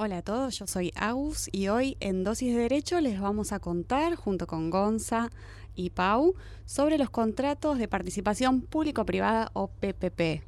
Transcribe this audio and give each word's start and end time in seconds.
Hola 0.00 0.18
a 0.18 0.22
todos, 0.22 0.56
yo 0.56 0.68
soy 0.68 0.92
Agus 0.94 1.48
y 1.50 1.66
hoy 1.66 1.96
en 1.98 2.22
Dosis 2.22 2.54
de 2.54 2.60
Derecho 2.60 3.00
les 3.00 3.20
vamos 3.20 3.50
a 3.50 3.58
contar, 3.58 4.14
junto 4.14 4.46
con 4.46 4.70
Gonza 4.70 5.28
y 5.74 5.90
Pau, 5.90 6.36
sobre 6.66 6.98
los 6.98 7.10
contratos 7.10 7.78
de 7.78 7.88
participación 7.88 8.60
público-privada 8.60 9.50
o 9.54 9.66
PPP. 9.66 10.44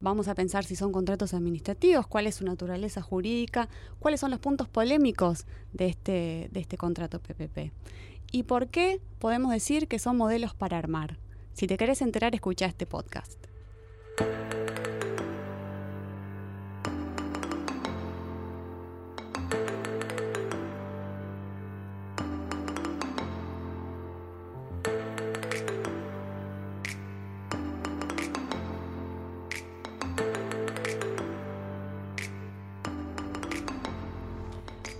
Vamos 0.00 0.28
a 0.28 0.34
pensar 0.34 0.64
si 0.64 0.74
son 0.74 0.90
contratos 0.90 1.34
administrativos, 1.34 2.06
cuál 2.06 2.26
es 2.26 2.36
su 2.36 2.46
naturaleza 2.46 3.02
jurídica, 3.02 3.68
cuáles 3.98 4.20
son 4.20 4.30
los 4.30 4.40
puntos 4.40 4.70
polémicos 4.70 5.44
de 5.74 5.88
este, 5.88 6.48
de 6.50 6.60
este 6.60 6.78
contrato 6.78 7.20
PPP 7.20 7.72
y 8.32 8.44
por 8.44 8.68
qué 8.68 9.02
podemos 9.18 9.52
decir 9.52 9.86
que 9.86 9.98
son 9.98 10.16
modelos 10.16 10.54
para 10.54 10.78
armar. 10.78 11.18
Si 11.52 11.66
te 11.66 11.76
querés 11.76 12.00
enterar, 12.00 12.34
escucha 12.34 12.64
este 12.64 12.86
podcast. 12.86 13.38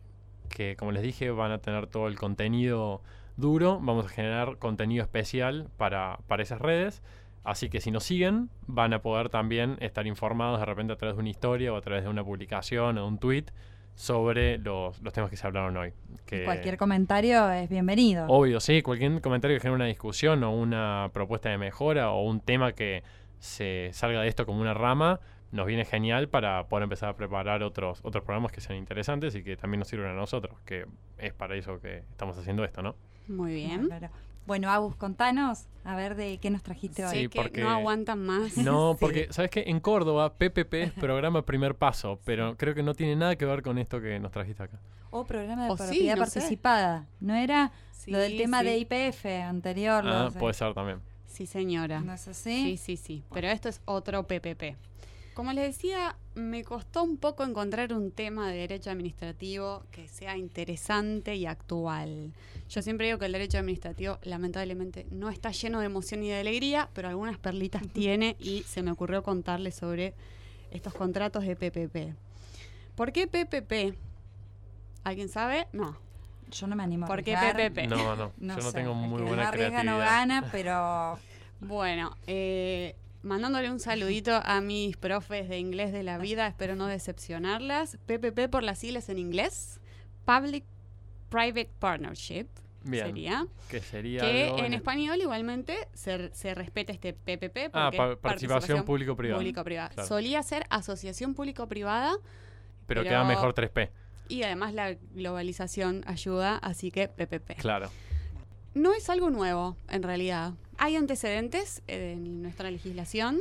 que, 0.49 0.75
como 0.75 0.91
les 0.91 1.01
dije, 1.01 1.31
van 1.31 1.51
a 1.51 1.57
tener 1.57 1.87
todo 1.87 2.07
el 2.07 2.17
contenido 2.17 3.01
duro. 3.37 3.79
Vamos 3.81 4.05
a 4.05 4.09
generar 4.09 4.57
contenido 4.57 5.03
especial 5.03 5.69
para, 5.77 6.19
para 6.27 6.43
esas 6.43 6.61
redes. 6.61 7.01
Así 7.43 7.69
que 7.69 7.81
si 7.81 7.89
nos 7.89 8.03
siguen, 8.03 8.49
van 8.67 8.93
a 8.93 9.01
poder 9.01 9.29
también 9.29 9.77
estar 9.79 10.05
informados 10.05 10.59
de 10.59 10.65
repente 10.65 10.93
a 10.93 10.95
través 10.95 11.15
de 11.15 11.21
una 11.21 11.29
historia 11.29 11.73
o 11.73 11.75
a 11.75 11.81
través 11.81 12.03
de 12.03 12.09
una 12.09 12.23
publicación 12.23 12.99
o 12.99 13.07
un 13.07 13.17
tweet 13.17 13.45
sobre 13.95 14.57
los, 14.57 15.01
temas 15.13 15.29
que 15.29 15.37
se 15.37 15.45
hablaron 15.45 15.75
hoy. 15.77 15.93
Que 16.25 16.43
cualquier 16.43 16.77
comentario 16.77 17.49
es 17.51 17.69
bienvenido. 17.69 18.25
Obvio, 18.27 18.59
sí, 18.59 18.81
cualquier 18.81 19.21
comentario 19.21 19.55
que 19.57 19.61
genere 19.61 19.75
una 19.75 19.85
discusión 19.85 20.43
o 20.43 20.51
una 20.55 21.09
propuesta 21.13 21.49
de 21.49 21.57
mejora 21.57 22.11
o 22.11 22.23
un 22.23 22.39
tema 22.39 22.73
que 22.73 23.03
se 23.39 23.89
salga 23.93 24.21
de 24.21 24.27
esto 24.27 24.45
como 24.45 24.61
una 24.61 24.73
rama, 24.73 25.19
nos 25.51 25.65
viene 25.65 25.83
genial 25.83 26.29
para 26.29 26.67
poder 26.67 26.83
empezar 26.83 27.09
a 27.09 27.15
preparar 27.15 27.63
otros, 27.63 27.99
otros 28.03 28.23
programas 28.23 28.51
que 28.51 28.61
sean 28.61 28.77
interesantes 28.77 29.35
y 29.35 29.43
que 29.43 29.57
también 29.57 29.79
nos 29.79 29.87
sirvan 29.87 30.11
a 30.11 30.13
nosotros, 30.13 30.55
que 30.65 30.85
es 31.17 31.33
para 31.33 31.55
eso 31.55 31.79
que 31.79 31.97
estamos 31.97 32.37
haciendo 32.37 32.63
esto, 32.63 32.81
¿no? 32.81 32.95
Muy 33.27 33.53
bien. 33.53 33.89
Bueno, 34.45 34.69
Agus, 34.69 34.95
contanos, 34.95 35.67
a 35.83 35.95
ver 35.95 36.15
de 36.15 36.37
qué 36.39 36.49
nos 36.49 36.63
trajiste 36.63 37.05
hoy. 37.05 37.15
Sí, 37.15 37.27
porque 37.27 37.61
no 37.61 37.69
aguantan 37.69 38.25
más. 38.25 38.57
No, 38.57 38.95
porque, 38.99 39.27
¿sabes 39.31 39.51
qué? 39.51 39.63
En 39.67 39.79
Córdoba, 39.79 40.33
PPP 40.33 40.73
es 40.73 40.91
programa 40.99 41.43
primer 41.43 41.75
paso, 41.75 42.19
pero 42.25 42.57
creo 42.57 42.73
que 42.73 42.83
no 42.83 42.93
tiene 42.93 43.15
nada 43.15 43.35
que 43.35 43.45
ver 43.45 43.61
con 43.61 43.77
esto 43.77 44.01
que 44.01 44.19
nos 44.19 44.31
trajiste 44.31 44.63
acá. 44.63 44.79
O 45.09 45.25
programa 45.25 45.67
de 45.67 45.75
propiedad 45.75 46.17
participada. 46.17 47.05
¿No 47.19 47.35
era 47.35 47.71
lo 48.07 48.17
del 48.17 48.37
tema 48.37 48.63
de 48.63 48.77
IPF 48.77 49.25
anterior? 49.47 50.03
Ah, 50.07 50.29
puede 50.37 50.53
ser 50.53 50.73
también. 50.73 51.01
Sí, 51.27 51.45
señora. 51.45 52.01
¿No 52.01 52.13
es 52.13 52.27
así? 52.27 52.63
Sí, 52.63 52.77
sí, 52.77 52.97
sí. 52.97 53.23
Pero 53.33 53.47
esto 53.47 53.69
es 53.69 53.81
otro 53.85 54.23
PPP. 54.23 54.75
Como 55.33 55.53
les 55.53 55.75
decía, 55.75 56.17
me 56.35 56.63
costó 56.63 57.03
un 57.03 57.17
poco 57.17 57.43
encontrar 57.43 57.93
un 57.93 58.11
tema 58.11 58.49
de 58.49 58.57
derecho 58.57 58.89
administrativo 58.89 59.83
que 59.91 60.07
sea 60.07 60.37
interesante 60.37 61.35
y 61.35 61.45
actual. 61.45 62.33
Yo 62.69 62.81
siempre 62.81 63.07
digo 63.07 63.17
que 63.17 63.25
el 63.25 63.31
derecho 63.31 63.57
administrativo 63.57 64.19
lamentablemente 64.23 65.05
no 65.09 65.29
está 65.29 65.51
lleno 65.51 65.79
de 65.79 65.85
emoción 65.85 66.23
y 66.23 66.29
de 66.29 66.39
alegría, 66.39 66.89
pero 66.93 67.07
algunas 67.07 67.37
perlitas 67.37 67.83
tiene 67.93 68.35
y 68.39 68.63
se 68.63 68.83
me 68.83 68.91
ocurrió 68.91 69.23
contarles 69.23 69.75
sobre 69.75 70.13
estos 70.71 70.93
contratos 70.93 71.45
de 71.45 71.55
PPP. 71.55 72.15
¿Por 72.95 73.11
qué 73.11 73.27
PPP? 73.27 73.97
¿Alguien 75.03 75.29
sabe? 75.29 75.67
No. 75.71 75.97
Yo 76.51 76.67
no 76.67 76.75
me 76.75 76.83
animo 76.83 77.07
¿Por 77.07 77.23
qué 77.23 77.35
PPP? 77.35 77.87
No, 77.89 78.15
no, 78.15 78.31
yo 78.37 78.63
no 78.63 78.73
tengo 78.73 78.93
muy 78.93 79.21
buena 79.21 79.45
no 79.45 79.51
creatividad. 79.51 79.83
no 79.85 79.97
gana, 79.97 80.49
pero... 80.51 81.19
Bueno, 81.61 82.17
eh, 82.25 82.95
mandándole 83.23 83.69
un 83.69 83.79
saludito 83.79 84.41
a 84.43 84.61
mis 84.61 84.97
profes 84.97 85.49
de 85.49 85.59
inglés 85.59 85.91
de 85.91 86.03
la 86.03 86.17
vida, 86.17 86.47
espero 86.47 86.75
no 86.75 86.87
decepcionarlas. 86.87 87.97
PPP 88.05 88.49
por 88.49 88.63
las 88.63 88.79
siglas 88.79 89.09
en 89.09 89.19
inglés, 89.19 89.79
Public 90.25 90.63
Private 91.29 91.69
Partnership. 91.79 92.47
sería. 92.89 93.47
Que 93.69 93.79
sería. 93.79 94.21
Que 94.21 94.47
en, 94.47 94.73
español 94.73 95.19
igualmente 95.21 95.87
se, 95.93 96.33
se 96.33 96.55
respeta 96.55 96.91
este 96.91 97.13
PPP. 97.13 97.69
Ah, 97.73 97.91
participación, 98.21 98.83
público-privada. 98.83 99.39
Público-privada. 99.39 100.05
Solía 100.05 100.41
ser 100.43 100.65
asociación 100.69 101.33
público-privada. 101.35 102.13
Pero, 102.87 103.03
queda 103.03 103.23
mejor 103.23 103.53
3P. 103.53 103.89
Y 104.27 104.43
además 104.43 104.73
la 104.73 104.93
globalización 105.13 106.03
ayuda, 106.07 106.57
así 106.57 106.91
que 106.91 107.07
PPP. 107.07 107.57
Claro. 107.57 107.89
No 108.73 108.93
es 108.93 109.09
algo 109.09 109.29
nuevo, 109.29 109.75
en 109.89 110.03
realidad 110.03 110.53
hay 110.81 110.95
antecedentes 110.95 111.83
en 111.85 112.41
nuestra 112.41 112.71
legislación 112.71 113.39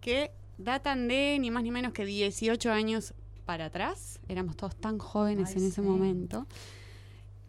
que 0.00 0.32
datan 0.58 1.06
de 1.06 1.38
ni 1.40 1.52
más 1.52 1.62
ni 1.62 1.70
menos 1.70 1.92
que 1.92 2.04
18 2.04 2.72
años 2.72 3.14
para 3.44 3.66
atrás. 3.66 4.18
Éramos 4.28 4.56
todos 4.56 4.74
tan 4.74 4.98
jóvenes 4.98 5.54
en 5.54 5.68
ese 5.68 5.82
momento. 5.82 6.48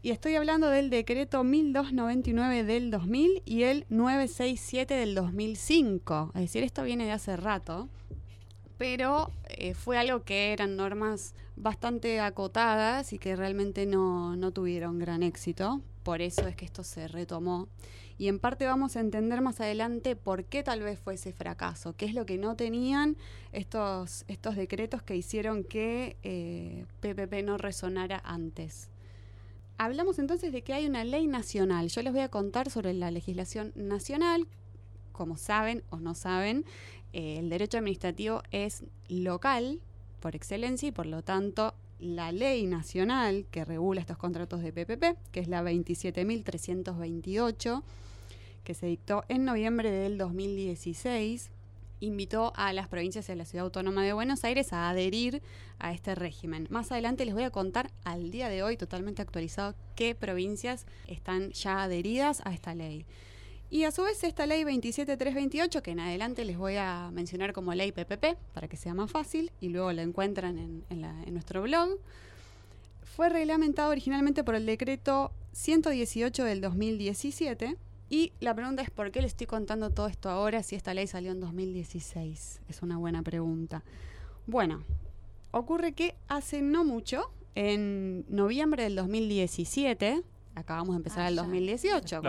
Y 0.04 0.12
estoy 0.12 0.36
hablando 0.36 0.70
del 0.70 0.92
decreto 0.92 1.44
1299 1.44 2.66
del 2.66 2.92
2000 2.92 3.42
y 3.46 3.64
el 3.64 3.88
967 3.90 4.94
del 4.94 5.16
2005. 5.16 6.32
Es 6.36 6.42
decir, 6.42 6.64
esto 6.64 6.84
viene 6.84 7.06
de 7.06 7.12
hace 7.14 7.36
rato, 7.36 7.90
pero 8.78 9.32
eh, 9.50 9.74
fue 9.74 9.98
algo 9.98 10.24
que 10.24 10.54
eran 10.54 10.76
normas 10.76 11.34
bastante 11.56 12.20
acotadas 12.20 13.12
y 13.12 13.18
que 13.18 13.36
realmente 13.36 13.88
no, 13.88 14.36
no 14.36 14.52
tuvieron 14.52 15.00
gran 15.00 15.24
éxito. 15.24 15.82
Por 16.04 16.22
eso 16.22 16.48
es 16.48 16.56
que 16.56 16.66
esto 16.66 16.84
se 16.84 17.08
retomó 17.08 17.68
y 18.18 18.30
en 18.30 18.40
parte 18.40 18.66
vamos 18.66 18.96
a 18.96 19.02
entender 19.02 19.42
más 19.42 19.60
adelante 19.60 20.16
por 20.16 20.46
qué 20.46 20.64
tal 20.64 20.82
vez 20.82 21.00
fue 21.00 21.16
ese 21.16 21.34
fracaso, 21.34 21.94
qué 21.98 22.06
es 22.06 22.14
lo 22.14 22.26
que 22.26 22.38
no 22.38 22.56
tenían 22.56 23.18
estos, 23.52 24.24
estos 24.28 24.56
decretos 24.56 25.04
que 25.04 25.16
hicieron 25.16 25.64
que 25.64 26.86
PPP 27.02 27.34
eh, 27.34 27.44
no 27.44 27.58
resonara 27.58 28.22
antes. 28.24 28.90
Hablamos 29.78 30.20
entonces 30.20 30.54
de 30.54 30.62
que 30.62 30.74
hay 30.74 30.86
una 30.86 31.04
ley 31.04 31.28
nacional. 31.28 31.90
Yo 31.90 32.02
les 32.02 32.14
voy 32.14 32.22
a 32.22 32.30
contar 32.30 32.70
sobre 32.70 32.94
la 32.94 33.12
legislación 33.12 33.74
nacional. 33.76 34.48
Como 35.12 35.36
saben 35.36 35.84
o 35.90 35.98
no 35.98 36.16
saben, 36.16 36.64
eh, 37.12 37.40
el 37.40 37.50
derecho 37.50 37.78
administrativo 37.78 38.42
es 38.52 38.86
local 39.10 39.82
por 40.22 40.34
excelencia 40.36 40.88
y 40.88 40.94
por 40.94 41.06
lo 41.06 41.24
tanto 41.24 41.74
la 42.00 42.32
ley 42.32 42.66
nacional 42.68 43.48
que 43.52 43.66
regula 43.66 44.00
estos 44.02 44.18
contratos 44.18 44.62
de 44.62 44.72
PPP, 44.72 45.18
que 45.32 45.40
es 45.40 45.48
la 45.48 45.64
27.328, 45.64 47.84
que 48.66 48.74
se 48.74 48.88
dictó 48.88 49.24
en 49.30 49.46
noviembre 49.46 49.90
del 49.90 50.18
2016, 50.18 51.52
invitó 52.02 52.52
a 52.58 52.74
las 52.74 52.90
provincias 52.90 53.28
de 53.28 53.38
la 53.38 53.46
Ciudad 53.46 53.66
Autónoma 53.66 54.04
de 54.04 54.12
Buenos 54.12 54.44
Aires 54.44 54.74
a 54.74 54.90
adherir 54.90 55.42
a 55.80 55.94
este 55.94 56.16
régimen. 56.16 56.68
Más 56.70 56.92
adelante 56.92 57.24
les 57.24 57.34
voy 57.34 57.44
a 57.44 57.52
contar 57.52 57.92
al 58.04 58.32
día 58.32 58.50
de 58.50 58.64
hoy, 58.64 58.76
totalmente 58.76 59.22
actualizado, 59.22 59.76
qué 59.96 60.16
provincias 60.16 60.86
están 61.08 61.52
ya 61.52 61.84
adheridas 61.84 62.42
a 62.44 62.54
esta 62.54 62.76
ley. 62.76 63.06
Y 63.70 63.84
a 63.84 63.92
su 63.92 64.04
vez 64.04 64.24
esta 64.24 64.46
ley 64.46 64.64
27328, 64.64 65.82
que 65.82 65.92
en 65.92 66.00
adelante 66.02 66.44
les 66.44 66.58
voy 66.58 66.76
a 66.76 67.10
mencionar 67.14 67.54
como 67.54 67.74
ley 67.74 67.92
PPP, 67.92 68.38
para 68.54 68.68
que 68.68 68.78
sea 68.78 68.94
más 68.94 69.10
fácil, 69.10 69.52
y 69.62 69.70
luego 69.70 69.92
la 69.92 70.02
encuentran 70.02 70.58
en, 70.58 70.84
en 70.90 71.34
nuestro 71.34 71.62
blog, 71.62 71.98
fue 73.16 73.30
reglamentado 73.30 73.92
originalmente 73.92 74.44
por 74.44 74.56
el 74.56 74.66
decreto 74.66 75.32
118 75.54 76.44
del 76.44 76.62
2017. 76.62 77.78
Y 78.10 78.34
la 78.40 78.54
pregunta 78.54 78.82
es, 78.82 78.90
¿por 78.90 79.12
qué 79.12 79.22
le 79.22 79.28
estoy 79.28 79.48
contando 79.48 79.90
todo 79.90 80.08
esto 80.08 80.30
ahora 80.30 80.62
si 80.64 80.76
esta 80.76 80.94
ley 80.94 81.08
salió 81.08 81.32
en 81.32 81.40
2016? 81.40 82.62
Es 82.70 82.82
una 82.82 82.98
buena 82.98 83.24
pregunta. 83.24 83.84
Bueno, 84.46 84.84
ocurre 85.52 85.94
que 85.94 86.16
hace 86.28 86.62
no 86.62 86.84
mucho, 86.84 87.32
en 87.56 88.26
noviembre 88.30 88.84
del 88.84 88.96
2017, 88.96 90.22
acabamos 90.56 90.96
de 90.96 90.98
empezar 90.98 91.26
ah, 91.26 91.30
el 91.30 91.36
2018. 91.36 92.22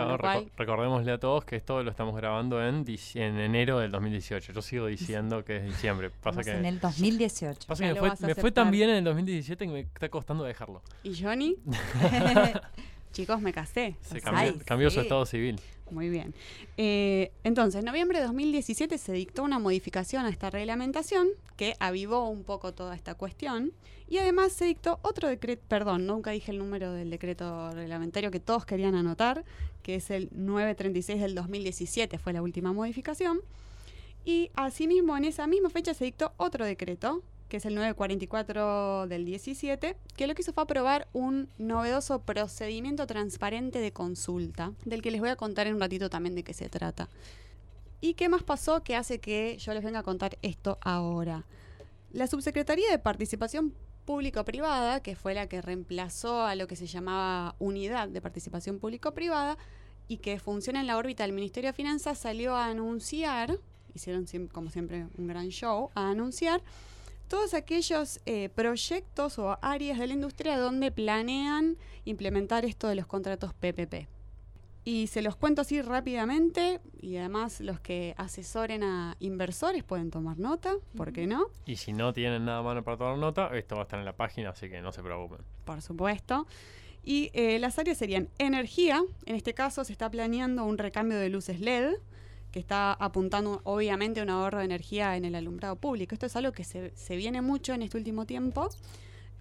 recordémosle 0.57 1.11
a 1.11 1.19
todos 1.19 1.45
que 1.45 1.55
esto 1.55 1.83
lo 1.83 1.91
estamos 1.91 2.15
grabando 2.15 2.65
en, 2.65 2.85
en 3.13 3.39
enero 3.39 3.79
del 3.79 3.91
2018. 3.91 4.53
Yo 4.53 4.61
sigo 4.61 4.87
diciendo 4.87 5.43
que 5.45 5.57
es 5.57 5.65
diciembre. 5.65 6.09
Pasa 6.09 6.41
que, 6.43 6.51
en 6.51 6.65
el 6.65 6.79
2018. 6.79 7.67
Pasa 7.67 7.83
que 7.83 8.01
me, 8.01 8.35
fue, 8.35 8.51
tan 8.51 8.71
bien 8.71 8.89
en 8.89 8.97
el 8.97 9.03
2017 9.03 9.65
que 9.65 9.71
me 9.71 9.79
está 9.81 10.09
costando 10.09 10.43
dejarlo. 10.43 10.81
¿Y 11.03 11.21
Johnny? 11.21 11.55
Chicos, 13.17 13.41
me 13.41 13.51
casé. 13.51 13.95
Se 14.03 14.21
cambió, 14.21 14.91
su 14.91 14.99
estado 14.99 15.25
civil. 15.25 15.59
Muy 15.89 16.07
bien. 16.07 16.35
Eh, 16.77 17.31
entonces, 17.43 17.79
en 17.79 17.85
noviembre 17.85 18.19
de 18.19 18.25
2017 18.27 18.95
se 18.99 19.11
dictó 19.11 19.41
una 19.41 19.57
modificación 19.57 20.27
a 20.27 20.29
esta 20.29 20.51
reglamentación 20.51 21.29
que 21.55 21.73
avivó 21.79 22.29
un 22.29 22.43
poco 22.43 22.75
toda 22.75 22.93
esta 22.93 23.15
cuestión. 23.15 23.73
Y 24.07 24.19
además 24.19 24.53
se 24.53 24.65
dictó 24.65 24.99
otro 25.01 25.27
decreto, 25.29 25.63
perdón, 25.67 26.05
nunca 26.05 26.29
dije 26.29 26.51
el 26.51 26.59
número 26.59 26.93
del 26.93 27.09
decreto 27.09 27.71
reglamentario 27.71 28.29
que 28.29 28.39
todos 28.39 28.67
querían 28.67 28.93
anotar, 28.93 29.43
que 29.81 29.95
es 29.95 30.11
el 30.11 30.29
936 30.33 31.19
del 31.19 31.33
2017, 31.33 32.19
fue 32.19 32.33
la 32.33 32.43
última 32.43 32.71
modificación. 32.71 33.39
Y 34.25 34.51
asimismo, 34.53 35.17
en 35.17 35.25
esa 35.25 35.47
misma 35.47 35.71
fecha 35.71 35.95
se 35.95 36.05
dictó 36.05 36.33
otro 36.37 36.65
decreto, 36.65 37.23
que 37.47 37.57
es 37.57 37.65
el 37.65 37.75
944 37.75 39.07
del 39.07 39.25
17, 39.25 39.95
que 40.15 40.27
lo 40.27 40.35
que 40.35 40.41
hizo 40.41 40.53
fue 40.53 40.63
aprobar 40.63 41.07
un 41.13 41.49
novedoso 41.57 42.21
procedimiento 42.21 43.07
transparente 43.07 43.79
de 43.79 43.93
consulta, 43.93 44.73
del 44.85 45.01
que 45.01 45.11
les 45.11 45.21
voy 45.21 45.29
a 45.29 45.35
contar 45.35 45.67
en 45.67 45.75
un 45.75 45.79
ratito 45.79 46.09
también 46.09 46.35
de 46.35 46.43
qué 46.43 46.53
se 46.53 46.69
trata. 46.69 47.09
¿Y 48.01 48.13
qué 48.13 48.29
más 48.29 48.43
pasó 48.43 48.83
que 48.83 48.95
hace 48.95 49.19
que 49.19 49.57
yo 49.57 49.73
les 49.73 49.83
venga 49.83 49.99
a 49.99 50.03
contar 50.03 50.37
esto 50.41 50.77
ahora? 50.81 51.45
La 52.11 52.27
Subsecretaría 52.27 52.89
de 52.91 52.99
Participación 52.99 53.73
Público-Privada, 54.05 55.01
que 55.01 55.15
fue 55.15 55.33
la 55.33 55.47
que 55.47 55.61
reemplazó 55.61 56.43
a 56.43 56.55
lo 56.55 56.67
que 56.67 56.75
se 56.75 56.87
llamaba 56.87 57.55
Unidad 57.59 58.07
de 58.07 58.21
Participación 58.21 58.79
Público-Privada 58.79 59.57
y 60.07 60.17
que 60.17 60.39
funciona 60.39 60.79
en 60.79 60.87
la 60.87 60.97
órbita 60.97 61.23
del 61.23 61.33
Ministerio 61.33 61.69
de 61.69 61.73
Finanzas, 61.73 62.17
salió 62.17 62.55
a 62.55 62.67
anunciar, 62.67 63.59
hicieron 63.93 64.25
como 64.51 64.69
siempre 64.69 65.07
un 65.17 65.27
gran 65.27 65.49
show, 65.49 65.89
a 65.95 66.09
anunciar 66.09 66.61
todos 67.27 67.53
aquellos 67.53 68.19
eh, 68.25 68.49
proyectos 68.49 69.39
o 69.39 69.57
áreas 69.61 69.99
de 69.99 70.07
la 70.07 70.13
industria 70.13 70.57
donde 70.57 70.91
planean 70.91 71.77
implementar 72.05 72.65
esto 72.65 72.87
de 72.87 72.95
los 72.95 73.05
contratos 73.05 73.53
PPP. 73.53 74.07
Y 74.83 75.07
se 75.07 75.21
los 75.21 75.35
cuento 75.35 75.63
así 75.63 75.81
rápidamente 75.81 76.79
y 77.01 77.17
además 77.17 77.59
los 77.59 77.81
que 77.81 78.15
asesoren 78.17 78.83
a 78.83 79.17
inversores 79.19 79.83
pueden 79.83 80.11
tomar 80.11 80.39
nota, 80.39 80.75
¿por 80.95 81.11
qué 81.11 81.27
no? 81.27 81.47
Y 81.65 81.75
si 81.75 81.91
no 81.91 82.13
tienen 82.13 82.45
nada 82.45 82.61
mano 82.61 82.85
para 82.85 82.95
tomar 82.95 83.17
nota, 83.17 83.49
esto 83.57 83.75
va 83.75 83.81
a 83.81 83.83
estar 83.83 83.99
en 83.99 84.05
la 84.05 84.15
página, 84.15 84.51
así 84.51 84.69
que 84.69 84.81
no 84.81 84.93
se 84.93 85.03
preocupen. 85.03 85.39
Por 85.65 85.81
supuesto. 85.81 86.47
Y 87.03 87.31
eh, 87.33 87.59
las 87.59 87.77
áreas 87.79 87.97
serían 87.97 88.29
energía, 88.37 89.03
en 89.25 89.35
este 89.35 89.53
caso 89.53 89.83
se 89.83 89.91
está 89.91 90.09
planeando 90.09 90.63
un 90.63 90.77
recambio 90.77 91.17
de 91.17 91.27
luces 91.27 91.59
LED, 91.59 91.95
que 92.51 92.59
está 92.59 92.93
apuntando 92.93 93.61
obviamente 93.63 94.19
a 94.19 94.23
un 94.23 94.29
ahorro 94.29 94.59
de 94.59 94.65
energía 94.65 95.17
en 95.17 95.25
el 95.25 95.35
alumbrado 95.35 95.75
público. 95.75 96.15
Esto 96.15 96.25
es 96.25 96.35
algo 96.35 96.51
que 96.51 96.63
se, 96.63 97.15
viene 97.15 97.41
mucho 97.41 97.73
en 97.73 97.81
este 97.81 97.97
último 97.97 98.25
tiempo, 98.25 98.69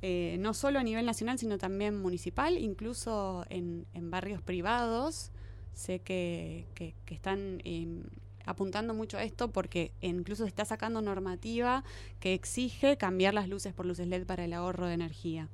eh, 0.02 0.36
no 0.40 0.54
solo 0.54 0.78
a 0.78 0.82
nivel 0.82 1.06
nacional, 1.06 1.38
sino 1.38 1.58
también 1.58 2.00
municipal, 2.00 2.58
incluso 2.58 3.44
en, 3.48 3.86
barrios 4.10 4.42
privados. 4.42 5.30
Sé 5.72 6.00
que, 6.00 6.64
están 7.06 7.60
em, 7.64 8.04
apuntando 8.44 8.94
mucho 8.94 9.18
a 9.18 9.24
esto 9.24 9.50
porque 9.50 9.92
incluso 10.00 10.44
se 10.44 10.48
está 10.48 10.64
sacando 10.64 11.02
normativa 11.02 11.84
que 12.18 12.34
exige 12.34 12.96
cambiar 12.96 13.34
las 13.34 13.48
luces 13.48 13.74
por 13.74 13.86
luces 13.86 14.06
LED 14.08 14.24
para 14.24 14.44
el 14.44 14.52
ahorro 14.52 14.86
de 14.86 14.94
energía. 14.94 15.48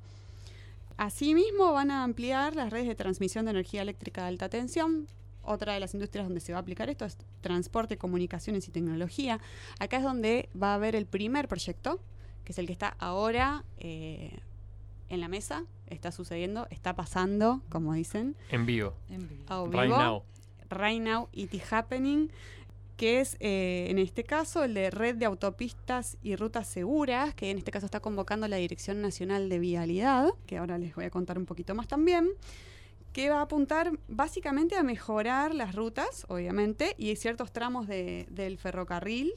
Asimismo, 0.95 1.73
van 1.73 1.91
a 1.91 2.03
ampliar 2.03 2.55
las 2.55 2.71
redes 2.71 2.87
de 2.87 2.95
transmisión 2.95 3.45
de 3.45 3.51
energía 3.51 3.81
eléctrica 3.81 4.21
de 4.21 4.27
alta 4.27 4.47
tensión 4.47 5.07
otra 5.43 5.73
de 5.73 5.79
las 5.79 5.93
industrias 5.93 6.25
donde 6.25 6.39
se 6.39 6.51
va 6.51 6.59
a 6.59 6.61
aplicar 6.61 6.89
esto 6.89 7.05
es 7.05 7.17
transporte, 7.41 7.97
comunicaciones 7.97 8.67
y 8.67 8.71
tecnología. 8.71 9.39
Acá 9.79 9.97
es 9.97 10.03
donde 10.03 10.49
va 10.61 10.71
a 10.71 10.75
haber 10.75 10.95
el 10.95 11.05
primer 11.05 11.47
proyecto, 11.47 11.99
que 12.43 12.51
es 12.51 12.57
el 12.57 12.65
que 12.65 12.73
está 12.73 12.95
ahora 12.99 13.63
eh, 13.77 14.39
en 15.09 15.19
la 15.19 15.27
mesa, 15.27 15.65
está 15.87 16.11
sucediendo, 16.11 16.67
está 16.69 16.95
pasando, 16.95 17.61
como 17.69 17.93
dicen. 17.93 18.35
En 18.49 18.65
vivo. 18.65 18.95
En 19.09 19.27
vivo. 19.27 19.67
Right 19.67 19.89
now. 19.89 20.23
Right 20.69 21.01
now, 21.01 21.29
it 21.33 21.53
is 21.53 21.71
happening 21.71 22.29
que 22.97 23.19
es 23.19 23.37
eh, 23.39 23.87
en 23.89 23.97
este 23.97 24.23
caso 24.23 24.63
el 24.63 24.75
de 24.75 24.91
Red 24.91 25.15
de 25.15 25.25
Autopistas 25.25 26.17
y 26.21 26.35
Rutas 26.35 26.67
Seguras, 26.67 27.33
que 27.33 27.49
en 27.49 27.57
este 27.57 27.71
caso 27.71 27.85
está 27.85 27.99
convocando 27.99 28.47
la 28.47 28.57
Dirección 28.57 29.01
Nacional 29.01 29.49
de 29.49 29.59
Vialidad, 29.59 30.29
que 30.45 30.57
ahora 30.57 30.77
les 30.77 30.95
voy 30.95 31.05
a 31.05 31.09
contar 31.09 31.37
un 31.37 31.45
poquito 31.45 31.73
más 31.75 31.87
también 31.87 32.29
que 33.13 33.29
va 33.29 33.39
a 33.39 33.41
apuntar 33.43 33.91
básicamente 34.07 34.75
a 34.75 34.83
mejorar 34.83 35.53
las 35.53 35.75
rutas, 35.75 36.25
obviamente, 36.29 36.95
y 36.97 37.15
ciertos 37.15 37.53
tramos 37.53 37.87
del 37.87 38.57
ferrocarril 38.57 39.33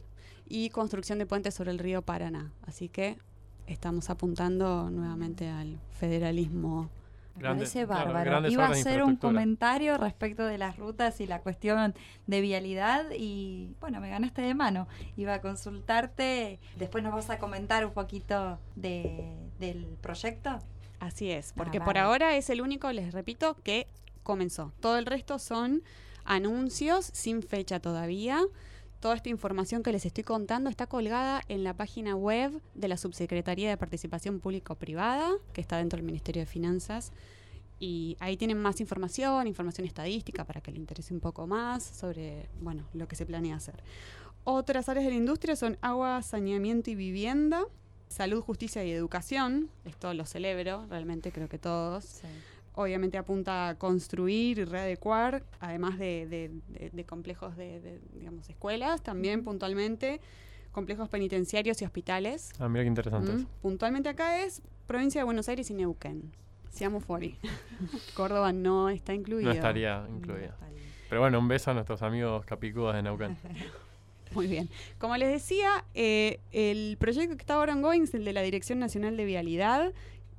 y 0.49 0.71
construcción 0.71 1.19
de 1.19 1.27
puentes 1.27 1.55
sobre 1.55 1.71
el 1.71 1.79
río 1.79 2.03
Paraná. 2.03 2.53
Así 2.67 2.89
que 2.89 3.19
estamos 3.67 4.09
apuntando 4.11 4.91
nuevamente 4.91 5.49
al 5.49 5.79
federalismo. 5.91 6.89
Me 7.37 7.43
parece 7.43 7.85
bárbaro. 7.85 8.49
Iba 8.49 8.67
a 8.67 8.71
hacer 8.71 9.03
un 9.03 9.17
comentario 9.17 9.99
respecto 9.99 10.47
de 10.47 10.57
las 10.57 10.79
rutas 10.79 11.21
y 11.21 11.27
la 11.27 11.43
cuestión 11.43 11.95
de 12.27 12.41
vialidad 12.41 13.05
y 13.15 13.75
bueno, 13.79 14.01
me 14.01 14.09
ganaste 14.09 14.41
de 14.41 14.55
mano. 14.55 14.89
Iba 15.19 15.35
a 15.35 15.41
consultarte, 15.43 16.61
después 16.79 17.05
nos 17.05 17.13
vas 17.13 17.29
a 17.29 17.39
comentar 17.39 17.85
un 17.85 17.93
poquito 17.93 18.59
del 18.75 19.99
proyecto. 20.01 20.61
Así 21.01 21.31
es, 21.31 21.53
porque 21.53 21.81
por 21.81 21.99
ahora 21.99 22.37
es 22.37 22.51
el 22.51 22.61
único, 22.61 22.91
les 22.93 23.13
repito, 23.13 23.57
que 23.63 23.87
comenzó. 24.23 24.73
Todo 24.81 24.99
el 24.99 25.07
resto 25.07 25.39
son 25.39 25.83
anuncios 26.25 27.11
sin 27.13 27.43
fecha 27.43 27.81
todavía. 27.81 28.43
Toda 29.01 29.15
esta 29.15 29.29
información 29.29 29.83
que 29.83 29.93
les 29.93 30.07
estoy 30.07 30.25
contando 30.25 30.71
está 30.71 30.87
colgada 30.87 31.43
en 31.49 31.65
la 31.65 31.75
página 31.75 32.17
web 32.17 32.61
de 32.75 32.89
la 32.89 32.97
Subsecretaría 32.97 33.69
de 33.69 33.77
Participación 33.77 34.41
Público-Privada, 34.41 35.31
que 35.53 35.61
está 35.61 35.77
dentro 35.77 35.99
del 35.99 36.07
Ministerio 36.07 36.41
de 36.41 36.47
Finanzas. 36.47 37.13
Y 37.79 38.17
ahí 38.21 38.39
tienen 38.39 38.59
más 38.59 38.81
información, 38.81 39.47
información 39.47 39.87
estadística 39.87 40.45
para 40.45 40.63
que 40.63 40.73
le 40.73 40.79
interese 40.79 41.13
un 41.13 41.21
poco 41.21 41.47
más 41.47 41.85
sobre 41.85 42.49
bueno, 42.61 42.85
lo 42.95 43.07
que 43.07 43.17
se 43.17 43.27
planea 43.27 43.57
hacer. 43.57 43.83
Otras 44.45 44.89
áreas 44.89 45.05
de 45.05 45.11
la 45.11 45.19
industria 45.19 45.57
son 45.57 45.77
agua, 45.83 46.23
saneamiento 46.23 46.91
y 46.91 46.95
vivienda, 46.95 47.65
Salud, 48.09 48.41
justicia 48.41 48.85
y 48.85 48.93
educación, 48.93 49.69
esto 49.85 50.15
lo 50.15 50.25
celebro, 50.25 50.87
realmente 50.89 51.33
creo 51.33 51.49
que 51.49 51.59
todos. 51.59 52.23
Obviamente 52.75 53.19
apunta 53.19 53.71
a 53.71 53.75
construir 53.77 54.59
y 54.59 54.65
readecuar, 54.65 55.43
además 55.61 55.99
de, 55.99 56.51
complejos 57.07 57.57
de, 57.57 58.01
digamos, 58.15 58.49
escuelas, 58.49 59.03
también 59.03 59.43
puntualmente 59.45 60.21
complejos 60.73 61.09
penitenciarios 61.09 61.81
y 61.81 61.87
hospitales. 61.87 62.51
Ah, 62.59 62.69
mira 62.69 62.85
qué 62.85 62.89
interesante. 62.89 63.47
Puntualmente 63.63 64.11
acá 64.11 64.43
es 64.45 64.61
provincia 64.87 65.23
de 65.23 65.25
Buenos 65.25 65.49
Aires 65.49 65.71
y 65.71 65.75
Neuquén. 65.75 66.33
Seamos 66.69 67.03
fuori. 67.03 67.39
Córdoba 68.15 68.53
no 68.53 68.91
está 68.91 69.15
incluida. 69.15 69.47
No 69.47 69.53
estaría 69.53 70.05
incluida. 70.11 70.55
Pero 71.09 71.23
bueno, 71.23 71.39
un 71.39 71.49
beso 71.49 71.71
a 71.71 71.75
nuestros 71.75 72.03
amigos 72.03 72.45
capicudas 72.45 72.95
de 72.95 73.03
Neuquén. 73.03 73.39
Muy 74.33 74.47
bien. 74.47 74.69
Como 74.99 75.17
les 75.17 75.31
decía, 75.31 75.85
eh, 75.95 76.41
el 76.53 76.97
proyecto 76.99 77.37
que 77.37 77.43
está 77.43 77.55
ahora 77.55 77.75
ongoing 77.75 78.03
es 78.03 78.15
el 78.15 78.25
de 78.25 78.33
la 78.33 78.43
Dirección 78.43 78.79
Nacional 78.79 79.17
de 79.17 79.25
Vialidad, 79.25 79.93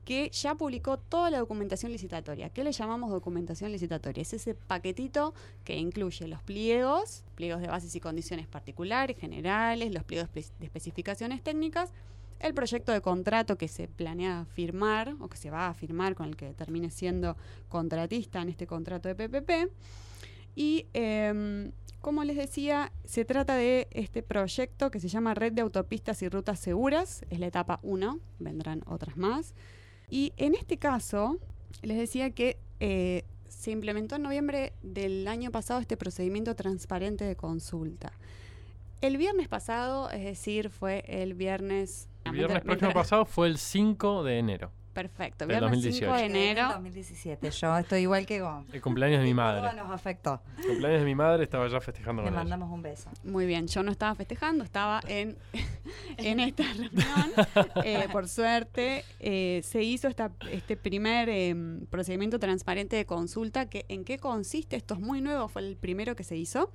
que 0.08 0.30
ya 0.30 0.56
publicó 0.56 0.98
toda 0.98 1.30
la 1.30 1.40
documentación 1.40 1.92
licitatoria. 1.92 2.50
¿Qué 2.50 2.64
le 2.64 2.72
llamamos 2.72 3.12
documentación 3.12 3.74
licitatoria? 3.74 4.22
Es 4.22 4.32
ese 4.32 4.56
paquetito 4.56 5.34
que 5.66 5.76
incluye 5.76 6.30
los 6.30 6.42
pliegos, 6.44 7.26
pliegos 7.36 7.60
de 7.60 7.68
bases 7.68 7.94
y 7.94 8.00
condiciones 8.00 8.48
particulares, 8.48 9.18
generales, 9.18 9.94
los 9.94 10.06
pliegos 10.06 10.30
de 10.34 10.46
especificaciones 10.62 11.44
técnicas, 11.44 11.92
el 12.40 12.54
proyecto 12.54 12.94
de 12.94 13.02
contrato 13.02 13.58
que 13.58 13.68
se 13.68 13.90
planea 13.90 14.46
firmar 14.46 15.16
o 15.20 15.28
que 15.28 15.36
se 15.36 15.50
va 15.50 15.68
a 15.68 15.74
firmar 15.74 16.16
con 16.16 16.30
el 16.30 16.38
que 16.38 16.54
termine 16.54 16.90
siendo 16.90 17.36
contratista 17.68 18.42
en 18.42 18.48
este 18.48 18.66
contrato 18.66 19.10
de 19.10 19.16
PPP. 19.16 19.72
Y 20.58 20.88
em, 20.94 21.72
como 22.02 22.24
les 22.24 22.36
decía, 22.36 22.92
se 23.06 23.26
trata 23.26 23.56
de 23.56 23.88
este 23.92 24.24
proyecto 24.24 24.90
que 24.90 25.00
se 25.00 25.08
llama 25.08 25.36
Red 25.36 25.54
de 25.54 25.62
Autopistas 25.62 26.24
y 26.24 26.30
Rutas 26.30 26.60
Seguras, 26.60 27.24
es 27.30 27.38
la 27.38 27.46
etapa 27.46 27.80
1, 27.84 28.20
vendrán 28.40 28.82
otras 28.88 29.18
más. 29.18 29.54
Y 30.10 30.34
en 30.36 30.56
este 30.56 30.78
caso, 30.78 31.38
les 31.84 31.96
decía 31.96 32.32
que 32.32 32.58
eh, 32.80 33.24
se 33.48 33.70
implementó 33.70 34.16
en 34.16 34.24
noviembre 34.24 34.74
del 34.82 35.28
año 35.28 35.52
pasado 35.52 35.80
este 35.80 35.96
procedimiento 35.96 36.56
transparente 36.56 37.24
de 37.24 37.36
consulta. 37.36 38.12
El 39.02 39.18
viernes 39.18 39.48
pasado, 39.48 40.10
es 40.10 40.24
decir, 40.24 40.72
fue 40.72 41.04
el 41.08 41.36
viernes... 41.36 42.10
El 42.26 42.32
viernes 42.32 42.62
próximo 42.62 42.94
pasado 42.94 43.26
fue 43.26 43.46
el 43.46 43.60
5 43.60 44.24
de 44.24 44.40
enero. 44.40 44.72
Perfecto, 44.98 45.46
viernes 45.46 45.80
5 45.80 46.12
de 46.12 46.26
enero. 46.26 46.70
2017, 46.70 47.52
yo 47.52 47.78
estoy 47.78 48.02
igual 48.02 48.26
que 48.26 48.42
vos. 48.42 48.66
El 48.74 48.82
cumpleaños 48.82 49.20
de 49.20 49.26
mi 49.26 49.36
madre. 49.36 49.62
Todo 49.62 49.84
nos 49.84 49.92
afectó. 49.92 50.42
El 50.58 50.66
cumpleaños 50.66 51.02
de 51.02 51.06
mi 51.06 51.14
madre 51.14 51.44
estaba 51.44 51.68
ya 51.68 51.80
festejando 51.80 52.24
Le 52.24 52.32
mandamos 52.32 52.72
un 52.72 52.82
beso. 52.82 53.08
Muy 53.24 53.46
bien, 53.46 53.68
yo 53.68 53.84
no 53.84 53.92
estaba 53.92 54.16
festejando, 54.16 54.64
estaba 54.64 55.00
en, 55.08 55.38
en 56.18 56.40
esta 56.40 56.64
reunión. 56.74 56.98
Eh, 57.84 58.08
por 58.12 58.28
suerte, 58.28 59.04
eh, 59.20 59.62
se 59.64 59.84
hizo 59.84 60.08
esta, 60.08 60.32
este 60.52 60.76
primer 60.76 61.30
em, 61.30 61.86
procedimiento 61.86 62.40
transparente 62.40 62.96
de 62.96 63.06
consulta. 63.06 63.70
Que, 63.70 63.86
¿En 63.90 64.04
qué 64.04 64.18
consiste? 64.18 64.76
Esto 64.76 64.96
es 64.96 65.00
muy 65.00 65.22
nuevo, 65.22 65.48
fue 65.48 65.62
el 65.62 65.78
primero 65.78 66.16
que 66.16 66.24
se 66.24 66.36
hizo. 66.38 66.72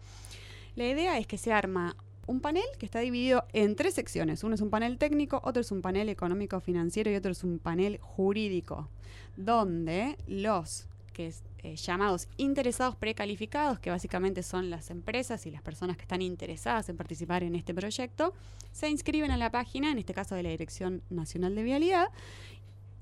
La 0.77 0.87
idea 0.87 1.19
es 1.19 1.27
que 1.27 1.39
se 1.39 1.53
arma 1.53 1.97
un 2.27 2.41
panel 2.41 2.65
que 2.79 2.87
está 2.87 3.01
dividido 3.01 3.45
en 3.53 3.77
tres 3.77 3.95
secciones. 3.95 4.45
Uno 4.45 4.55
es 4.55 4.61
un 4.61 4.71
panel 4.71 4.99
técnico, 4.99 5.41
otro 5.45 5.61
es 5.61 5.71
un 5.73 5.83
panel 5.83 6.09
económico 6.09 6.61
financiero 6.61 7.11
y 7.11 7.17
otro 7.17 7.33
es 7.33 7.45
un 7.45 7.59
panel 7.59 7.99
jurídico, 8.01 8.89
donde 9.37 10.17
los 10.27 10.87
que 11.13 11.33
eh, 11.59 11.77
llamados 11.77 12.29
interesados 12.39 12.97
precalificados, 12.97 13.79
que 13.79 13.91
básicamente 13.91 14.43
son 14.43 14.71
las 14.71 14.91
empresas 14.91 15.47
y 15.47 15.51
las 15.51 15.63
personas 15.63 15.97
que 15.97 16.03
están 16.03 16.23
interesadas 16.23 16.89
en 16.89 16.97
participar 16.97 17.43
en 17.45 17.55
este 17.55 17.75
proyecto, 17.75 18.33
se 18.73 18.89
inscriben 18.89 19.31
a 19.31 19.37
la 19.37 19.51
página, 19.51 19.91
en 19.91 19.99
este 19.99 20.15
caso 20.15 20.35
de 20.35 20.43
la 20.43 20.49
Dirección 20.49 21.03
Nacional 21.11 21.55
de 21.55 21.63
Vialidad, 21.63 22.09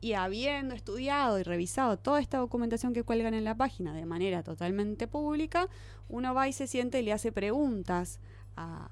y 0.01 0.15
habiendo 0.15 0.75
estudiado 0.75 1.39
y 1.39 1.43
revisado 1.43 1.99
toda 1.99 2.21
esta 2.21 2.39
documentación 2.39 2.95
que 2.95 3.03
cuelgan 3.03 3.35
en 3.35 3.45
la 3.45 3.55
página 3.55 3.95
de 3.95 4.07
manera 4.07 4.43
totalmente 4.43 5.07
pública, 5.07 5.69
uno 6.09 6.35
va 6.35 6.49
y 6.49 6.53
se 6.53 6.67
siente 6.67 7.01
y 7.01 7.03
le 7.03 7.13
hace 7.13 7.33
preguntas 7.33 8.19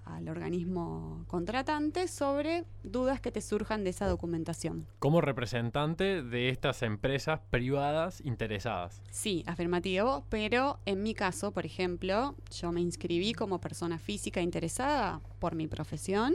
al 0.05 0.29
organismo 0.29 1.25
contratante 1.29 2.09
sobre 2.09 2.65
dudas 2.83 3.21
que 3.21 3.31
te 3.31 3.41
surjan 3.41 3.85
de 3.85 3.91
esa 3.91 4.07
documentación. 4.07 4.87
Como 4.99 5.21
representante 5.21 6.23
de 6.23 6.49
estas 6.49 6.83
empresas 6.83 7.41
privadas 7.51 8.21
interesadas. 8.25 9.03
Sí, 9.11 9.45
afirmativo, 9.47 10.25
pero 10.29 10.79
en 10.87 11.03
mi 11.03 11.15
caso, 11.15 11.53
por 11.53 11.67
ejemplo, 11.67 12.35
yo 12.51 12.73
me 12.73 12.81
inscribí 12.81 13.33
como 13.33 13.61
persona 13.61 13.99
física 13.99 14.41
interesada 14.41 15.21
por 15.39 15.55
mi 15.55 15.67
profesión 15.67 16.35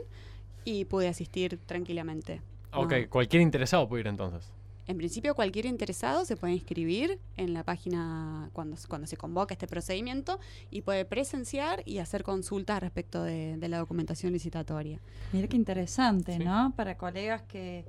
y 0.66 0.86
pude 0.86 1.08
asistir 1.08 1.60
tranquilamente. 1.66 2.42
Ok, 2.74 2.94
cualquier 3.10 3.42
interesado 3.42 3.88
puede 3.88 4.02
ir 4.02 4.08
entonces. 4.08 4.52
En 4.88 4.98
principio, 4.98 5.34
cualquier 5.34 5.66
interesado 5.66 6.25
se 6.25 6.36
puede 6.36 6.54
inscribir 6.54 7.20
en 7.38 7.54
la 7.54 7.63
página 7.63 8.50
cuando, 8.54 8.75
cuando 8.88 9.08
se 9.08 9.16
convoca 9.16 9.54
este 9.54 9.68
procedimiento 9.68 10.40
y 10.72 10.82
puede 10.82 11.06
presenciar 11.06 11.84
y 11.86 12.00
hacer 12.00 12.24
consultas 12.24 12.82
respecto 12.82 13.24
de, 13.24 13.58
la 13.63 13.78
documentación 13.78 14.34
licitatoria. 14.34 15.00
Mira 15.32 15.48
qué 15.48 15.56
interesante, 15.56 16.38
¿no? 16.38 16.74
Para 16.75 16.98
colegas 16.98 17.44
que, 17.44 17.86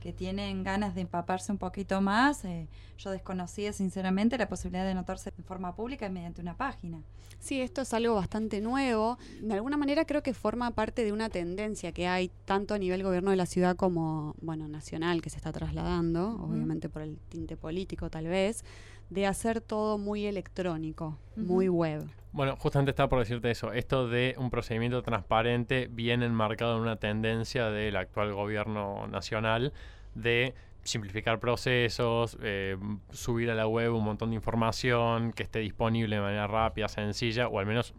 que 0.00 0.12
tienen 0.12 0.62
ganas 0.62 0.94
de 0.94 1.02
empaparse 1.02 1.52
un 1.52 1.58
poquito 1.58 2.00
más. 2.00 2.44
Eh, 2.44 2.68
yo 2.96 3.10
desconocía 3.10 3.72
sinceramente 3.72 4.38
la 4.38 4.48
posibilidad 4.48 4.84
de 4.84 4.92
anotarse 4.92 5.32
de 5.36 5.42
forma 5.42 5.74
pública 5.74 6.08
mediante 6.08 6.40
una 6.40 6.56
página. 6.56 7.02
Sí, 7.38 7.60
esto 7.60 7.82
es 7.82 7.94
algo 7.94 8.14
bastante 8.14 8.60
nuevo. 8.60 9.18
De 9.40 9.54
alguna 9.54 9.76
manera 9.76 10.04
creo 10.04 10.22
que 10.22 10.34
forma 10.34 10.70
parte 10.72 11.04
de 11.04 11.12
una 11.12 11.28
tendencia 11.28 11.92
que 11.92 12.08
hay 12.08 12.30
tanto 12.44 12.74
a 12.74 12.78
nivel 12.78 13.02
gobierno 13.02 13.30
de 13.30 13.36
la 13.36 13.46
ciudad 13.46 13.76
como, 13.76 14.34
bueno, 14.40 14.68
nacional, 14.68 15.22
que 15.22 15.30
se 15.30 15.36
está 15.36 15.52
trasladando, 15.52 16.36
obviamente 16.42 16.88
por 16.88 17.02
el 17.02 17.18
tinte 17.28 17.56
político 17.56 18.10
tal 18.10 18.26
vez, 18.26 18.64
de 19.10 19.26
hacer 19.26 19.60
todo 19.60 19.98
muy 19.98 20.26
electrónico, 20.26 21.16
muy 21.36 21.68
web. 21.68 22.08
Bueno, 22.32 22.56
justamente 22.56 22.90
estaba 22.90 23.08
por 23.08 23.18
decirte 23.20 23.50
eso. 23.50 23.72
Esto 23.72 24.06
de 24.06 24.34
un 24.38 24.50
procedimiento 24.50 25.02
transparente 25.02 25.88
viene 25.90 26.26
enmarcado 26.26 26.76
en 26.76 26.82
una 26.82 26.96
tendencia 26.96 27.70
del 27.70 27.96
actual 27.96 28.34
gobierno 28.34 29.06
nacional 29.08 29.72
de 30.14 30.54
simplificar 30.82 31.40
procesos, 31.40 32.38
eh, 32.42 32.76
subir 33.10 33.50
a 33.50 33.54
la 33.54 33.66
web 33.66 33.94
un 33.94 34.04
montón 34.04 34.30
de 34.30 34.36
información 34.36 35.32
que 35.32 35.42
esté 35.42 35.60
disponible 35.60 36.16
de 36.16 36.22
manera 36.22 36.46
rápida, 36.46 36.88
sencilla, 36.88 37.48
o 37.48 37.58
al 37.58 37.66
menos 37.66 37.94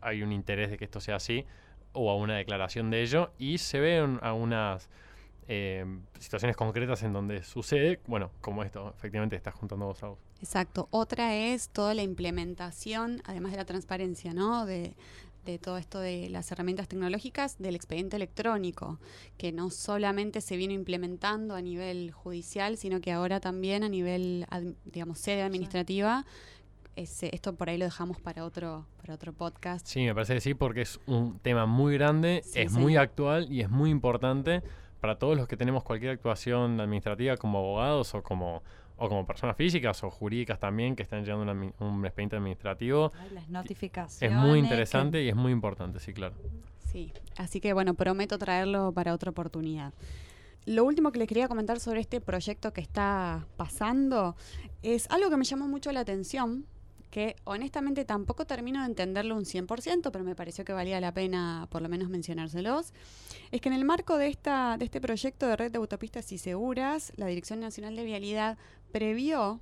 hay, 0.00 0.22
un 0.22 0.32
interés 0.32 0.70
de 0.70 0.78
que 0.78 0.84
esto 0.84 1.00
sea 1.00 1.16
así, 1.16 1.44
o 1.92 2.10
a 2.10 2.16
una 2.16 2.36
declaración 2.36 2.90
de 2.90 3.02
ello, 3.02 3.32
y 3.38 3.58
se 3.58 3.80
ven 3.80 4.18
algunas 4.22 4.90
eh, 5.48 5.86
situaciones 6.18 6.56
concretas 6.56 7.02
en 7.02 7.12
donde 7.12 7.42
sucede, 7.42 8.00
bueno, 8.06 8.30
como 8.40 8.62
esto, 8.62 8.92
efectivamente 8.96 9.36
estás 9.36 9.54
juntando 9.54 9.86
dos 9.86 10.02
aguas. 10.02 10.20
Exacto. 10.44 10.88
Otra 10.90 11.34
es 11.34 11.70
toda 11.70 11.94
la 11.94 12.02
implementación, 12.02 13.22
además 13.24 13.52
de 13.52 13.56
la 13.56 13.64
transparencia, 13.64 14.34
¿no? 14.34 14.66
De, 14.66 14.94
de 15.46 15.58
todo 15.58 15.78
esto 15.78 16.00
de 16.00 16.28
las 16.28 16.52
herramientas 16.52 16.86
tecnológicas 16.86 17.56
del 17.58 17.74
expediente 17.74 18.16
electrónico, 18.16 18.98
que 19.38 19.52
no 19.52 19.70
solamente 19.70 20.42
se 20.42 20.58
viene 20.58 20.74
implementando 20.74 21.54
a 21.54 21.62
nivel 21.62 22.12
judicial, 22.12 22.76
sino 22.76 23.00
que 23.00 23.10
ahora 23.10 23.40
también 23.40 23.84
a 23.84 23.88
nivel, 23.88 24.46
digamos, 24.84 25.18
sede 25.18 25.40
administrativa. 25.40 26.26
esto 26.94 27.54
por 27.54 27.70
ahí 27.70 27.78
lo 27.78 27.86
dejamos 27.86 28.20
para 28.20 28.44
otro, 28.44 28.86
para 28.98 29.14
otro 29.14 29.32
podcast. 29.32 29.86
Sí, 29.86 30.04
me 30.04 30.14
parece 30.14 30.34
que 30.34 30.40
sí, 30.42 30.52
porque 30.52 30.82
es 30.82 31.00
un 31.06 31.38
tema 31.38 31.64
muy 31.64 31.94
grande, 31.94 32.42
es 32.54 32.70
muy 32.70 32.96
actual 32.96 33.50
y 33.50 33.62
es 33.62 33.70
muy 33.70 33.88
importante 33.88 34.62
para 35.00 35.18
todos 35.18 35.38
los 35.38 35.48
que 35.48 35.56
tenemos 35.56 35.84
cualquier 35.84 36.12
actuación 36.12 36.80
administrativa 36.80 37.38
como 37.38 37.58
abogados 37.58 38.14
o 38.14 38.22
como 38.22 38.62
o 38.96 39.08
como 39.08 39.26
personas 39.26 39.56
físicas 39.56 40.02
o 40.04 40.10
jurídicas 40.10 40.58
también 40.58 40.94
que 40.94 41.02
están 41.02 41.24
llevando 41.24 41.52
un 41.80 42.04
expediente 42.04 42.36
administrativo. 42.36 43.12
las 43.32 43.48
notificaciones. 43.48 44.22
Es 44.22 44.42
muy 44.42 44.58
interesante 44.58 45.22
y 45.22 45.28
es 45.28 45.36
muy 45.36 45.52
importante, 45.52 45.98
sí, 45.98 46.12
claro. 46.12 46.34
Sí, 46.92 47.12
así 47.36 47.60
que 47.60 47.72
bueno, 47.72 47.94
prometo 47.94 48.38
traerlo 48.38 48.92
para 48.92 49.12
otra 49.12 49.30
oportunidad. 49.30 49.92
Lo 50.66 50.84
último 50.84 51.12
que 51.12 51.18
les 51.18 51.28
quería 51.28 51.48
comentar 51.48 51.78
sobre 51.78 52.00
este 52.00 52.20
proyecto 52.20 52.72
que 52.72 52.80
está 52.80 53.46
pasando 53.56 54.34
es 54.82 55.10
algo 55.10 55.28
que 55.28 55.36
me 55.36 55.44
llamó 55.44 55.68
mucho 55.68 55.92
la 55.92 56.00
atención, 56.00 56.64
que 57.14 57.36
honestamente 57.44 58.04
tampoco 58.04 58.44
termino 58.44 58.80
de 58.80 58.86
entenderlo 58.86 59.36
un 59.36 59.44
100%, 59.44 60.10
pero 60.10 60.24
me 60.24 60.34
pareció 60.34 60.64
que 60.64 60.72
valía 60.72 61.00
la 61.00 61.14
pena 61.14 61.68
por 61.70 61.80
lo 61.80 61.88
menos 61.88 62.08
mencionárselos, 62.08 62.92
es 63.52 63.60
que 63.60 63.68
en 63.68 63.76
el 63.76 63.84
marco 63.84 64.18
de, 64.18 64.26
esta, 64.26 64.76
de 64.76 64.86
este 64.86 65.00
proyecto 65.00 65.46
de 65.46 65.54
red 65.54 65.70
de 65.70 65.78
autopistas 65.78 66.32
y 66.32 66.38
seguras, 66.38 67.12
la 67.14 67.26
Dirección 67.26 67.60
Nacional 67.60 67.94
de 67.94 68.02
Vialidad 68.02 68.58
previó 68.90 69.60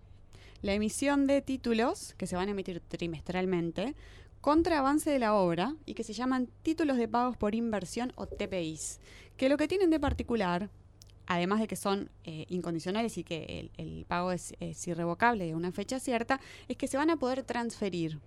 la 0.62 0.72
emisión 0.72 1.26
de 1.26 1.42
títulos 1.42 2.14
que 2.16 2.26
se 2.26 2.36
van 2.36 2.48
a 2.48 2.52
emitir 2.52 2.80
trimestralmente 2.80 3.96
contra 4.40 4.78
avance 4.78 5.10
de 5.10 5.18
la 5.18 5.34
obra 5.34 5.76
y 5.84 5.92
que 5.92 6.04
se 6.04 6.14
llaman 6.14 6.48
títulos 6.62 6.96
de 6.96 7.06
pagos 7.06 7.36
por 7.36 7.54
inversión 7.54 8.14
o 8.16 8.24
TPIs, 8.24 8.98
que 9.36 9.50
lo 9.50 9.58
que 9.58 9.68
tienen 9.68 9.90
de 9.90 10.00
particular 10.00 10.70
además 11.26 11.60
de 11.60 11.68
que 11.68 11.76
son 11.76 12.10
eh, 12.24 12.46
incondicionales 12.48 13.16
y 13.18 13.24
que 13.24 13.70
el, 13.76 14.04
pago 14.06 14.32
es, 14.32 14.54
irrevocable 14.86 15.46
de 15.46 15.54
una 15.54 15.72
fecha 15.72 16.00
cierta, 16.00 16.40
es 16.68 16.76
que 16.76 16.86
se 16.86 16.96
van 16.96 17.10
a 17.10 17.16
poder 17.16 17.42
transferir. 17.42 18.20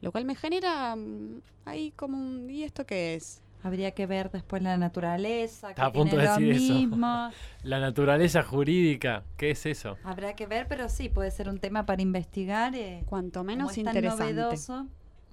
Lo 0.00 0.12
cual 0.12 0.24
me 0.24 0.34
genera 0.34 0.94
mm, 0.94 1.42
ahí 1.64 1.92
como 1.96 2.18
un... 2.18 2.48
¿Y 2.48 2.62
esto 2.62 2.86
qué 2.86 3.14
es? 3.14 3.42
Habría 3.62 3.90
que 3.90 4.06
ver 4.06 4.30
después 4.30 4.62
la 4.62 4.76
naturaleza. 4.76 5.70
Está 5.70 5.86
a 5.86 5.92
punto 5.92 6.16
de 6.16 6.28
decir 6.28 6.52
eso. 6.52 6.88
la 7.64 7.80
naturaleza 7.80 8.42
jurídica, 8.44 9.24
¿qué 9.36 9.50
es 9.50 9.66
eso? 9.66 9.96
Habrá 10.04 10.36
que 10.36 10.46
ver, 10.46 10.68
pero 10.68 10.88
sí, 10.88 11.08
puede 11.08 11.32
ser 11.32 11.48
un 11.48 11.58
tema 11.58 11.84
para 11.84 12.00
investigar. 12.00 12.74
Eh, 12.76 13.02
Cuanto 13.06 13.42
menos 13.42 13.76
interesante. 13.76 14.56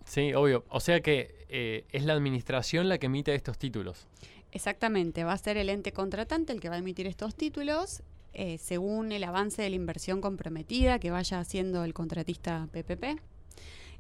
Sí, 0.05 0.33
obvio. 0.33 0.65
O 0.69 0.79
sea 0.79 1.01
que 1.01 1.45
eh, 1.49 1.85
es 1.91 2.05
la 2.05 2.13
administración 2.13 2.89
la 2.89 2.97
que 2.97 3.07
emite 3.07 3.33
estos 3.35 3.57
títulos. 3.57 4.07
Exactamente, 4.55 5.25
va 5.25 5.33
a 5.33 5.37
ser 5.37 5.57
el 5.57 5.69
ente 5.69 5.91
contratante 5.91 6.53
el 6.53 6.61
que 6.61 6.69
va 6.69 6.75
a 6.75 6.77
emitir 6.77 7.07
estos 7.07 7.35
títulos 7.35 8.03
eh, 8.31 8.57
según 8.57 9.11
el 9.11 9.25
avance 9.25 9.61
de 9.61 9.69
la 9.69 9.75
inversión 9.75 10.21
comprometida 10.21 10.97
que 10.97 11.11
vaya 11.11 11.41
haciendo 11.41 11.83
el 11.83 11.93
contratista 11.93 12.69
PPP 12.71 13.19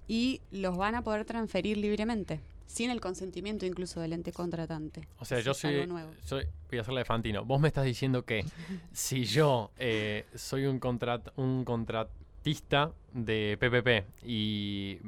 y 0.07 0.39
los 0.51 0.77
van 0.77 0.95
a 0.95 1.01
poder 1.01 1.25
transferir 1.25 1.75
libremente, 1.75 2.39
sin 2.67 2.89
el 2.89 3.01
consentimiento 3.01 3.65
incluso 3.65 3.99
del 3.99 4.13
ente 4.13 4.31
contratante. 4.31 5.05
O 5.19 5.25
sea, 5.25 5.41
yo 5.41 5.53
soy, 5.53 5.89
soy, 6.23 6.45
voy 6.69 6.77
a 6.77 6.81
hacerle 6.83 7.01
de 7.01 7.05
Fantino, 7.05 7.43
vos 7.43 7.59
me 7.59 7.67
estás 7.67 7.83
diciendo 7.83 8.23
que 8.23 8.45
si 8.93 9.25
yo 9.25 9.71
eh, 9.77 10.25
soy 10.35 10.67
un, 10.67 10.79
contrat, 10.79 11.37
un 11.37 11.65
contratista 11.65 12.93
de 13.11 13.57
PPP 13.59 14.25
y 14.25 14.99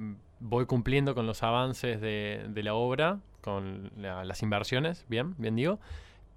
voy 0.42 0.66
cumpliendo 0.66 1.16
con 1.16 1.26
los 1.26 1.42
avances 1.42 2.02
de, 2.02 2.48
de 2.50 2.64
la 2.64 2.74
obra, 2.74 3.22
con 3.48 3.90
las 3.96 4.44
inversiones, 4.44 5.06
bien, 5.08 5.34
bien 5.38 5.56
digo, 5.56 5.80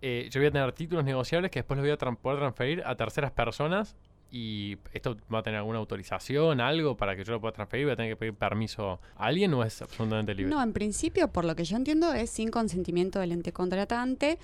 eh, 0.01 0.29
yo 0.31 0.39
voy 0.39 0.47
a 0.47 0.53
tener 0.53 0.73
títulos 0.73 1.05
negociables 1.05 1.51
que 1.51 1.59
después 1.59 1.77
los 1.77 1.85
voy 1.85 1.91
a 1.91 2.15
poder 2.15 2.39
transferir 2.39 2.85
a 2.87 2.95
terceras 2.95 3.33
personas 3.33 3.97
y 4.31 4.79
esto 4.93 5.17
va 5.33 5.41
a 5.41 5.43
tener 5.43 5.59
alguna 5.59 5.81
autorización, 5.81 6.61
algo 6.61 6.97
para 6.97 7.17
que 7.17 7.25
yo 7.25 7.33
lo 7.33 7.41
pueda 7.41 7.51
transferir, 7.51 7.87
voy 7.87 7.95
a 7.95 7.97
tener 7.97 8.13
que 8.13 8.17
pedir 8.17 8.35
permiso 8.35 9.01
a 9.17 9.27
alguien 9.27 9.53
o 9.55 9.65
es 9.65 9.83
absolutamente 9.83 10.37
libre. 10.37 10.55
No, 10.55 10.63
en 10.63 10.73
principio, 10.73 11.27
por 11.33 11.45
lo 11.45 11.57
que 11.57 11.65
yo 11.65 11.77
entiendo, 11.77 12.13
es 12.13 12.31
sin 12.31 12.53
consentimiento 12.53 13.19
del 13.19 13.33
ente 13.33 13.53
contratante. 13.53 14.39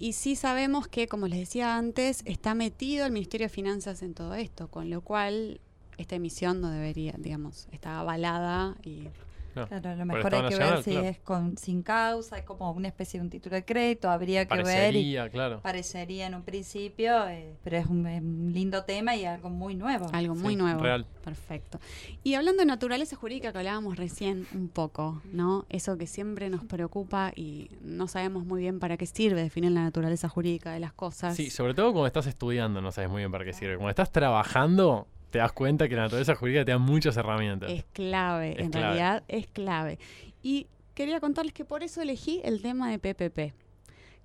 Y 0.00 0.14
sí 0.14 0.34
sabemos 0.34 0.88
que, 0.88 1.06
como 1.06 1.28
les 1.28 1.38
decía 1.38 1.76
antes, 1.76 2.22
está 2.24 2.54
metido 2.54 3.06
el 3.06 3.12
Ministerio 3.12 3.44
de 3.44 3.50
Finanzas 3.50 4.02
en 4.02 4.14
todo 4.14 4.34
esto, 4.34 4.66
con 4.66 4.90
lo 4.90 5.02
cual 5.02 5.60
esta 5.98 6.16
emisión 6.16 6.60
no 6.60 6.70
debería, 6.70 7.14
digamos, 7.16 7.68
está 7.70 8.00
avalada 8.00 8.76
y 8.82 9.08
Claro, 9.54 9.96
lo 9.96 10.04
mejor 10.04 10.34
hay 10.34 10.48
que 10.48 10.56
ver 10.56 10.82
si 10.82 10.96
es 10.96 11.18
con 11.18 11.56
sin 11.56 11.82
causa, 11.82 12.38
es 12.38 12.44
como 12.44 12.70
una 12.72 12.88
especie 12.88 13.18
de 13.18 13.24
un 13.24 13.30
título 13.30 13.56
de 13.56 13.64
crédito, 13.64 14.10
habría 14.10 14.46
que 14.46 14.62
ver. 14.62 14.94
Y 14.94 15.16
claro. 15.30 15.60
Parecería 15.60 16.26
en 16.26 16.34
un 16.34 16.42
principio, 16.42 17.28
eh, 17.28 17.54
pero 17.62 17.76
es 17.76 17.86
un, 17.86 18.52
lindo 18.52 18.84
tema 18.84 19.16
y 19.16 19.24
algo 19.24 19.50
muy 19.50 19.74
nuevo. 19.74 20.08
Algo 20.12 20.34
muy 20.34 20.56
nuevo. 20.56 20.80
Real. 20.80 21.06
Perfecto. 21.24 21.80
Y 22.22 22.34
hablando 22.34 22.60
de 22.60 22.66
naturaleza 22.66 23.16
jurídica 23.16 23.52
que 23.52 23.58
hablábamos 23.58 23.96
recién 23.96 24.46
un 24.54 24.68
poco, 24.68 25.22
¿no? 25.32 25.66
Eso 25.68 25.98
que 25.98 26.06
siempre 26.06 26.48
nos 26.50 26.64
preocupa 26.64 27.32
y 27.34 27.70
no 27.82 28.08
sabemos 28.08 28.44
muy 28.44 28.60
bien 28.60 28.78
para 28.78 28.96
qué 28.96 29.06
sirve 29.06 29.42
definir 29.42 29.72
la 29.72 29.82
naturaleza 29.82 30.28
jurídica 30.28 30.72
de 30.72 30.80
las 30.80 30.92
cosas. 30.92 31.36
Sí, 31.36 31.50
sobre 31.50 31.74
todo 31.74 31.92
cuando 31.92 32.06
estás 32.06 32.26
estudiando 32.26 32.80
no 32.80 32.92
sabes 32.92 33.10
muy 33.10 33.20
bien 33.20 33.30
para 33.30 33.44
qué 33.44 33.52
sirve. 33.52 33.76
Cuando 33.76 33.90
estás 33.90 34.12
trabajando 34.12 35.06
te 35.30 35.38
das 35.38 35.52
cuenta 35.52 35.88
que 35.88 35.96
la 35.96 36.02
naturaleza 36.02 36.34
jurídica 36.34 36.64
te 36.64 36.72
da 36.72 36.78
muchas 36.78 37.16
herramientas. 37.16 37.70
Es 37.70 37.84
clave, 37.92 38.60
en 38.60 38.72
realidad 38.72 39.24
es 39.28 39.46
clave. 39.46 39.98
Y 40.42 40.66
quería 40.94 41.20
contarles 41.20 41.52
que 41.52 41.64
por 41.64 41.82
eso 41.82 42.00
elegí 42.00 42.40
el 42.44 42.62
tema 42.62 42.90
de 42.90 42.98
PPP. 42.98 43.54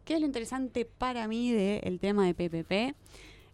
¿Qué 0.05 0.15
es 0.15 0.19
lo 0.19 0.25
interesante 0.25 0.85
para 0.85 1.27
mí 1.27 1.51
del 1.51 1.99
tema 1.99 2.25
de 2.25 2.33
PPP? 2.33 2.95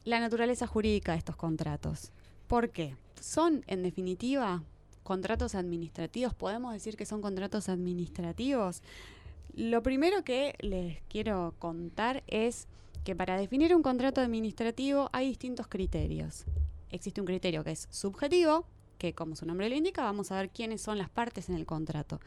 La 0.03 0.19
naturaleza 0.19 0.67
jurídica 0.67 1.13
de 1.13 1.19
estos 1.19 1.35
contratos. 1.35 2.11
¿Por 2.47 2.69
qué? 2.69 2.95
Son, 3.19 3.63
en 3.67 3.83
definitiva, 3.83 4.63
contratos 5.03 5.55
administrativos. 5.55 6.33
¿Podemos 6.33 6.73
decir 6.73 6.95
que 6.95 7.05
son 7.05 7.21
contratos 7.21 7.69
administrativos? 7.69 8.81
Lo 9.55 9.83
primero 9.83 10.23
que 10.23 10.55
les 10.59 11.01
quiero 11.09 11.53
contar 11.59 12.23
es 12.27 12.67
que 13.03 13.15
para 13.15 13.37
definir 13.37 13.75
un 13.75 13.81
contrato 13.81 14.21
administrativo 14.21 15.09
hay 15.11 15.27
distintos 15.27 15.67
criterios 15.67 16.45
existe 16.91 17.21
un 17.21 17.27
criterio 17.27 17.63
que 17.63 17.71
es 17.71 17.87
subjetivo, 17.91 18.65
que 18.97 19.13
como 19.13 19.35
su 19.35 19.45
nombre 19.45 19.69
lo 19.69 19.75
indica, 19.75 20.03
vamos 20.03 20.31
a 20.31 20.37
ver 20.37 20.49
quiénes 20.49 20.81
son 20.81 20.97
las 20.97 21.09
partes 21.09 21.49
en 21.49 21.55
el 21.55 21.65
contrato. 21.65 22.19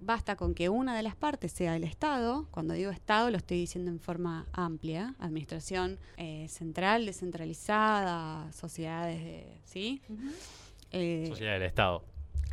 Basta 0.00 0.36
con 0.36 0.54
que 0.54 0.68
una 0.68 0.94
de 0.94 1.02
las 1.02 1.16
partes 1.16 1.52
sea 1.52 1.74
el 1.74 1.84
Estado. 1.84 2.46
Cuando 2.50 2.74
digo 2.74 2.90
Estado 2.90 3.30
lo 3.30 3.38
estoy 3.38 3.58
diciendo 3.58 3.90
en 3.90 3.98
forma 3.98 4.46
amplia. 4.52 5.14
Administración 5.18 5.98
eh, 6.18 6.46
central, 6.48 7.06
descentralizada, 7.06 8.52
sociedades 8.52 9.24
de... 9.24 9.60
¿Sí? 9.64 10.02
Eh, 10.92 11.26
Sociedad 11.28 11.54
del 11.54 11.62
Estado. 11.62 12.04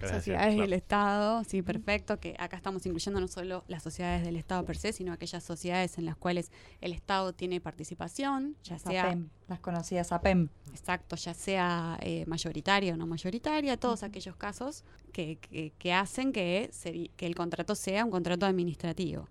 Sociedades 0.01 0.57
del 0.57 0.73
Estado, 0.73 1.43
sí, 1.45 1.61
perfecto, 1.61 2.19
que 2.19 2.35
acá 2.37 2.57
estamos 2.57 2.85
incluyendo 2.85 3.21
no 3.21 3.27
solo 3.27 3.63
las 3.67 3.83
sociedades 3.83 4.25
del 4.25 4.35
Estado 4.35 4.65
per 4.65 4.77
se, 4.77 4.91
sino 4.91 5.13
aquellas 5.13 5.43
sociedades 5.43 5.97
en 5.97 6.05
las 6.05 6.17
cuales 6.17 6.51
el 6.81 6.91
Estado 6.91 7.33
tiene 7.33 7.61
participación, 7.61 8.57
ya 8.63 8.79
sea... 8.79 9.17
las 9.47 9.59
conocidas 9.59 10.11
APEM. 10.11 10.49
Exacto, 10.71 11.15
ya 11.15 11.33
sea 11.33 11.97
eh, 12.01 12.25
mayoritaria 12.27 12.93
o 12.93 12.97
no 12.97 13.07
mayoritaria, 13.07 13.77
todos 13.77 14.03
aquellos 14.03 14.35
casos 14.35 14.83
que, 15.13 15.37
que, 15.77 15.93
hacen 15.93 16.33
que, 16.33 16.69
que 17.15 17.25
el 17.25 17.35
contrato 17.35 17.75
sea 17.75 18.03
un 18.03 18.11
contrato 18.11 18.45
administrativo. 18.45 19.29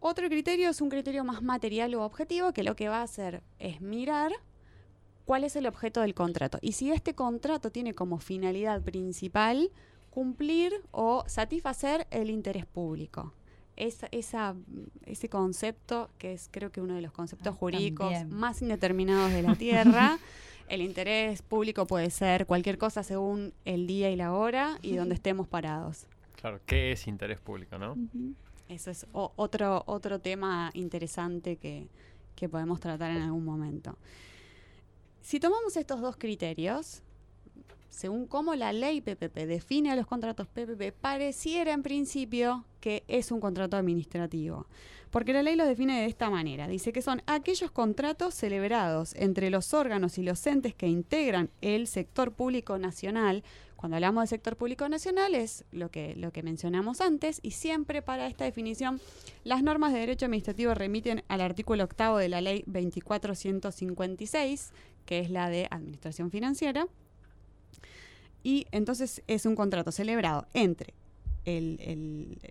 Otro 0.00 0.28
criterio 0.28 0.70
es 0.70 0.80
un 0.80 0.88
criterio 0.88 1.24
más 1.24 1.42
material 1.42 1.94
o 1.94 2.04
objetivo 2.04 2.52
que 2.52 2.62
lo 2.62 2.76
que 2.76 2.88
va 2.88 3.00
a 3.00 3.02
hacer 3.02 3.42
es 3.58 3.80
mirar 3.80 4.30
cuál 5.26 5.44
es 5.44 5.56
el 5.56 5.66
objeto 5.66 6.00
del 6.00 6.14
contrato 6.14 6.58
y 6.62 6.72
si 6.72 6.90
este 6.90 7.14
contrato 7.14 7.70
tiene 7.70 7.92
como 7.92 8.18
finalidad 8.18 8.80
principal 8.80 9.70
cumplir 10.08 10.72
o 10.92 11.24
satisfacer 11.26 12.06
el 12.10 12.30
interés 12.30 12.64
público. 12.64 13.34
esa, 13.76 14.54
ese 15.04 15.28
concepto, 15.28 16.08
que 16.16 16.32
es 16.32 16.48
creo 16.50 16.72
que 16.72 16.80
uno 16.80 16.94
de 16.94 17.02
los 17.02 17.12
conceptos 17.12 17.52
ah, 17.52 17.56
jurídicos 17.58 18.24
más 18.28 18.62
indeterminados 18.62 19.30
de 19.32 19.42
la 19.42 19.54
Tierra, 19.58 20.18
el 20.68 20.80
interés 20.80 21.42
público 21.42 21.86
puede 21.86 22.08
ser 22.10 22.46
cualquier 22.46 22.78
cosa 22.78 23.02
según 23.02 23.52
el 23.66 23.86
día 23.86 24.10
y 24.10 24.16
la 24.16 24.32
hora 24.32 24.78
y 24.80 24.96
donde 24.96 25.16
estemos 25.16 25.46
parados. 25.48 26.06
Claro, 26.36 26.60
¿qué 26.64 26.92
es 26.92 27.06
interés 27.06 27.38
público, 27.40 27.76
no? 27.76 27.96
Eso 28.68 28.90
es 28.90 29.06
otro, 29.12 29.82
otro 29.86 30.18
tema 30.20 30.70
interesante 30.72 31.56
que, 31.56 31.88
que 32.34 32.48
podemos 32.48 32.80
tratar 32.80 33.10
en 33.10 33.22
algún 33.22 33.44
momento. 33.44 33.98
Si 35.26 35.40
tomamos 35.40 35.76
estos 35.76 36.00
dos 36.00 36.16
criterios, 36.16 37.02
según 37.88 38.28
cómo 38.28 38.54
la 38.54 38.72
ley 38.72 39.00
PPP 39.00 39.48
define 39.48 39.90
a 39.90 39.96
los 39.96 40.06
contratos 40.06 40.46
PPP, 40.46 40.92
pareciera 40.92 41.72
en 41.72 41.82
principio 41.82 42.64
que 42.80 43.02
es 43.08 43.32
un 43.32 43.40
contrato 43.40 43.76
administrativo. 43.76 44.68
Porque 45.10 45.32
la 45.32 45.42
ley 45.42 45.56
lo 45.56 45.66
define 45.66 46.02
de 46.02 46.06
esta 46.06 46.30
manera. 46.30 46.68
Dice 46.68 46.92
que 46.92 47.02
son 47.02 47.22
aquellos 47.26 47.72
contratos 47.72 48.34
celebrados 48.34 49.16
entre 49.16 49.50
los 49.50 49.74
órganos 49.74 50.16
y 50.18 50.22
los 50.22 50.46
entes 50.46 50.76
que 50.76 50.86
integran 50.86 51.50
el 51.60 51.88
sector 51.88 52.30
público 52.30 52.78
nacional. 52.78 53.42
Cuando 53.74 53.96
hablamos 53.96 54.22
del 54.22 54.28
sector 54.28 54.56
público 54.56 54.88
nacional 54.88 55.34
es 55.34 55.64
lo 55.72 55.90
que, 55.90 56.14
lo 56.14 56.30
que 56.30 56.44
mencionamos 56.44 57.00
antes 57.00 57.40
y 57.42 57.50
siempre 57.50 58.00
para 58.00 58.28
esta 58.28 58.44
definición 58.44 59.00
las 59.42 59.64
normas 59.64 59.92
de 59.92 59.98
derecho 59.98 60.26
administrativo 60.26 60.72
remiten 60.72 61.24
al 61.26 61.40
artículo 61.40 61.82
octavo 61.82 62.18
de 62.18 62.28
la 62.28 62.40
ley 62.40 62.62
2456 62.66 64.72
que 65.06 65.20
es 65.20 65.30
la 65.30 65.48
de 65.48 65.66
administración 65.70 66.30
financiera. 66.30 66.86
Y 68.42 68.66
entonces 68.70 69.22
es 69.26 69.46
un 69.46 69.56
contrato 69.56 69.90
celebrado 69.90 70.46
entre 70.52 70.94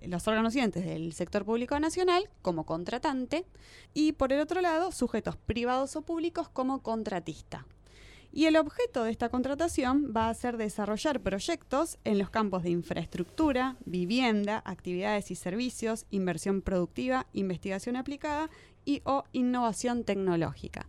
los 0.08 0.28
órganos 0.28 0.54
del 0.54 1.14
sector 1.14 1.44
público 1.44 1.78
nacional 1.80 2.30
como 2.42 2.66
contratante 2.66 3.46
y 3.94 4.14
por 4.14 4.32
el 4.32 4.40
otro 4.40 4.62
lado 4.62 4.92
sujetos 4.94 5.36
privados 5.36 5.96
o 5.98 6.02
públicos 6.02 6.48
como 6.48 6.82
contratista. 6.82 7.66
Y 8.32 8.48
el 8.48 8.58
objeto 8.58 9.04
de 9.04 9.12
esta 9.12 9.30
contratación 9.30 10.12
va 10.16 10.30
a 10.30 10.34
ser 10.34 10.58
desarrollar 10.58 11.22
proyectos 11.22 11.98
en 12.04 12.20
los 12.20 12.30
campos 12.30 12.64
de 12.64 12.70
infraestructura, 12.70 13.78
vivienda, 13.86 14.62
actividades 14.66 15.32
y 15.32 15.36
servicios, 15.36 16.06
inversión 16.12 16.62
productiva, 16.62 17.28
investigación 17.32 17.96
aplicada 17.96 18.50
y 18.84 19.02
o 19.06 19.24
innovación 19.32 20.04
tecnológica. 20.04 20.86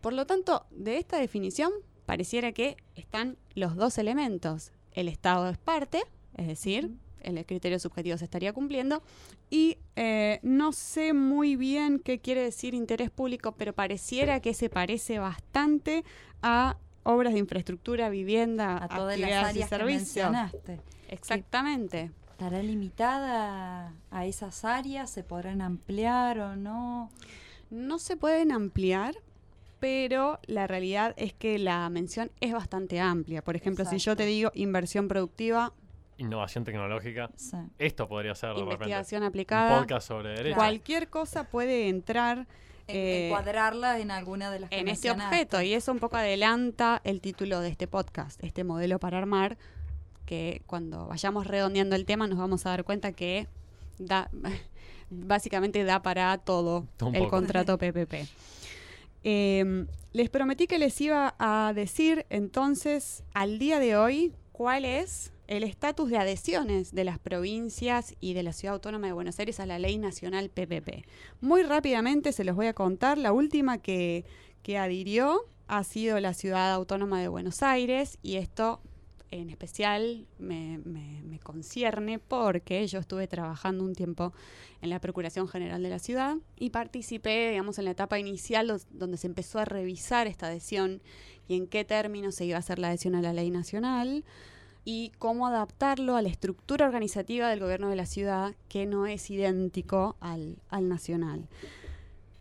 Por 0.00 0.12
lo 0.12 0.26
tanto, 0.26 0.66
de 0.70 0.98
esta 0.98 1.18
definición 1.18 1.72
pareciera 2.06 2.52
que 2.52 2.76
están 2.94 3.36
los 3.54 3.76
dos 3.76 3.98
elementos. 3.98 4.72
El 4.92 5.08
Estado 5.08 5.48
es 5.48 5.58
parte, 5.58 6.02
es 6.36 6.46
decir, 6.46 6.90
el 7.22 7.44
criterio 7.46 7.78
subjetivo 7.78 8.16
se 8.16 8.24
estaría 8.24 8.52
cumpliendo. 8.52 9.02
Y 9.50 9.78
eh, 9.96 10.40
no 10.42 10.72
sé 10.72 11.12
muy 11.12 11.56
bien 11.56 11.98
qué 11.98 12.18
quiere 12.18 12.42
decir 12.42 12.74
interés 12.74 13.10
público, 13.10 13.52
pero 13.52 13.72
pareciera 13.72 14.40
que 14.40 14.54
se 14.54 14.68
parece 14.70 15.18
bastante 15.18 16.04
a 16.42 16.76
obras 17.02 17.32
de 17.32 17.40
infraestructura, 17.40 18.08
vivienda, 18.08 18.82
a 18.82 18.88
todas 18.88 19.18
las 19.18 19.30
áreas 19.30 19.66
y 19.66 19.68
servicios. 19.68 20.34
Exactamente. 21.08 22.10
¿Estará 22.30 22.62
limitada 22.62 23.94
a 24.10 24.26
esas 24.26 24.64
áreas? 24.64 25.10
¿Se 25.10 25.22
podrán 25.22 25.60
ampliar 25.60 26.38
o 26.40 26.56
no? 26.56 27.10
No 27.70 27.98
se 27.98 28.16
pueden 28.16 28.50
ampliar, 28.50 29.14
pero 29.80 30.38
la 30.46 30.66
realidad 30.66 31.14
es 31.16 31.32
que 31.32 31.58
la 31.58 31.88
mención 31.88 32.30
es 32.40 32.52
bastante 32.52 33.00
amplia. 33.00 33.42
Por 33.42 33.56
ejemplo, 33.56 33.84
si 33.84 33.98
yo 33.98 34.14
te 34.14 34.26
digo 34.26 34.52
inversión 34.54 35.08
productiva, 35.08 35.72
innovación 36.18 36.64
tecnológica. 36.64 37.30
Esto 37.78 38.06
podría 38.06 38.34
ser 38.34 38.56
investigación 38.56 39.22
aplicada. 39.22 39.76
Un 39.76 39.80
podcast 39.80 40.08
sobre 40.08 40.30
derecho. 40.30 40.56
Cualquier 40.56 41.08
cosa 41.08 41.44
puede 41.44 41.88
entrar. 41.88 42.46
Eh, 42.88 43.26
encuadrarla 43.26 44.00
en 44.00 44.10
alguna 44.10 44.50
de 44.50 44.60
las 44.60 44.72
En 44.72 44.88
este 44.88 45.10
objeto, 45.10 45.62
y 45.62 45.74
eso 45.74 45.92
un 45.92 46.00
poco 46.00 46.16
adelanta 46.16 47.00
el 47.04 47.20
título 47.20 47.60
de 47.60 47.68
este 47.68 47.86
podcast, 47.86 48.42
este 48.42 48.64
modelo 48.64 48.98
para 48.98 49.18
armar, 49.18 49.56
que 50.26 50.62
cuando 50.66 51.06
vayamos 51.06 51.46
redondeando 51.46 51.94
el 51.94 52.04
tema 52.04 52.26
nos 52.26 52.38
vamos 52.38 52.66
a 52.66 52.70
dar 52.70 52.84
cuenta 52.84 53.12
que 53.12 53.46
da 53.98 54.28
básicamente 55.10 55.84
da 55.84 56.02
para 56.02 56.36
todo 56.38 56.86
el 57.12 57.28
contrato 57.28 57.78
PPP. 57.78 58.28
Em, 59.22 59.86
les 60.12 60.30
prometí 60.30 60.66
que 60.66 60.78
les 60.78 60.98
iba 61.00 61.34
a 61.38 61.72
decir 61.74 62.26
entonces 62.30 63.22
al 63.34 63.58
día 63.58 63.78
de 63.78 63.96
hoy 63.96 64.32
cuál 64.52 64.84
es 64.84 65.32
el 65.46 65.64
estatus 65.64 66.10
de 66.10 66.16
adhesiones 66.16 66.94
de 66.94 67.04
las 67.04 67.18
provincias 67.18 68.14
y 68.20 68.34
de 68.34 68.42
la 68.42 68.52
Ciudad 68.52 68.74
Autónoma 68.74 69.08
de 69.08 69.12
Buenos 69.12 69.38
Aires 69.40 69.58
a 69.58 69.66
la 69.66 69.78
Ley 69.78 69.98
Nacional 69.98 70.48
PPP. 70.48 71.04
Muy 71.40 71.64
rápidamente 71.64 72.32
se 72.32 72.44
los 72.44 72.54
voy 72.54 72.66
a 72.66 72.72
contar. 72.72 73.18
La 73.18 73.32
última 73.32 73.78
que, 73.78 74.24
que 74.62 74.78
adhirió 74.78 75.46
ha 75.66 75.82
sido 75.84 76.20
la 76.20 76.34
Ciudad 76.34 76.72
Autónoma 76.72 77.20
de 77.20 77.28
Buenos 77.28 77.62
Aires 77.62 78.18
y 78.22 78.36
esto 78.36 78.80
en 79.30 79.50
especial 79.50 80.26
me, 80.38 80.80
concierne 81.42 82.18
porque 82.18 82.86
yo 82.86 82.98
estuve 82.98 83.26
trabajando 83.26 83.84
un 83.84 83.94
tiempo 83.94 84.32
en 84.82 84.90
la 84.90 85.00
Procuración 85.00 85.48
General 85.48 85.82
de 85.82 85.88
la 85.88 85.98
Ciudad 85.98 86.36
y 86.56 86.70
participé, 86.70 87.50
digamos, 87.50 87.78
en 87.78 87.86
la 87.86 87.92
etapa 87.92 88.18
inicial 88.18 88.80
donde 88.90 89.16
se 89.16 89.26
empezó 89.26 89.58
a 89.58 89.64
revisar 89.64 90.26
esta 90.26 90.46
adhesión 90.46 91.00
y 91.48 91.56
en 91.56 91.66
qué 91.66 91.84
términos 91.84 92.34
se 92.34 92.44
iba 92.44 92.56
a 92.56 92.60
hacer 92.60 92.78
la 92.78 92.88
adhesión 92.88 93.14
a 93.14 93.22
la 93.22 93.32
ley 93.32 93.50
nacional 93.50 94.24
y 94.84 95.12
cómo 95.18 95.46
adaptarlo 95.46 96.16
a 96.16 96.22
la 96.22 96.28
estructura 96.28 96.86
organizativa 96.86 97.48
del 97.48 97.60
gobierno 97.60 97.88
de 97.88 97.96
la 97.96 98.06
ciudad 98.06 98.54
que 98.68 98.86
no 98.86 99.06
es 99.06 99.30
idéntico 99.30 100.16
al, 100.20 100.58
al 100.68 100.88
nacional. 100.88 101.48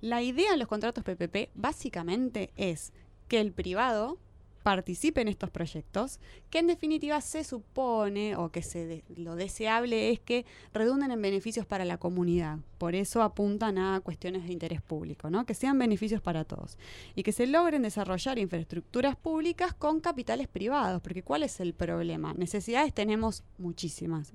La 0.00 0.22
idea 0.22 0.50
de 0.50 0.56
los 0.56 0.66
contratos 0.66 1.04
PPP 1.04 1.50
básicamente 1.54 2.50
es 2.56 2.92
que 3.28 3.40
el 3.40 3.52
privado 3.52 4.18
participe 4.66 5.20
en 5.20 5.28
estos 5.28 5.48
proyectos, 5.50 6.18
que 6.50 6.58
en 6.58 6.66
definitiva 6.66 7.20
se 7.20 7.44
supone 7.44 8.34
o 8.34 8.50
que 8.50 8.62
se 8.64 9.04
lo 9.14 9.36
deseable 9.36 10.10
es 10.10 10.18
que 10.18 10.44
redunden 10.74 11.12
en 11.12 11.22
beneficios 11.22 11.64
para 11.64 11.84
la 11.84 11.98
comunidad. 11.98 12.58
Por 12.76 12.96
eso 12.96 13.22
apuntan 13.22 13.78
a 13.78 14.00
cuestiones 14.00 14.42
de 14.44 14.52
interés 14.52 14.82
público, 14.82 15.30
¿no? 15.30 15.46
que 15.46 15.54
sean 15.54 15.78
beneficios 15.78 16.20
para 16.20 16.42
todos 16.42 16.78
y 17.14 17.22
que 17.22 17.30
se 17.30 17.46
logren 17.46 17.82
desarrollar 17.82 18.40
infraestructuras 18.40 19.14
públicas 19.14 19.72
con 19.72 20.00
capitales 20.00 20.48
privados, 20.48 21.00
porque 21.00 21.22
¿cuál 21.22 21.44
es 21.44 21.60
el 21.60 21.72
problema? 21.72 22.34
Necesidades 22.34 22.92
tenemos 22.92 23.44
muchísimas, 23.58 24.32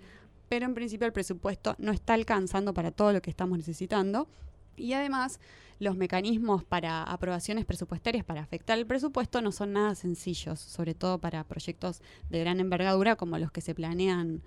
pero 0.48 0.66
en 0.66 0.74
principio 0.74 1.08
el 1.08 1.12
presupuesto 1.12 1.76
no 1.78 1.92
está 1.92 2.14
alcanzando 2.14 2.74
para 2.74 2.92
todo 2.92 3.12
lo 3.12 3.22
que 3.22 3.32
estamos 3.32 3.58
necesitando 3.58 4.30
y 4.76 4.94
además, 4.94 5.40
los 5.80 5.98
mecanismos 5.98 6.64
para 6.64 7.04
aprobaciones 7.04 7.66
presupuestarias 7.66 8.24
para 8.24 8.42
afectar 8.42 8.78
el 8.78 8.86
presupuesto 8.86 9.42
no 9.42 9.52
son 9.52 9.74
nada 9.74 9.96
sencillos, 9.96 10.60
sobre 10.60 10.94
todo 10.94 11.18
para 11.20 11.44
proyectos 11.44 12.02
de 12.30 12.40
gran 12.40 12.60
envergadura 12.60 13.16
como 13.16 13.40
los 13.40 13.52
que 13.52 13.62
se 13.62 13.74
planean 13.74 14.44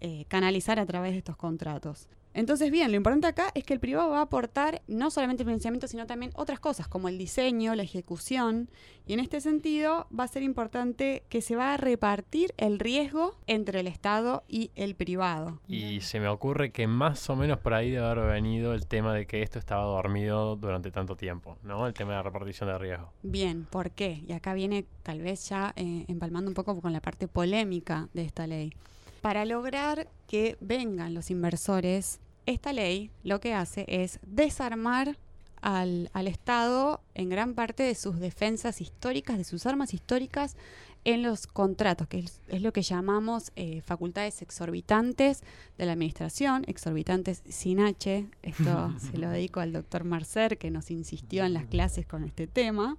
eh, 0.00 0.24
canalizar 0.28 0.78
a 0.78 0.86
través 0.86 1.12
de 1.12 1.18
estos 1.18 1.36
contratos. 1.36 2.08
Entonces, 2.32 2.70
bien, 2.70 2.90
lo 2.92 2.96
importante 2.96 3.26
acá 3.26 3.50
es 3.54 3.64
que 3.64 3.74
el 3.74 3.80
privado 3.80 4.10
va 4.10 4.18
a 4.18 4.22
aportar 4.22 4.82
no 4.86 5.10
solamente 5.10 5.42
el 5.42 5.48
financiamiento, 5.48 5.88
sino 5.88 6.06
también 6.06 6.30
otras 6.36 6.60
cosas 6.60 6.86
como 6.86 7.08
el 7.08 7.18
diseño, 7.18 7.74
la 7.74 7.82
ejecución. 7.82 8.70
Y 9.04 9.14
en 9.14 9.20
este 9.20 9.40
sentido 9.40 10.06
va 10.16 10.24
a 10.24 10.28
ser 10.28 10.44
importante 10.44 11.24
que 11.28 11.42
se 11.42 11.56
va 11.56 11.74
a 11.74 11.76
repartir 11.76 12.54
el 12.56 12.78
riesgo 12.78 13.34
entre 13.48 13.80
el 13.80 13.88
Estado 13.88 14.44
y 14.46 14.70
el 14.76 14.94
privado. 14.94 15.58
Y 15.66 16.02
se 16.02 16.20
me 16.20 16.28
ocurre 16.28 16.70
que 16.70 16.86
más 16.86 17.28
o 17.30 17.34
menos 17.34 17.58
por 17.58 17.74
ahí 17.74 17.90
debe 17.90 18.06
haber 18.06 18.28
venido 18.28 18.74
el 18.74 18.86
tema 18.86 19.12
de 19.12 19.26
que 19.26 19.42
esto 19.42 19.58
estaba 19.58 19.82
dormido 19.82 20.54
durante 20.54 20.92
tanto 20.92 21.16
tiempo, 21.16 21.58
¿no? 21.64 21.88
El 21.88 21.94
tema 21.94 22.10
de 22.10 22.16
la 22.18 22.22
repartición 22.22 22.68
de 22.68 22.78
riesgo. 22.78 23.12
Bien, 23.24 23.64
¿por 23.64 23.90
qué? 23.90 24.22
Y 24.28 24.32
acá 24.32 24.54
viene 24.54 24.86
tal 25.02 25.20
vez 25.20 25.48
ya 25.48 25.72
eh, 25.74 26.04
empalmando 26.06 26.48
un 26.48 26.54
poco 26.54 26.80
con 26.80 26.92
la 26.92 27.00
parte 27.00 27.26
polémica 27.26 28.08
de 28.14 28.22
esta 28.22 28.46
ley. 28.46 28.72
Para 29.20 29.44
lograr 29.44 30.08
que 30.26 30.56
vengan 30.60 31.14
los 31.14 31.30
inversores, 31.30 32.20
esta 32.46 32.72
ley 32.72 33.10
lo 33.22 33.40
que 33.40 33.54
hace 33.54 33.84
es 33.88 34.18
desarmar 34.22 35.18
al, 35.60 36.08
Estado 36.26 37.02
en 37.14 37.28
gran 37.28 37.54
parte 37.54 37.82
de 37.82 37.94
sus 37.94 38.18
defensas 38.18 38.80
históricas, 38.80 39.36
de 39.36 39.44
sus 39.44 39.66
armas 39.66 39.92
históricas 39.92 40.56
en 41.04 41.22
los 41.22 41.46
contratos, 41.46 42.08
que 42.08 42.20
es, 42.20 42.40
lo 42.48 42.72
que 42.72 42.82
llamamos 42.82 43.52
eh, 43.56 43.80
facultades 43.82 44.42
exorbitantes 44.42 45.42
de 45.78 45.86
la 45.86 45.92
administración, 45.92 46.64
exorbitantes 46.66 47.42
sin 47.48 47.80
H. 47.80 48.26
Esto 48.42 48.94
se 49.10 49.18
lo 49.18 49.30
dedico 49.30 49.60
al 49.60 49.72
doctor 49.72 50.04
Marcer, 50.04 50.58
que 50.58 50.70
nos 50.70 50.90
insistió 50.90 51.44
en 51.44 51.54
las 51.54 51.66
clases 51.66 52.06
con 52.06 52.24
este 52.24 52.46
tema. 52.46 52.96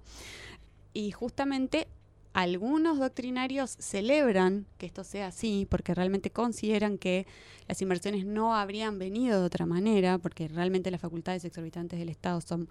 Y 0.92 1.10
justamente 1.12 1.88
algunos 2.32 2.98
doctrinarios 2.98 3.76
celebran 3.78 4.66
que 4.78 4.86
esto 4.86 5.04
sea 5.04 5.28
así 5.28 5.66
porque 5.68 5.94
realmente 5.94 6.30
consideran 6.30 6.96
que 6.98 7.26
las 7.68 7.82
inversiones 7.82 8.24
no 8.24 8.54
habrían 8.54 8.98
venido 8.98 9.40
de 9.40 9.46
otra 9.46 9.66
manera, 9.66 10.18
porque 10.18 10.48
realmente 10.48 10.90
las 10.90 11.00
facultades 11.00 11.44
exorbitantes 11.44 11.98
del 11.98 12.08
Estado 12.08 12.40
son 12.40 12.68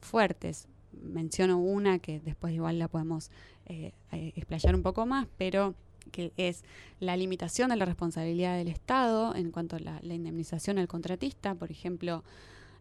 fuertes. 0.00 0.68
Menciono 0.92 1.58
una 1.58 1.98
que 1.98 2.20
después 2.20 2.52
igual 2.54 2.78
la 2.78 2.88
podemos 2.88 3.30
eh, 3.66 3.92
eh, 4.12 4.32
explayar 4.36 4.74
un 4.74 4.82
poco 4.82 5.06
más, 5.06 5.26
pero 5.36 5.74
que 6.12 6.32
es 6.36 6.64
la 6.98 7.16
limitación 7.16 7.70
de 7.70 7.76
la 7.76 7.84
responsabilidad 7.84 8.56
del 8.56 8.68
Estado 8.68 9.34
en 9.34 9.50
cuanto 9.50 9.76
a 9.76 9.80
la, 9.80 10.00
indemnización 10.02 10.78
al 10.78 10.88
contratista, 10.88 11.54
por 11.54 11.70
ejemplo, 11.70 12.24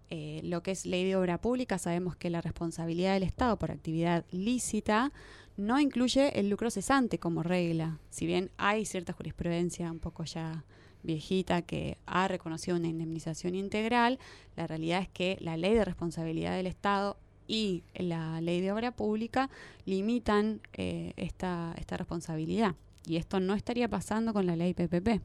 eh, 0.09 0.41
lo 0.43 0.63
que 0.63 0.71
es 0.71 0.85
ley 0.85 1.05
de 1.05 1.15
obra 1.15 1.39
pública, 1.39 1.77
sabemos 1.77 2.15
que 2.15 2.29
la 2.29 2.41
responsabilidad 2.41 3.13
del 3.13 3.23
Estado 3.23 3.57
por 3.59 3.71
actividad 3.71 4.25
lícita 4.31 5.11
no 5.59 5.77
incluye 5.77 6.39
el 6.39 6.49
lucro 6.49 6.71
cesante 6.71 7.19
como 7.19 7.43
regla, 7.43 7.99
si 8.09 8.25
bien 8.25 8.49
hay 8.55 8.85
cierta 8.85 9.11
jurisprudencia 9.11 9.91
un 9.91 9.99
poco 9.99 10.23
ya 10.23 10.63
viejita 11.03 11.61
que 11.61 11.97
ha 12.05 12.29
reconocido 12.29 12.77
una 12.77 12.87
indemnización 12.87 13.55
integral, 13.55 14.19
la 14.55 14.67
realidad 14.67 15.01
es 15.01 15.09
que 15.09 15.37
la 15.41 15.57
ley 15.57 15.73
de 15.73 15.83
responsabilidad 15.83 16.55
del 16.55 16.65
Estado 16.67 17.17
y 17.45 17.83
la 17.93 18.39
ley 18.39 18.61
de 18.61 18.71
obra 18.71 18.91
pública 18.91 19.49
limitan 19.85 20.61
eh, 20.73 21.11
esta, 21.17 21.75
esta 21.77 21.97
responsabilidad. 21.97 22.75
Y 23.05 23.17
esto 23.17 23.41
no 23.41 23.53
estaría 23.53 23.89
pasando 23.89 24.31
con 24.31 24.45
la 24.45 24.55
ley 24.55 24.73
PPP, 24.73 25.21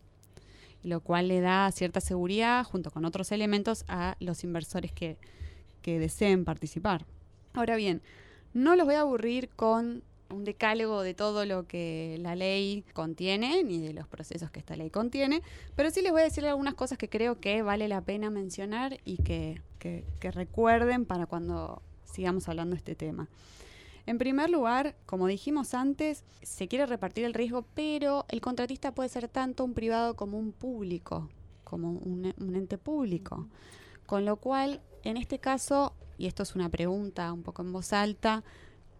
lo 0.82 1.00
cual 1.00 1.28
le 1.28 1.42
da 1.42 1.70
cierta 1.70 2.00
seguridad 2.00 2.64
junto 2.64 2.90
con 2.90 3.04
otros 3.04 3.30
elementos 3.30 3.84
a 3.86 4.16
los 4.18 4.42
inversores 4.42 4.90
que, 4.90 5.16
que 5.80 6.00
deseen 6.00 6.44
participar. 6.44 7.06
Ahora 7.52 7.76
bien, 7.76 8.02
no 8.52 8.74
los 8.74 8.86
voy 8.86 8.96
a 8.96 9.00
aburrir 9.00 9.48
con 9.50 10.02
un 10.30 10.44
decálogo 10.44 11.02
de 11.02 11.14
todo 11.14 11.44
lo 11.44 11.66
que 11.66 12.16
la 12.20 12.34
ley 12.34 12.84
contiene, 12.92 13.62
ni 13.64 13.80
de 13.80 13.92
los 13.92 14.08
procesos 14.08 14.50
que 14.50 14.58
esta 14.60 14.76
ley 14.76 14.90
contiene, 14.90 15.42
pero 15.76 15.90
sí 15.90 16.02
les 16.02 16.12
voy 16.12 16.22
a 16.22 16.24
decir 16.24 16.44
algunas 16.46 16.74
cosas 16.74 16.98
que 16.98 17.08
creo 17.08 17.40
que 17.40 17.62
vale 17.62 17.88
la 17.88 18.00
pena 18.00 18.30
mencionar 18.30 18.98
y 19.04 19.18
que, 19.18 19.60
recuerden 20.20 21.04
para 21.04 21.26
cuando 21.26 21.82
sigamos 22.04 22.48
hablando 22.48 22.74
de 22.74 22.78
este 22.78 22.94
tema. 22.94 23.28
En 24.06 24.18
primer 24.18 24.48
lugar, 24.48 24.96
como 25.04 25.26
dijimos 25.26 25.74
antes, 25.74 26.24
se 26.42 26.68
quiere 26.68 26.86
repartir 26.86 27.24
el 27.24 27.34
riesgo, 27.34 27.66
pero 27.74 28.24
el 28.28 28.40
contratista 28.40 28.94
puede 28.94 29.08
ser 29.10 29.28
tanto 29.28 29.64
un 29.64 29.74
privado 29.74 30.16
como 30.16 30.38
un 30.38 30.52
público, 30.52 31.28
como 31.64 31.90
un, 31.90 32.34
un 32.38 32.56
ente 32.56 32.78
público. 32.78 33.46
Con 34.06 34.24
lo 34.24 34.36
cual, 34.36 34.80
en 35.02 35.16
este 35.16 35.38
caso, 35.38 35.94
y 36.16 36.26
esto 36.26 36.42
es 36.42 36.54
una 36.54 36.68
pregunta 36.68 37.32
un 37.32 37.42
poco 37.42 37.62
en 37.62 37.72
voz 37.72 37.92
alta, 37.92 38.42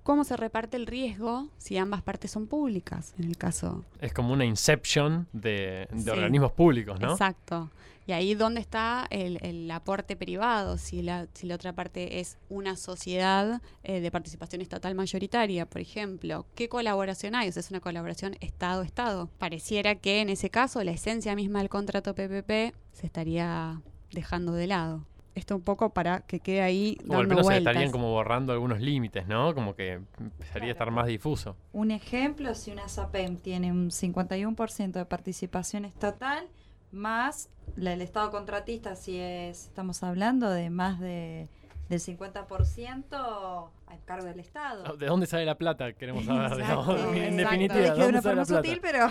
cómo 0.04 0.22
se 0.22 0.36
reparte 0.36 0.76
el 0.76 0.86
riesgo 0.86 1.48
si 1.58 1.76
ambas 1.76 2.02
partes 2.02 2.30
son 2.30 2.46
públicas, 2.46 3.14
en 3.18 3.24
el 3.24 3.36
caso. 3.36 3.84
Es 4.00 4.12
como 4.12 4.32
una 4.32 4.44
inception 4.44 5.26
de, 5.32 5.88
organismos 6.08 6.52
públicos, 6.52 7.00
¿no? 7.00 7.12
Exacto. 7.12 7.70
Y 8.06 8.12
ahí 8.12 8.34
dónde 8.34 8.60
está 8.60 9.06
el, 9.08 9.70
aporte 9.70 10.14
privado, 10.14 10.76
si 10.76 11.00
la, 11.00 11.26
si 11.32 11.46
la 11.46 11.54
otra 11.54 11.72
parte 11.72 12.20
es 12.20 12.36
una 12.50 12.76
sociedad 12.76 13.62
eh, 13.82 14.00
de 14.00 14.10
participación 14.10 14.60
estatal 14.60 14.94
mayoritaria, 14.94 15.64
por 15.64 15.80
ejemplo, 15.80 16.44
¿qué 16.54 16.68
colaboración 16.68 17.34
hay? 17.34 17.48
O 17.48 17.52
sea, 17.52 17.60
es 17.60 17.70
una 17.70 17.80
colaboración 17.80 18.36
Estado-Estado. 18.40 19.30
Pareciera 19.38 19.94
que 19.94 20.20
en 20.20 20.28
ese 20.28 20.50
caso 20.50 20.84
la 20.84 20.92
esencia 20.92 21.34
misma 21.34 21.60
del 21.60 21.70
contrato 21.70 22.14
PPP 22.14 22.76
se 22.92 23.06
estaría 23.06 23.80
dejando 24.12 24.52
de 24.52 24.66
lado 24.66 25.06
esto 25.34 25.56
un 25.56 25.62
poco 25.62 25.90
para 25.90 26.20
que 26.20 26.40
quede 26.40 26.62
ahí 26.62 26.96
dando 27.00 27.16
O 27.16 27.20
al 27.20 27.26
menos 27.26 27.46
se 27.46 27.56
estarían 27.58 27.90
como 27.90 28.10
borrando 28.10 28.52
algunos 28.52 28.80
límites, 28.80 29.26
¿no? 29.26 29.54
Como 29.54 29.74
que 29.74 30.00
empezaría 30.18 30.68
a 30.68 30.72
estar 30.72 30.90
más 30.90 31.06
difuso. 31.06 31.56
Un 31.72 31.90
ejemplo, 31.90 32.54
si 32.54 32.70
una 32.70 32.88
SAPEM 32.88 33.36
tiene 33.38 33.72
un 33.72 33.90
51% 33.90 34.92
de 34.92 35.04
participación 35.04 35.84
estatal, 35.84 36.46
más 36.92 37.48
la, 37.76 37.92
el 37.92 38.02
Estado 38.02 38.30
contratista, 38.30 38.94
si 38.94 39.18
es, 39.18 39.66
estamos 39.66 40.02
hablando 40.02 40.50
de 40.50 40.70
más 40.70 41.00
de 41.00 41.48
del 41.88 42.00
50% 42.00 43.70
al 43.86 44.04
cargo 44.04 44.26
del 44.26 44.40
Estado. 44.40 44.96
¿De 44.96 45.06
dónde 45.06 45.26
sale 45.26 45.44
la 45.44 45.56
plata? 45.56 45.92
Queremos 45.92 46.24
saber, 46.24 46.62
en 47.16 47.36
definitiva. 47.36 47.94
¿de 47.94 48.08
una 48.08 48.22
forma 48.22 48.44
sutil, 48.44 48.80
pero... 48.80 49.08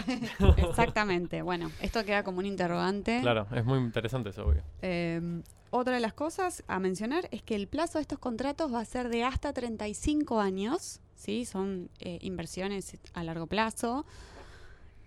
Exactamente. 0.57 1.41
Bueno, 1.41 1.71
esto 1.81 2.03
queda 2.03 2.23
como 2.23 2.39
un 2.39 2.45
interrogante. 2.45 3.19
Claro, 3.21 3.47
es 3.53 3.65
muy 3.65 3.79
interesante 3.79 4.29
eso, 4.29 4.45
obvio. 4.45 4.63
Eh, 4.81 5.41
otra 5.75 5.95
de 5.95 6.01
las 6.01 6.13
cosas 6.13 6.63
a 6.67 6.79
mencionar 6.79 7.27
es 7.31 7.41
que 7.41 7.55
el 7.55 7.67
plazo 7.67 7.97
de 7.97 8.03
estos 8.03 8.19
contratos 8.19 8.71
va 8.71 8.79
a 8.79 8.85
ser 8.85 9.09
de 9.09 9.23
hasta 9.23 9.53
35 9.53 10.39
años, 10.39 11.01
¿sí? 11.15 11.45
Son 11.45 11.89
eh, 11.99 12.19
inversiones 12.21 12.95
a 13.13 13.23
largo 13.23 13.47
plazo. 13.47 14.05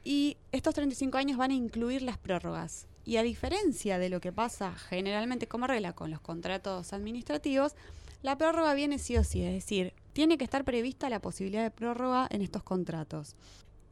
Y 0.03 0.37
estos 0.51 0.75
35 0.75 1.19
años 1.19 1.37
van 1.39 1.53
a 1.53 1.55
incluir 1.55 2.03
las 2.03 2.19
prórrogas. 2.19 2.89
Y 3.07 3.17
a 3.17 3.23
diferencia 3.23 3.99
de 3.99 4.11
lo 4.11 4.21
que 4.21 4.33
pasa 4.33 4.75
generalmente 4.75 5.47
como 5.47 5.69
regla 5.69 5.95
con 5.95 6.11
los 6.11 6.21
contratos 6.21 6.93
administrativos, 6.93 7.77
la 8.23 8.37
prórroga 8.37 8.75
viene 8.75 8.99
sí 8.99 9.17
o 9.17 9.23
sí, 9.23 9.43
es 9.45 9.55
decir, 9.55 9.95
tiene 10.13 10.37
que 10.37 10.45
estar 10.45 10.65
prevista 10.65 11.09
la 11.09 11.21
posibilidad 11.21 11.63
de 11.63 11.71
prórroga 11.71 12.27
en 12.31 12.43
estos 12.43 12.65
contratos. 12.65 13.37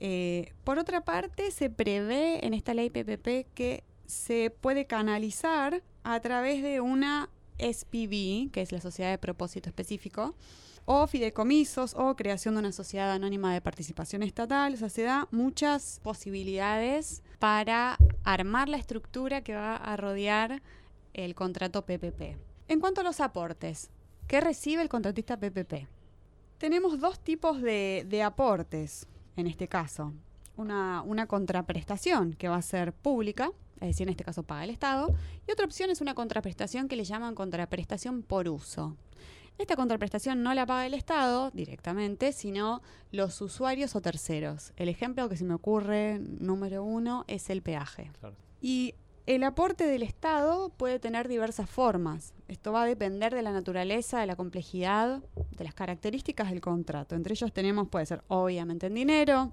Eh, 0.01 0.53
por 0.65 0.79
otra 0.79 1.05
parte, 1.05 1.53
se 1.53 1.71
prevé 1.71 2.45
en 2.45 2.55
esta 2.55 2.75
ley 2.75 2.91
PPP 2.91 3.47
que 3.55 3.85
se 4.07 4.51
puede 4.51 4.87
canalizar 4.87 5.83
a 6.03 6.21
través 6.21 6.63
de 6.63 6.81
una 6.81 7.31
SPV, 7.59 8.51
que 8.51 8.63
es 8.63 8.73
la 8.73 8.81
sociedad 8.81 9.11
de 9.11 9.19
propósito 9.19 9.69
específico, 9.69 10.35
o 10.87 11.07
fideicomisos 11.07 11.95
o 11.95 12.17
creación 12.17 12.55
de 12.55 12.61
una 12.61 12.73
sociedad 12.73 13.13
anónima 13.13 13.55
de 13.55 13.61
participación 13.61 14.23
estatal. 14.23 14.75
O 14.75 14.77
sea, 14.77 14.89
se 14.89 15.03
da 15.03 15.29
muchas 15.31 16.01
posibilidades 16.03 17.23
para 17.45 17.99
armar 18.25 18.71
la 18.71 18.79
estructura 18.79 19.43
que 19.43 19.55
va 19.55 19.77
a 19.77 19.99
rodear 19.99 20.63
el 21.13 21.35
contrato 21.35 21.85
PPP. 21.85 22.39
En 22.69 22.81
cuanto 22.81 23.03
a 23.03 23.05
los 23.05 23.21
aportes, 23.21 23.91
¿qué 24.27 24.41
recibe 24.41 24.81
el 24.81 24.89
contratista 24.89 25.37
PPP? 25.37 25.87
Tenemos 26.57 26.99
dos 26.99 27.21
tipos 27.21 27.61
de, 27.61 28.23
aportes 28.25 29.07
en 29.37 29.47
este 29.47 29.69
caso. 29.69 30.15
Una, 30.57 31.03
una 31.03 31.27
contraprestación 31.27 32.33
que 32.33 32.49
va 32.49 32.57
a 32.57 32.63
ser 32.63 32.95
pública, 32.95 33.53
es 33.75 33.89
decir, 33.89 34.07
en 34.07 34.13
este 34.13 34.25
caso 34.25 34.43
paga 34.43 34.65
el 34.65 34.71
Estado, 34.71 35.15
y 35.47 35.53
otra 35.53 35.67
opción 35.67 35.91
es 35.91 36.01
una 36.01 36.15
contraprestación 36.15 36.89
que 36.89 36.97
le 36.97 37.05
llaman 37.05 37.35
contraprestación 37.35 38.23
por 38.23 38.49
uso. 38.49 38.97
Esta 39.57 39.77
contraprestación 39.77 40.43
no 40.43 40.53
la 40.53 40.67
paga 40.67 40.87
el 40.87 40.95
Estado 40.95 41.51
directamente, 41.53 42.33
sino 42.33 42.83
los 43.13 43.41
usuarios 43.41 43.95
o 43.95 44.01
terceros. 44.01 44.73
El 44.77 44.89
ejemplo 44.89 45.29
que 45.29 45.37
se 45.37 45.45
me 45.45 45.55
ocurre, 45.55 46.19
número 46.19 46.83
uno, 46.83 47.25
es 47.29 47.51
el 47.51 47.63
peaje. 47.63 48.11
Y 48.61 48.95
el 49.27 49.45
aporte 49.45 49.87
del 49.87 50.03
Estado 50.03 50.71
puede 50.71 50.99
tener 50.99 51.29
diversas 51.29 51.71
formas. 51.71 52.35
Esto 52.49 52.73
va 52.73 52.83
a 52.83 52.87
depender 52.87 53.35
de 53.35 53.43
la 53.43 53.53
naturaleza, 53.53 54.21
de 54.21 54.27
la 54.27 54.37
complejidad, 54.37 55.23
de 55.57 55.65
las 55.65 55.73
características 55.73 56.51
del 56.51 56.61
contrato. 56.61 57.15
Entre 57.15 57.33
ellos 57.33 57.53
tenemos, 57.53 57.89
puede 57.89 58.07
ser 58.07 58.23
obviamente 58.29 58.89
en 58.89 58.95
dinero, 58.95 59.53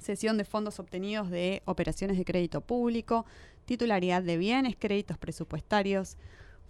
cesión 0.00 0.38
de 0.38 0.44
fondos 0.44 0.80
obtenidos 0.80 1.30
de 1.30 1.62
operaciones 1.66 2.16
de 2.16 2.24
crédito 2.24 2.60
público, 2.60 3.26
titularidad 3.66 4.22
de 4.22 4.38
bienes, 4.38 4.74
créditos 4.76 5.18
presupuestarios, 5.18 6.16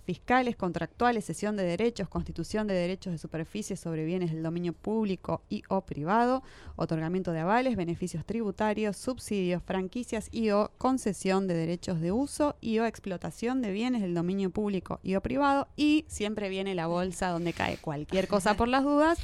fiscales, 0.09 0.57
contractuales, 0.57 1.27
cesión 1.27 1.55
de 1.55 1.65
derechos, 1.65 2.09
constitución 2.09 2.67
de 2.67 2.73
derechos 2.73 3.13
de 3.13 3.19
superficie 3.19 3.77
sobre 3.77 4.07
bienes 4.07 4.33
del 4.33 4.43
dominio 4.43 4.73
público 4.73 5.43
y 5.51 5.65
o 5.69 5.83
privado, 5.83 6.43
otorgamiento 6.77 7.33
de 7.33 7.41
avales, 7.41 7.77
beneficios 7.77 8.25
tributarios, 8.25 8.97
subsidios, 8.97 9.63
franquicias 9.63 10.31
y 10.33 10.49
o 10.49 10.71
concesión 10.79 11.47
de 11.47 11.53
derechos 11.53 12.01
de 12.01 12.11
uso 12.11 12.57
y 12.63 12.79
o 12.79 12.87
explotación 12.87 13.61
de 13.61 13.71
bienes 13.71 14.01
del 14.01 14.15
dominio 14.15 14.49
público 14.49 14.99
y 15.03 15.15
o 15.15 15.21
privado 15.21 15.69
y 15.77 16.07
siempre 16.09 16.49
viene 16.49 16.75
la 16.75 16.87
bolsa 16.87 17.29
donde 17.29 17.53
cae 17.53 17.77
cualquier 17.77 18.29
cosa 18.29 18.55
por 18.55 18.69
las 18.69 18.85
dudas, 18.85 19.19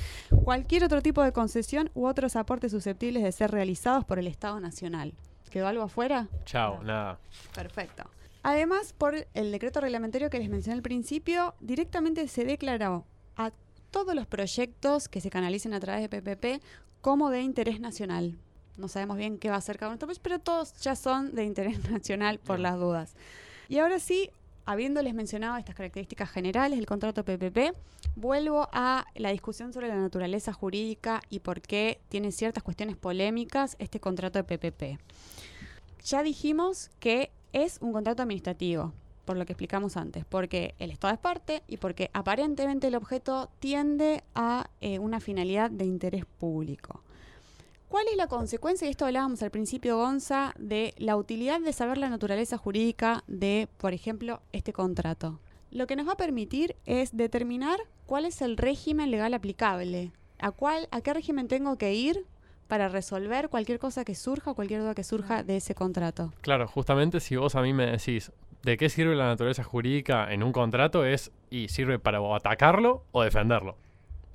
cualquier 0.45 0.85
otro 0.85 1.01
tipo 1.01 1.23
de 1.23 1.33
concesión 1.33 1.91
u 1.95 2.05
otros 2.07 2.37
aportes 2.37 2.73
susceptibles 2.73 3.23
de 3.23 3.33
ser 3.33 3.51
realizados 3.51 4.05
por 4.05 4.19
el 4.19 4.27
Estado 4.27 4.61
Nacional. 4.61 5.15
¿Quedó 5.49 5.67
algo 5.67 5.85
afuera? 5.85 6.29
Chao, 6.45 6.83
nada. 6.83 7.19
Perfecto. 7.55 8.05
Además, 8.45 8.93
por 8.93 9.27
el 9.33 9.53
decreto 9.53 9.81
reglamentario 9.81 10.29
que 10.29 10.39
les 10.39 10.51
mencioné 10.51 10.77
al 10.77 10.83
principio, 10.83 11.55
directamente 11.61 12.29
se 12.29 12.45
declaró 12.45 13.07
a 13.37 13.53
todos 13.91 14.15
los 14.15 14.27
proyectos 14.27 15.09
que 15.09 15.23
se 15.23 15.31
canalicen 15.31 15.73
a 15.73 15.81
través 15.81 16.03
de 16.03 16.21
PPP 16.21 16.63
como 17.01 17.31
de 17.31 17.41
interés 17.41 17.81
nacional. 17.81 18.37
No 18.77 18.89
sabemos 18.89 19.17
bien 19.17 19.39
qué 19.39 19.49
va 19.49 19.57
a 19.57 19.61
ser 19.63 19.79
cada 19.79 19.89
uno 19.89 19.97
de 19.97 20.05
estos, 20.05 20.19
pero 20.19 20.41
todos 20.41 20.75
ya 20.83 20.95
son 20.95 21.35
de 21.35 21.45
interés 21.45 21.83
nacional 21.91 22.39
por 22.39 22.59
las 22.61 22.79
dudas. 22.79 23.15
Y 23.71 23.79
ahora 23.79 23.99
sí, 23.99 24.29
habiéndoles 24.67 25.15
mencionado 25.15 25.57
estas 25.57 25.75
características 25.75 26.31
generales 26.31 26.79
del 26.79 26.85
contrato 26.85 27.25
PPP, 27.25 27.75
vuelvo 28.15 28.69
a 28.73 29.07
la 29.15 29.31
discusión 29.31 29.73
sobre 29.73 29.89
la 29.89 29.97
naturaleza 29.97 30.53
jurídica 30.53 31.23
y 31.31 31.39
por 31.39 31.63
qué 31.63 31.99
tiene 32.11 32.31
ciertas 32.31 32.63
cuestiones 32.63 32.99
polémicas 32.99 33.75
este 33.79 34.01
contrato 34.01 34.39
de 34.39 34.45
PPP. 34.45 35.01
Ya 36.05 36.23
dijimos 36.23 36.91
que 37.01 37.31
es 37.55 37.79
un 37.81 37.93
contrato 37.93 38.23
administrativo, 38.23 38.93
por 39.25 39.37
lo 39.37 39.47
que 39.47 39.53
explicamos 39.53 39.97
antes, 39.97 40.25
porque 40.25 40.75
el 40.79 40.91
Estado 40.91 41.15
es 41.15 41.21
parte 41.21 41.63
y 41.69 41.79
porque 41.79 42.11
aparentemente 42.13 42.89
el 42.89 42.97
objeto 42.97 43.49
tiende 43.61 44.25
a 44.35 44.69
eh, 44.81 44.99
una 44.99 45.21
finalidad 45.21 45.71
de 45.71 45.87
interés 45.87 46.27
público. 46.27 47.01
¿Cuál 47.89 48.09
es 48.11 48.17
la 48.17 48.27
consecuencia? 48.27 48.89
Y 48.89 48.91
esto 48.91 49.07
hablábamos 49.07 49.41
al 49.45 49.53
principio, 49.53 49.97
Gonza, 49.97 50.53
de 50.59 50.95
la 50.99 51.17
utilidad 51.17 51.61
de 51.61 51.73
saber 51.73 51.97
la 51.97 52.11
naturaleza 52.11 52.59
jurídica 52.59 53.23
de, 53.29 53.69
por 53.79 53.95
ejemplo, 53.95 54.43
este 54.53 54.73
contrato. 54.73 55.39
Lo 55.71 55.87
que 55.87 55.95
nos 55.95 56.09
va 56.09 56.13
a 56.13 56.17
permitir 56.17 56.75
es 56.87 57.17
determinar 57.17 57.79
cuál 58.07 58.25
es 58.25 58.43
el 58.43 58.57
régimen 58.57 59.13
legal 59.13 59.33
aplicable, 59.33 60.11
a, 60.41 60.51
cuál, 60.51 60.89
a 60.91 61.03
qué 61.03 61.15
régimen 61.15 61.47
tengo 61.47 61.79
que 61.79 61.95
ir 61.95 62.27
para 62.75 62.89
resolver 62.89 63.51
cualquier 63.51 63.79
cosa 63.79 64.05
que 64.05 64.17
surja 64.17 64.51
o 64.51 64.55
cualquier 64.57 64.81
duda 64.81 64.97
que 64.97 65.05
surja 65.05 65.45
de 65.45 65.59
ese 65.59 65.77
contrato. 65.77 66.33
Claro, 66.41 66.67
justamente 66.67 67.21
si 67.21 67.37
vos 67.37 67.55
a 67.55 67.63
mí 67.63 67.73
me 67.73 67.87
decís 67.87 68.33
de 68.65 68.77
qué 68.77 68.89
sirve 68.89 69.15
la 69.15 69.27
naturaleza 69.27 69.63
jurídica 69.63 70.33
en 70.33 70.43
un 70.43 70.51
contrato 70.51 71.05
es 71.05 71.31
y 71.51 71.69
sirve 71.69 72.01
para 72.01 72.19
atacarlo 72.35 73.05
o 73.13 73.23
defenderlo. 73.23 73.77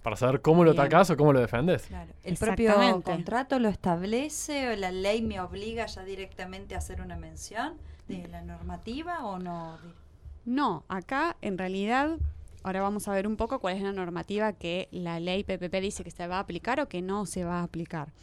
Para 0.04 0.16
saber 0.16 0.40
cómo 0.40 0.64
lo 0.64 0.72
atacás 0.72 1.10
o 1.10 1.18
cómo 1.18 1.34
lo 1.34 1.42
defendes. 1.42 1.88
Claro. 1.88 2.14
El 2.24 2.38
propio 2.38 3.02
contrato 3.02 3.60
lo 3.60 3.68
establece 3.68 4.70
o 4.70 4.76
la 4.78 4.94
ley 4.94 5.22
me 5.22 5.42
obliga 5.42 5.86
ya 5.88 6.06
directamente 6.06 6.76
a 6.76 6.78
hacer 6.78 7.02
una 7.02 7.18
mención 7.18 7.74
de 8.08 8.26
la 8.30 8.42
normativa 8.42 9.26
o 9.26 9.38
no. 9.38 9.78
No, 10.46 10.86
acá 10.88 11.36
en 11.42 11.58
realidad 11.58 12.16
Ahora 12.64 12.82
vamos 12.82 13.08
a 13.08 13.14
ver 13.14 13.26
un 13.28 13.38
poco 13.38 13.60
cuál 13.60 13.78
es 13.78 13.84
la 13.84 13.94
normativa 13.94 14.54
que 14.54 14.90
la 14.92 15.20
ley 15.20 15.44
PPP 15.44 15.76
dice 15.82 16.04
que 16.04 16.12
se 16.12 16.28
va 16.28 16.38
a 16.38 16.40
aplicar 16.42 16.80
o 16.82 16.90
que 16.90 17.02
no 17.02 17.26
se 17.26 17.46
va 17.46 17.60
a 17.60 17.64
aplicar. 17.64 18.14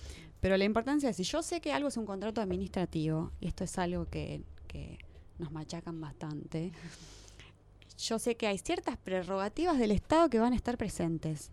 Pero 0.41 0.57
la 0.57 0.65
importancia 0.65 1.09
es, 1.09 1.17
si 1.17 1.25
yo 1.25 1.43
sé 1.43 1.61
que 1.61 1.73
algo 1.73 1.89
es 1.89 1.97
un 1.97 2.05
contrato 2.05 2.41
administrativo, 2.43 3.33
y 3.41 3.49
esto 3.49 3.65
es 3.65 3.79
algo 3.79 4.05
que, 4.07 4.43
que 4.69 4.99
nos 5.39 5.53
machacan 5.53 6.01
bastante, 6.01 6.73
yo 7.99 8.19
sé 8.19 8.37
que 8.37 8.47
hay 8.47 8.59
ciertas 8.59 8.99
prerrogativas 8.99 9.79
del 9.79 9.91
Estado 9.91 10.29
que 10.29 10.39
van 10.39 10.53
a 10.53 10.57
estar 10.57 10.77
presentes. 10.77 11.51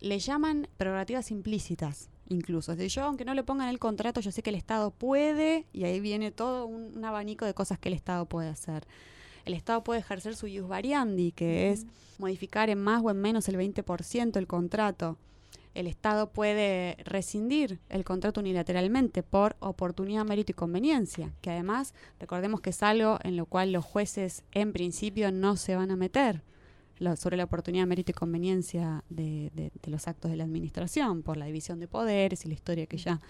Le 0.00 0.18
llaman 0.18 0.68
prerrogativas 0.78 1.30
implícitas, 1.30 2.08
incluso. 2.28 2.72
Es 2.72 2.94
yo, 2.94 3.04
aunque 3.04 3.26
no 3.26 3.34
le 3.34 3.44
pongan 3.44 3.68
el 3.68 3.78
contrato, 3.78 4.20
yo 4.20 4.32
sé 4.32 4.42
que 4.42 4.50
el 4.50 4.56
Estado 4.56 4.90
puede, 4.90 5.66
y 5.74 5.84
ahí 5.84 6.00
viene 6.00 6.32
todo 6.32 6.64
un 6.66 7.04
abanico 7.04 7.44
de 7.44 7.52
cosas 7.52 7.78
que 7.78 7.90
el 7.90 7.94
Estado 7.94 8.24
puede 8.24 8.48
hacer 8.48 8.86
el 9.46 9.54
Estado 9.54 9.82
puede 9.82 10.00
ejercer 10.00 10.36
su 10.36 10.48
ius 10.48 10.68
variandi, 10.68 11.32
que 11.32 11.70
es 11.70 11.86
modificar 12.18 12.68
en 12.68 12.82
más 12.82 13.02
o 13.02 13.10
en 13.10 13.20
menos 13.20 13.48
el 13.48 13.56
20% 13.56 14.36
el 14.36 14.46
contrato. 14.46 15.16
El 15.74 15.86
Estado 15.86 16.30
puede 16.30 16.96
rescindir 17.04 17.78
el 17.88 18.04
contrato 18.04 18.40
unilateralmente 18.40 19.22
por 19.22 19.56
oportunidad, 19.60 20.24
mérito 20.24 20.52
y 20.52 20.54
conveniencia, 20.54 21.32
que 21.42 21.50
además 21.50 21.94
recordemos 22.18 22.60
que 22.60 22.70
es 22.70 22.82
algo 22.82 23.18
en 23.22 23.36
lo 23.36 23.46
cual 23.46 23.72
los 23.72 23.84
jueces 23.84 24.42
en 24.52 24.72
principio 24.72 25.30
no 25.30 25.56
se 25.56 25.76
van 25.76 25.90
a 25.90 25.96
meter 25.96 26.42
sobre 27.16 27.36
la 27.36 27.44
oportunidad, 27.44 27.86
mérito 27.86 28.12
y 28.12 28.14
conveniencia 28.14 29.04
de, 29.10 29.50
de 29.54 29.90
los 29.90 30.08
actos 30.08 30.30
de 30.30 30.38
la 30.38 30.44
administración 30.44 31.22
por 31.22 31.36
la 31.36 31.44
división 31.44 31.78
de 31.78 31.88
poderes 31.88 32.46
y 32.46 32.48
la 32.48 32.54
historia 32.54 32.86
que 32.86 32.96
ya 32.96 33.20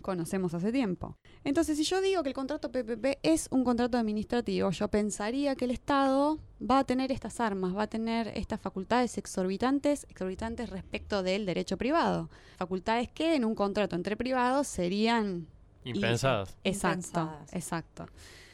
conocemos 0.00 0.54
hace 0.54 0.72
tiempo. 0.72 1.16
Entonces, 1.44 1.76
si 1.76 1.84
yo 1.84 2.00
digo 2.00 2.22
que 2.22 2.28
el 2.30 2.34
contrato 2.34 2.70
PPP 2.70 3.18
es 3.22 3.48
un 3.50 3.64
contrato 3.64 3.98
administrativo, 3.98 4.70
yo 4.70 4.88
pensaría 4.88 5.56
que 5.56 5.64
el 5.64 5.70
Estado 5.70 6.38
va 6.60 6.80
a 6.80 6.84
tener 6.84 7.12
estas 7.12 7.40
armas, 7.40 7.76
va 7.76 7.84
a 7.84 7.86
tener 7.86 8.28
estas 8.28 8.60
facultades 8.60 9.18
exorbitantes, 9.18 10.06
exorbitantes 10.08 10.70
respecto 10.70 11.22
del 11.22 11.46
derecho 11.46 11.76
privado. 11.76 12.28
Facultades 12.56 13.08
que 13.08 13.34
en 13.34 13.44
un 13.44 13.54
contrato 13.54 13.96
entre 13.96 14.16
privados 14.16 14.66
serían 14.66 15.46
impensadas. 15.84 16.56
Exacto, 16.64 17.30
exacto. 17.52 18.06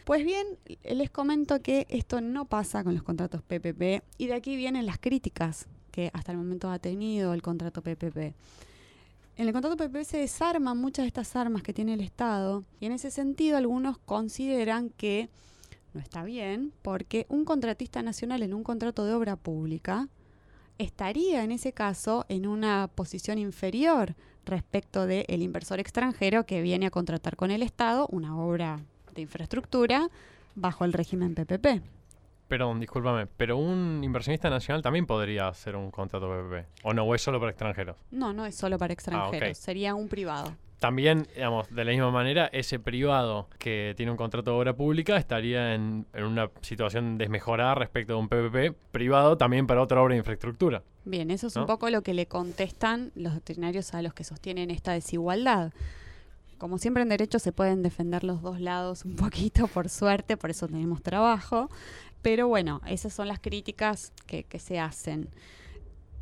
Pues 0.05 0.25
bien, 0.25 0.47
les 0.85 1.11
comento 1.11 1.61
que 1.63 1.87
esto 1.91 2.21
no 2.21 2.45
pasa 2.45 2.85
con 2.85 2.95
los 2.95 3.03
contratos 3.03 3.43
PPP 3.43 4.05
y 4.19 4.27
de 4.27 4.35
aquí 4.35 4.57
vienen 4.57 4.87
las 4.87 4.99
críticas 4.99 5.67
que 5.91 6.11
hasta 6.13 6.31
el 6.31 6.39
momento 6.39 6.71
ha 6.71 6.79
tenido 6.79 7.35
el 7.35 7.43
contrato 7.43 7.83
PPP 7.83 8.35
en 9.37 9.47
el 9.47 9.53
contrato 9.53 9.77
PPP 9.77 10.05
se 10.05 10.19
desarman 10.19 10.79
muchas 10.79 11.05
de 11.05 11.09
estas 11.09 11.37
armas 11.37 11.63
que 11.63 11.75
tiene 11.75 11.95
el 11.95 12.01
Estado 12.01 12.65
y 12.81 12.87
en 12.87 12.93
ese 12.93 13.11
sentido 13.11 13.59
algunos 13.59 13.99
consideran 13.99 14.91
que 14.91 15.29
no 15.93 16.01
está 16.01 16.25
bien 16.25 16.73
porque 16.83 17.27
un 17.29 17.45
contratista 17.45 18.03
nacional 18.03 18.43
en 18.43 18.55
un 18.55 18.65
contrato 18.65 19.05
de 19.05 19.13
obra 19.13 19.37
pública 19.37 20.09
estaría 20.79 21.45
en 21.45 21.53
ese 21.53 21.73
caso 21.73 22.25
en 22.29 22.47
una 22.47 22.89
posición 22.95 23.39
inferior 23.39 24.15
respecto 24.47 25.07
del 25.07 25.43
inversor 25.43 25.81
extranjero 25.81 26.47
que 26.47 26.63
viene 26.63 26.87
a 26.87 26.91
contratar 26.91 27.37
con 27.37 27.51
el 27.51 27.63
Estado 27.63 28.07
una 28.11 28.39
obra 28.39 28.81
de 29.15 29.23
infraestructura 29.23 30.09
bajo 30.55 30.85
el 30.85 30.93
régimen 30.93 31.35
PPP. 31.35 31.83
Perdón, 32.49 32.79
discúlpame, 32.79 33.27
pero 33.27 33.57
un 33.57 34.03
inversionista 34.05 34.49
nacional 34.49 34.81
también 34.81 35.05
podría 35.07 35.49
hacer 35.49 35.75
un 35.75 35.91
contrato 35.91 36.29
PPP. 36.29 36.85
¿O 36.85 36.95
no? 36.95 37.03
¿O 37.05 37.15
es 37.15 37.23
solo 37.23 37.41
para 37.41 37.51
extranjeros? 37.51 37.97
No, 38.13 38.33
no 38.33 38.47
es 38.47 38.55
solo 38.55 38.79
para 38.79 38.93
ah, 38.93 38.95
extranjeros. 38.95 39.59
Sería 39.59 39.95
un 39.95 40.09
privado. 40.09 40.53
También, 40.79 41.27
digamos, 41.35 41.75
de 41.75 41.85
la 41.85 41.91
misma 41.91 42.11
manera, 42.11 42.51
ese 42.53 42.79
privado 42.79 43.49
que 43.59 43.95
tiene 43.97 44.13
un 44.13 44.19
contrato 44.19 44.51
de 44.51 44.57
obra 44.59 44.77
pública 44.77 45.17
estaría 45.17 45.75
en, 45.75 46.07
una 46.15 46.51
situación 46.61 47.17
desmejorada 47.17 47.75
respecto 47.75 48.13
de 48.13 48.19
un 48.19 48.29
PPP 48.29 48.77
privado 48.93 49.39
también 49.39 49.67
para 49.67 49.81
otra 49.83 50.03
obra 50.03 50.13
de 50.13 50.19
infraestructura. 50.19 50.83
Bien, 51.05 51.31
eso 51.31 51.47
es 51.47 51.57
un 51.57 51.67
poco 51.67 51.89
lo 51.89 52.03
que 52.03 52.13
le 52.13 52.27
contestan 52.27 53.11
los 53.15 53.35
veterinarios 53.35 53.95
a 53.95 54.03
los 54.03 54.13
que 54.13 54.25
sostienen 54.25 54.71
esta 54.71 54.93
desigualdad. 54.93 55.73
Como 56.59 56.79
siempre 56.79 57.03
en 57.03 57.11
derecho 57.11 57.39
se 57.39 57.53
pueden 57.53 57.83
defender 57.83 58.25
los 58.25 58.43
dos 58.43 58.61
lados 58.61 59.05
un 59.05 59.17
poquito, 59.17 59.69
por 59.69 59.89
suerte, 59.89 60.37
por 60.37 60.51
eso 60.51 60.67
tenemos 60.67 61.03
trabajo. 61.03 61.71
Pero 62.27 62.49
bueno, 62.49 62.81
esas 62.89 63.13
son 63.13 63.29
las 63.29 63.39
críticas 63.39 64.13
que, 64.27 64.45
se 64.59 64.81
hacen. 64.81 65.29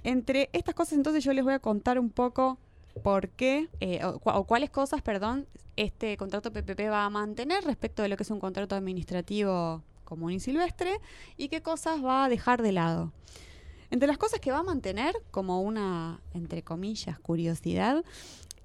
Entre 0.03 0.51
estas 0.53 0.75
cosas 0.75 0.99
entonces 0.99 1.25
yo 1.25 1.33
les 1.33 1.43
voy 1.43 1.55
a 1.55 1.61
contar 1.61 1.99
un 1.99 2.11
poco 2.11 2.59
por 3.03 3.31
qué 3.31 3.71
eh, 3.81 4.05
o, 4.05 4.45
cuáles 4.45 4.69
cosas, 4.69 5.01
perdón, 5.01 5.47
este 5.77 6.19
contrato 6.19 6.53
PPP 6.53 6.91
va 6.91 7.07
a 7.07 7.09
mantener 7.09 7.65
respecto 7.65 8.03
de 8.03 8.11
lo 8.11 8.19
que 8.19 8.25
es 8.25 8.31
un 8.31 8.39
contrato 8.39 8.75
administrativo 8.75 9.83
común 10.05 10.33
y 10.33 10.41
silvestre 10.41 11.01
y 11.39 11.49
qué 11.49 11.63
cosas 11.63 12.05
va 12.05 12.27
a 12.27 12.29
dejar 12.29 12.61
de 12.61 12.73
lado. 12.73 13.15
Entre 13.91 14.07
las 14.07 14.19
cosas 14.19 14.41
que 14.41 14.53
va 14.53 14.59
a 14.59 14.63
mantener, 14.63 15.15
como 15.31 15.63
una, 15.63 16.21
entre 16.35 16.63
comillas, 16.63 17.19
curiosidad, 17.19 18.05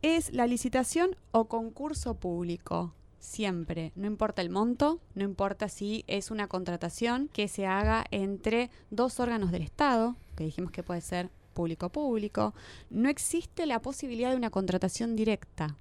es 0.02 0.34
la 0.34 0.45
licitación 0.45 1.15
o 1.32 1.45
concurso 1.45 2.15
público 2.15 2.93
siempre, 3.19 3.91
no 3.95 4.08
importa 4.08 4.41
el 4.41 4.49
monto, 4.49 4.99
no 5.15 5.23
importa 5.23 5.69
si 5.69 6.03
es 6.08 6.32
una 6.32 6.47
contratación 6.47 7.29
que 7.32 7.47
se 7.47 7.65
haga 7.65 8.05
entre 8.12 8.69
dos 8.89 9.19
órganos 9.19 9.51
del 9.51 9.62
Estado, 9.62 10.15
que 10.36 10.45
dijimos 10.45 10.71
que 10.71 10.84
puede 10.84 11.01
ser 11.01 11.29
público-público, 11.53 12.53
no 12.89 13.10
existe 13.10 13.65
la 13.65 13.82
posibilidad 13.82 14.29
de 14.32 14.38
una 14.38 14.49
contratación 14.49 15.15
directa. 15.15 15.75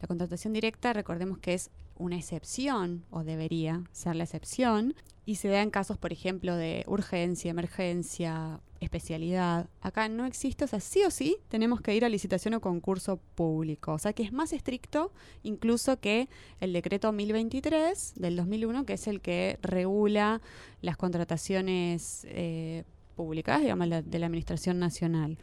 La 0.00 0.06
contratación 0.06 0.52
directa, 0.52 0.92
recordemos 0.92 1.38
que 1.38 1.54
es 1.54 1.70
una 1.96 2.16
excepción, 2.16 3.04
o 3.10 3.24
debería 3.24 3.82
ser 3.92 4.16
la 4.16 4.24
excepción, 4.24 4.94
y 5.24 5.36
se 5.36 5.48
da 5.48 5.62
en 5.62 5.70
casos, 5.70 5.96
por 5.96 6.12
ejemplo, 6.12 6.54
de 6.56 6.84
urgencia, 6.86 7.50
emergencia, 7.50 8.60
especialidad. 8.84 9.68
Acá 9.80 10.08
no 10.08 10.26
existe, 10.26 10.64
o 10.64 10.68
sea, 10.68 10.80
sí 10.80 11.02
o 11.04 11.10
sí 11.10 11.38
tenemos 11.48 11.80
que 11.80 11.94
ir 11.94 12.04
a 12.04 12.08
licitación 12.08 12.54
o 12.54 12.60
concurso 12.60 13.18
público. 13.34 13.92
O 13.92 13.98
sea 13.98 14.12
que 14.12 14.22
es 14.22 14.32
más 14.32 14.52
estricto 14.52 15.12
incluso 15.42 15.98
que 15.98 16.28
el 16.60 16.72
decreto 16.72 17.10
1023 17.12 18.14
del 18.16 18.36
2001, 18.36 18.86
que 18.86 18.92
es 18.94 19.06
el 19.06 19.20
que 19.20 19.58
regula 19.62 20.40
las 20.80 20.96
contrataciones 20.96 22.26
eh, 22.28 22.84
públicas, 23.14 23.60
digamos, 23.60 23.88
de 23.88 24.18
la 24.18 24.26
Administración 24.26 24.78
Nacional. 24.78 25.38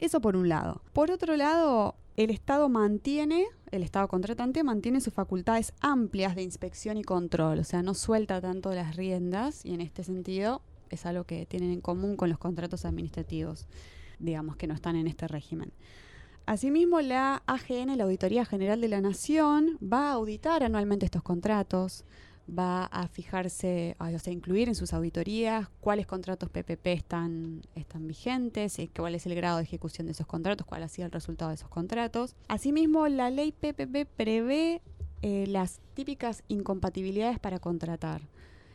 Eso 0.00 0.20
por 0.20 0.36
un 0.36 0.48
lado. 0.48 0.82
Por 0.92 1.10
otro 1.10 1.36
lado, 1.36 1.94
el 2.16 2.30
Estado 2.30 2.68
mantiene, 2.68 3.46
el 3.70 3.82
Estado 3.82 4.08
contratante 4.08 4.62
mantiene 4.64 5.00
sus 5.00 5.14
facultades 5.14 5.72
amplias 5.80 6.34
de 6.34 6.42
inspección 6.42 6.96
y 6.96 7.04
control, 7.04 7.60
o 7.60 7.64
sea, 7.64 7.82
no 7.82 7.94
suelta 7.94 8.40
tanto 8.40 8.74
las 8.74 8.96
riendas 8.96 9.64
y 9.64 9.74
en 9.74 9.80
este 9.80 10.04
sentido 10.04 10.60
es 10.92 11.06
algo 11.06 11.24
que 11.24 11.46
tienen 11.46 11.72
en 11.72 11.80
común 11.80 12.16
con 12.16 12.28
los 12.28 12.38
contratos 12.38 12.84
administrativos, 12.84 13.66
digamos, 14.18 14.56
que 14.56 14.66
no 14.66 14.74
están 14.74 14.96
en 14.96 15.06
este 15.06 15.26
régimen. 15.28 15.72
Asimismo, 16.46 17.00
la 17.00 17.42
AGN, 17.46 17.96
la 17.96 18.04
Auditoría 18.04 18.44
General 18.44 18.80
de 18.80 18.88
la 18.88 19.00
Nación, 19.00 19.78
va 19.80 20.10
a 20.10 20.12
auditar 20.14 20.62
anualmente 20.64 21.06
estos 21.06 21.22
contratos, 21.22 22.04
va 22.48 22.84
a 22.86 23.06
fijarse, 23.06 23.96
o 23.98 24.18
sea, 24.18 24.32
incluir 24.32 24.68
en 24.68 24.74
sus 24.74 24.92
auditorías 24.92 25.68
cuáles 25.80 26.06
contratos 26.06 26.50
PPP 26.50 26.86
están, 26.88 27.62
vigentes, 28.00 28.78
y 28.80 28.88
cuál 28.88 29.14
es 29.14 29.26
el 29.26 29.34
grado 29.34 29.58
de 29.58 29.62
ejecución 29.62 30.06
de 30.06 30.12
esos 30.12 30.26
contratos, 30.26 30.66
cuál 30.66 30.82
ha 30.82 30.88
sido 30.88 31.06
el 31.06 31.12
resultado 31.12 31.50
de 31.50 31.54
esos 31.54 31.68
contratos. 31.68 32.34
Asimismo, 32.48 33.06
la 33.08 33.30
ley 33.30 33.52
PPP 33.52 34.08
prevé 34.16 34.82
eh, 35.22 35.46
las 35.46 35.80
típicas 35.94 36.42
incompatibilidades 36.48 37.38
para 37.38 37.60
contratar 37.60 38.22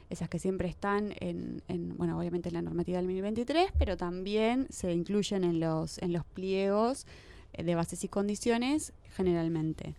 esas 0.09 0.29
que 0.29 0.39
siempre 0.39 0.67
están 0.67 1.13
en, 1.19 1.61
bueno, 1.97 2.17
obviamente 2.17 2.49
en 2.49 2.55
la 2.55 2.61
normativa 2.61 2.97
del 2.97 3.07
2023, 3.07 3.71
pero 3.77 3.97
también 3.97 4.67
se 4.69 4.93
incluyen 4.93 5.43
en 5.43 5.59
los, 5.59 5.97
en 5.99 6.13
los 6.13 6.25
pliegos 6.25 7.05
eh, 7.53 7.63
de 7.63 7.75
bases 7.75 8.03
y 8.03 8.07
condiciones 8.07 8.93
generalmente. 9.15 9.95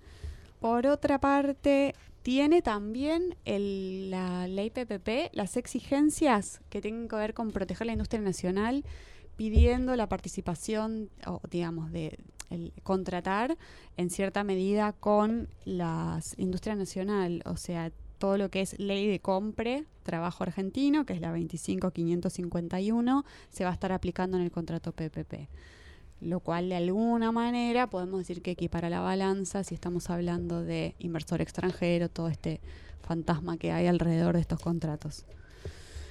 Por 0.61 0.87
otra 0.87 1.21
parte, 1.21 1.95
tiene 2.23 2.63
también 2.63 3.37
la 3.45 4.49
ley 4.49 4.71
PPP 4.71 5.31
las 5.33 5.57
exigencias 5.57 6.61
que 6.69 6.81
tienen 6.81 7.09
que 7.09 7.17
ver 7.17 7.35
con 7.35 7.53
proteger 7.53 7.87
la 7.87 7.93
industria 7.93 8.21
nacional, 8.21 8.85
pidiendo 9.37 9.95
la 9.95 10.09
participación, 10.09 11.11
o 11.27 11.41
digamos, 11.49 11.93
de 11.93 12.19
contratar 12.83 13.57
en 13.97 14.11
cierta 14.11 14.43
medida 14.43 14.93
con 14.93 15.49
las 15.65 16.37
industria 16.39 16.75
nacional, 16.75 17.43
o 17.45 17.57
sea, 17.57 17.93
todo 18.19 18.37
lo 18.37 18.51
que 18.51 18.61
es 18.61 18.79
ley 18.79 19.07
de 19.07 19.21
compre, 19.21 19.85
trabajo 20.03 20.45
argentino, 20.45 21.07
que 21.07 21.13
es 21.13 21.21
la 21.21 21.31
25551, 21.31 23.25
se 23.51 23.65
va 23.65 23.71
a 23.71 23.73
estar 23.73 23.93
aplicando 23.93 24.37
en 24.37 24.45
el 24.45 24.51
contrato 24.51 24.93
PPP. 24.93 25.49
Lo 26.21 26.41
cual 26.41 26.69
de 26.69 26.77
alguna 26.77 27.31
manera 27.31 27.89
podemos 27.89 28.19
decir 28.19 28.43
que 28.43 28.51
equipara 28.51 28.91
la 28.91 29.01
balanza 29.01 29.63
si 29.63 29.75
estamos 29.75 30.11
hablando 30.11 30.63
de 30.63 30.95
inversor 30.99 31.41
extranjero, 31.41 32.09
todo 32.09 32.29
este 32.29 32.61
fantasma 33.03 33.57
que 33.57 33.71
hay 33.73 33.87
alrededor 33.87 34.35
de 34.35 34.41
estos 34.41 34.61
contratos. 34.61 35.25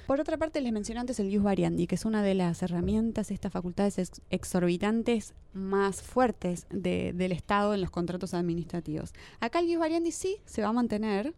Por 0.08 0.20
otra 0.20 0.38
parte, 0.38 0.62
les 0.62 0.72
mencioné 0.72 1.00
antes 1.00 1.20
el 1.20 1.28
Ius 1.28 1.42
Variandi, 1.42 1.86
que 1.86 1.94
es 1.94 2.06
una 2.06 2.22
de 2.22 2.34
las 2.34 2.62
herramientas, 2.62 3.30
estas 3.30 3.52
facultades 3.52 4.10
exorbitantes 4.30 5.34
más 5.52 6.00
fuertes 6.00 6.66
del 6.70 7.30
Estado 7.30 7.74
en 7.74 7.82
los 7.82 7.90
contratos 7.90 8.32
administrativos. 8.32 9.12
Acá 9.38 9.58
el 9.58 9.68
Ius 9.68 9.80
Variandi 9.80 10.10
sí 10.10 10.38
se 10.46 10.62
va 10.62 10.68
a 10.68 10.72
mantener, 10.72 11.34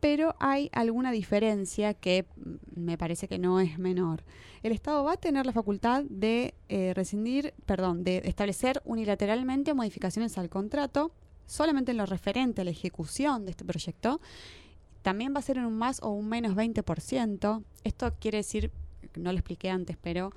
pero 0.00 0.34
hay 0.38 0.70
alguna 0.72 1.10
diferencia 1.10 1.94
que 1.94 2.26
me 2.74 2.96
parece 2.96 3.28
que 3.28 3.38
no 3.38 3.60
es 3.60 3.78
menor. 3.78 4.22
El 4.62 4.72
Estado 4.72 5.04
va 5.04 5.12
a 5.12 5.16
tener 5.16 5.46
la 5.46 5.52
facultad 5.52 6.04
de 6.08 6.54
eh, 6.68 6.92
rescindir, 6.94 7.54
perdón, 7.66 8.04
de 8.04 8.22
establecer 8.24 8.82
unilateralmente 8.84 9.74
modificaciones 9.74 10.38
al 10.38 10.48
contrato, 10.48 11.12
solamente 11.46 11.92
en 11.92 11.98
lo 11.98 12.06
referente 12.06 12.62
a 12.62 12.64
la 12.64 12.70
ejecución 12.70 13.44
de 13.44 13.52
este 13.52 13.64
proyecto. 13.64 14.20
También 15.02 15.34
va 15.34 15.38
a 15.38 15.42
ser 15.42 15.58
en 15.58 15.64
un 15.64 15.76
más 15.76 16.00
o 16.02 16.10
un 16.10 16.28
menos 16.28 16.54
20%. 16.54 17.62
Esto 17.84 18.14
quiere 18.20 18.38
decir 18.38 18.70
no 19.16 19.32
lo 19.32 19.38
expliqué 19.38 19.70
antes, 19.70 19.96
pero 20.00 20.32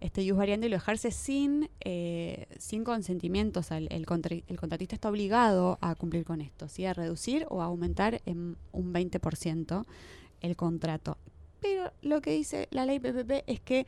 este 0.00 0.20
use 0.22 0.32
variando 0.32 0.66
y 0.66 0.70
lo 0.70 0.76
dejarse 0.76 1.10
sin, 1.10 1.70
eh, 1.80 2.46
sin 2.58 2.84
consentimientos. 2.84 3.70
El, 3.70 3.88
el, 3.90 4.06
contratista 4.06 4.94
está 4.94 5.08
obligado 5.08 5.78
a 5.80 5.94
cumplir 5.94 6.24
con 6.24 6.40
esto, 6.40 6.68
¿sí? 6.68 6.84
a 6.84 6.92
reducir 6.92 7.46
o 7.48 7.62
a 7.62 7.66
aumentar 7.66 8.20
en 8.26 8.56
un 8.72 8.92
20% 8.92 9.84
el 10.40 10.56
contrato. 10.56 11.18
Pero 11.60 11.92
lo 12.02 12.20
que 12.20 12.32
dice 12.32 12.68
la 12.70 12.84
ley 12.84 12.98
PPP 12.98 13.44
es 13.46 13.60
que, 13.60 13.86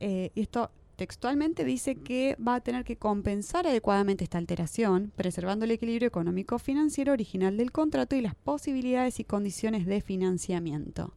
eh, 0.00 0.30
esto 0.34 0.70
textualmente 0.96 1.64
dice 1.64 1.96
que 1.96 2.36
va 2.36 2.56
a 2.56 2.60
tener 2.60 2.84
que 2.84 2.96
compensar 2.96 3.66
adecuadamente 3.66 4.24
esta 4.24 4.38
alteración, 4.38 5.12
preservando 5.14 5.64
el 5.64 5.70
equilibrio 5.70 6.08
económico-financiero 6.08 7.12
original 7.12 7.56
del 7.56 7.70
contrato 7.70 8.16
y 8.16 8.22
las 8.22 8.34
posibilidades 8.34 9.20
y 9.20 9.24
condiciones 9.24 9.86
de 9.86 10.00
financiamiento 10.00 11.12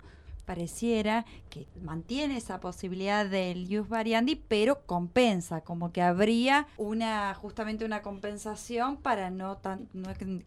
pareciera 0.50 1.28
que 1.52 1.68
mantiene 1.80 2.36
esa 2.36 2.60
posibilidad 2.60 3.24
del 3.24 3.66
use 3.66 3.88
variandi, 3.88 4.36
pero 4.36 4.84
compensa, 4.88 5.62
como 5.62 5.92
que 5.92 6.02
habría 6.02 6.66
una 6.76 7.36
justamente 7.36 7.86
una 7.86 8.02
compensación 8.02 8.98
para 8.98 9.30
no, 9.30 9.58
tan, 9.58 9.88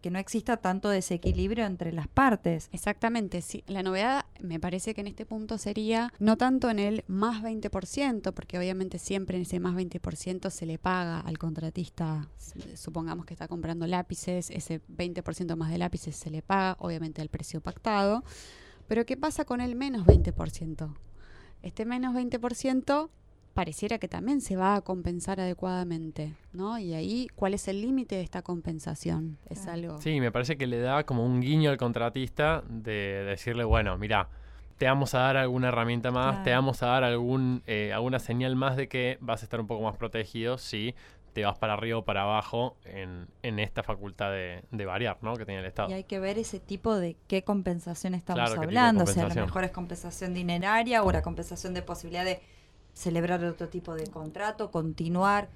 que 0.01 0.11
no 0.11 0.19
exista 0.19 0.57
tanto 0.57 0.89
desequilibrio 0.89 1.65
entre 1.65 1.93
las 1.93 2.09
partes. 2.09 2.67
Exactamente, 2.73 3.41
sí. 3.41 3.63
La 3.65 3.81
novedad 3.81 4.25
me 4.41 4.59
parece 4.59 4.93
que 4.93 4.99
en 4.99 5.07
este 5.07 5.25
punto 5.25 5.57
sería 5.57 6.11
no 6.19 6.35
tanto 6.35 6.69
en 6.69 6.79
el 6.79 7.05
más 7.07 7.41
20%, 7.41 8.33
porque 8.33 8.57
obviamente 8.57 8.99
siempre 8.99 9.37
en 9.37 9.43
ese 9.43 9.61
más 9.61 9.73
20% 9.73 10.49
se 10.49 10.65
le 10.65 10.77
paga 10.79 11.21
al 11.21 11.37
contratista, 11.37 12.27
supongamos 12.75 13.25
que 13.25 13.35
está 13.35 13.47
comprando 13.47 13.87
lápices, 13.87 14.49
ese 14.49 14.81
20% 14.81 15.55
más 15.55 15.71
de 15.71 15.77
lápices 15.77 16.17
se 16.17 16.29
le 16.29 16.41
paga 16.41 16.75
obviamente 16.79 17.21
al 17.21 17.29
precio 17.29 17.61
pactado 17.61 18.25
pero 18.87 19.05
¿qué 19.05 19.17
pasa 19.17 19.45
con 19.45 19.61
el 19.61 19.75
menos 19.75 20.05
20%? 20.05 20.93
Este 21.61 21.85
menos 21.85 22.13
20% 22.13 23.09
pareciera 23.53 23.99
que 23.99 24.07
también 24.07 24.41
se 24.41 24.55
va 24.55 24.75
a 24.75 24.81
compensar 24.81 25.39
adecuadamente, 25.39 26.33
¿no? 26.53 26.79
Y 26.79 26.93
ahí, 26.93 27.27
¿cuál 27.35 27.53
es 27.53 27.67
el 27.67 27.81
límite 27.81 28.15
de 28.15 28.21
esta 28.21 28.41
compensación? 28.41 29.37
Es 29.49 29.67
algo... 29.67 30.01
Sí, 30.01 30.19
me 30.19 30.31
parece 30.31 30.57
que 30.57 30.67
le 30.67 30.79
da 30.79 31.03
como 31.03 31.25
un 31.25 31.41
guiño 31.41 31.69
al 31.69 31.77
contratista 31.77 32.63
de 32.67 33.23
decirle, 33.25 33.63
bueno, 33.63 33.97
mira, 33.97 34.29
te 34.77 34.87
vamos 34.87 35.13
a 35.13 35.19
dar 35.19 35.37
alguna 35.37 35.67
herramienta 35.69 36.11
más, 36.11 36.43
te 36.43 36.51
vamos 36.51 36.81
a 36.83 36.87
dar 36.87 37.03
algún, 37.03 37.61
eh, 37.67 37.93
alguna 37.93 38.19
señal 38.19 38.55
más 38.55 38.75
de 38.75 38.87
que 38.87 39.17
vas 39.21 39.41
a 39.41 39.45
estar 39.45 39.59
un 39.59 39.67
poco 39.67 39.83
más 39.83 39.97
protegido 39.97 40.57
si 40.57 40.95
te 41.33 41.43
vas 41.43 41.57
para 41.57 41.73
arriba 41.73 41.97
o 41.97 42.05
para 42.05 42.23
abajo 42.23 42.77
en, 42.85 43.27
en 43.41 43.59
esta 43.59 43.83
facultad 43.83 44.31
de, 44.31 44.63
de, 44.71 44.85
variar, 44.85 45.17
¿no? 45.21 45.35
Que 45.35 45.45
tiene 45.45 45.61
el 45.61 45.65
Estado. 45.65 45.89
Y 45.89 45.93
hay 45.93 46.03
que 46.03 46.19
ver 46.19 46.37
ese 46.37 46.59
tipo 46.59 46.95
de 46.95 47.17
qué 47.27 47.43
compensación 47.43 48.13
estamos 48.13 48.51
hablando, 48.51 49.03
o 49.03 49.07
sea, 49.07 49.25
a 49.25 49.29
lo 49.29 49.35
mejor 49.35 49.63
es 49.63 49.71
compensación 49.71 50.33
dineraria 50.33 51.03
o 51.03 51.11
la 51.11 51.21
compensación 51.21 51.73
de 51.73 51.81
posibilidad 51.81 52.23
de 52.23 52.41
celebrar 52.93 53.43
otro 53.43 53.67
tipo 53.69 53.95
de 53.95 54.07
contrato, 54.07 54.71
continuar 54.71 55.49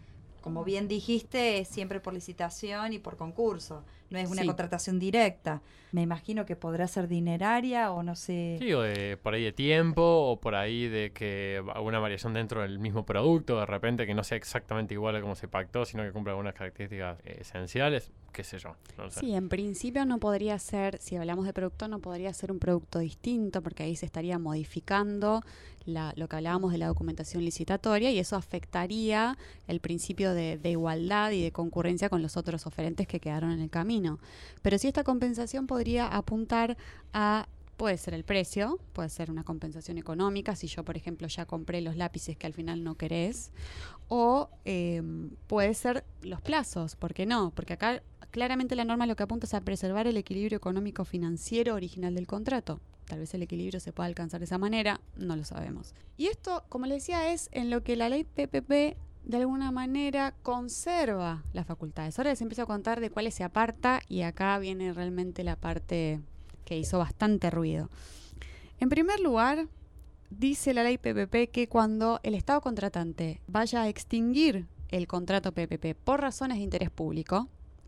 como 0.48 0.64
bien 0.64 0.88
dijiste, 0.88 1.60
es 1.60 1.68
siempre 1.68 2.00
por 2.00 2.14
licitación 2.14 2.94
y 2.94 3.00
por 3.00 3.18
concurso, 3.18 3.84
no 4.10 4.18
es 4.18 4.32
una 4.32 4.46
contratación 4.46 4.98
directa. 4.98 5.62
Me 5.92 6.04
imagino 6.04 6.46
que 6.46 6.56
podrá 6.56 6.88
ser 6.88 7.10
dineraria 7.10 7.92
o 7.92 8.02
no 8.02 8.16
sé. 8.16 8.56
Sí, 8.58 8.72
o 8.72 8.82
por 9.22 9.34
ahí 9.34 9.44
de 9.44 9.52
tiempo, 9.52 10.02
o 10.02 10.40
por 10.40 10.56
ahí 10.56 10.88
de 10.88 11.12
que 11.12 11.62
alguna 11.76 12.00
variación 12.00 12.34
dentro 12.34 12.62
del 12.62 12.80
mismo 12.80 13.06
producto, 13.06 13.60
de 13.60 13.66
repente 13.66 14.08
que 14.08 14.14
no 14.14 14.24
sea 14.24 14.38
exactamente 14.38 14.94
igual 14.94 15.18
a 15.18 15.22
como 15.22 15.36
se 15.36 15.50
pactó, 15.50 15.84
sino 15.84 16.04
que 16.04 16.14
cumpla 16.14 16.32
algunas 16.32 16.54
características 16.54 17.20
esenciales, 17.26 18.10
qué 18.32 18.46
sé 18.46 18.58
yo. 18.58 18.78
Sí, 19.10 19.34
en 19.34 19.50
principio 19.50 20.06
no 20.06 20.18
podría 20.18 20.58
ser, 20.60 20.98
si 21.02 21.18
hablamos 21.18 21.46
de 21.46 21.52
producto, 21.52 21.90
no 21.90 22.00
podría 22.00 22.32
ser 22.32 22.54
un 22.54 22.60
producto 22.60 23.00
distinto, 23.00 23.62
porque 23.62 23.84
ahí 23.84 23.98
se 23.98 24.06
estaría 24.06 24.40
modificando 24.40 25.42
lo 25.88 26.28
que 26.28 26.36
hablábamos 26.36 26.72
de 26.72 26.78
la 26.78 26.88
documentación 26.88 27.44
licitatoria 27.44 28.12
y 28.12 28.20
eso 28.20 28.36
afectaría 28.36 29.38
el 29.68 29.80
principio 29.80 30.34
de, 30.34 30.60
igualdad 30.64 31.32
y 31.32 31.42
de 31.42 31.52
concurrencia 31.52 32.10
con 32.10 32.22
los 32.22 32.38
otros 32.38 32.68
oferentes 32.68 33.08
que 33.08 33.20
quedaron 33.20 33.52
en 33.52 33.62
el 33.62 33.70
camino. 33.70 34.20
Pero 34.62 34.78
si 34.78 34.88
esta 34.88 35.04
compensación 35.04 35.68
podría 35.68 36.08
apuntar 36.08 36.78
a 37.14 37.48
Puede 37.78 37.98
ser 38.00 38.16
el 38.16 38.24
precio, 38.24 38.80
puede 38.94 39.10
ser 39.10 39.30
una 39.30 39.44
compensación 39.44 40.00
económica, 40.00 40.56
si 40.56 40.66
yo, 40.66 40.84
por 40.84 40.98
ejemplo, 40.98 41.28
ya 41.28 41.46
compré 41.46 41.80
los 41.82 41.96
lápices 41.96 42.36
que 42.36 42.48
al 42.48 42.54
final 42.54 42.84
no 42.84 42.96
querés, 42.96 43.52
o 44.08 44.50
em, 44.66 45.30
puede 45.46 45.76
ser 45.76 46.04
los 46.24 46.42
plazos, 46.42 46.96
¿por 46.96 47.14
qué 47.14 47.28
no? 47.28 47.52
Porque 47.52 47.74
acá 47.74 48.02
claramente 48.32 48.76
la 48.76 48.84
norma 48.84 49.06
lo 49.06 49.16
que 49.16 49.22
apunta 49.22 49.46
es 49.46 49.54
a 49.54 49.62
preservar 49.62 50.08
el 50.08 50.18
equilibrio 50.18 50.58
económico 50.58 51.06
financiero 51.06 51.76
original 51.76 52.16
del 52.16 52.26
contrato. 52.26 52.80
Tal 53.08 53.20
vez 53.20 53.34
el 53.34 53.42
equilibrio 53.42 53.80
se 53.80 53.94
pueda 53.94 54.08
alcanzar 54.08 54.40
de 54.40 54.46
esa 54.46 54.58
manera, 54.58 55.00
no 55.16 55.36
lo 55.36 55.46
sabemos. 55.46 55.96
Y 56.18 56.28
esto, 56.28 56.64
como 56.70 56.86
les 56.86 57.04
decía, 57.04 57.32
es 57.32 57.50
en 57.54 57.70
lo 57.70 57.82
que 57.84 57.96
la 57.96 58.10
ley 58.10 58.26
PPP 58.26 58.98
de 59.24 59.38
alguna 59.38 59.72
manera 59.72 60.34
conserva 60.44 61.44
las 61.54 61.66
facultades. 61.66 62.18
Ahora 62.18 62.32
les 62.32 62.42
empiezo 62.42 62.64
a 62.64 62.66
contar 62.68 63.00
de 63.00 63.10
cuáles 63.10 63.34
se 63.34 63.44
aparta 63.44 64.02
y 64.08 64.22
acá 64.22 64.58
viene 64.60 64.94
realmente 64.94 65.44
la 65.44 65.56
parte 65.56 66.22
que 66.66 66.78
hizo 66.78 67.00
bastante 67.00 67.50
ruido. 67.50 67.90
En 68.80 68.90
primer 68.90 69.20
lugar, 69.20 69.68
dice 70.30 70.74
la 70.74 70.84
ley 70.84 70.98
PPP 70.98 71.52
que 71.52 71.68
cuando 71.70 72.20
el 72.24 72.36
Estado 72.36 72.62
contratante 72.62 73.42
vaya 73.48 73.82
a 73.82 73.90
extinguir 73.90 74.68
el 74.90 75.08
contrato 75.08 75.52
PPP 75.52 75.96
por 75.96 76.22
razones 76.22 76.58
de 76.58 76.64
interés 76.64 76.90
público, 76.90 77.48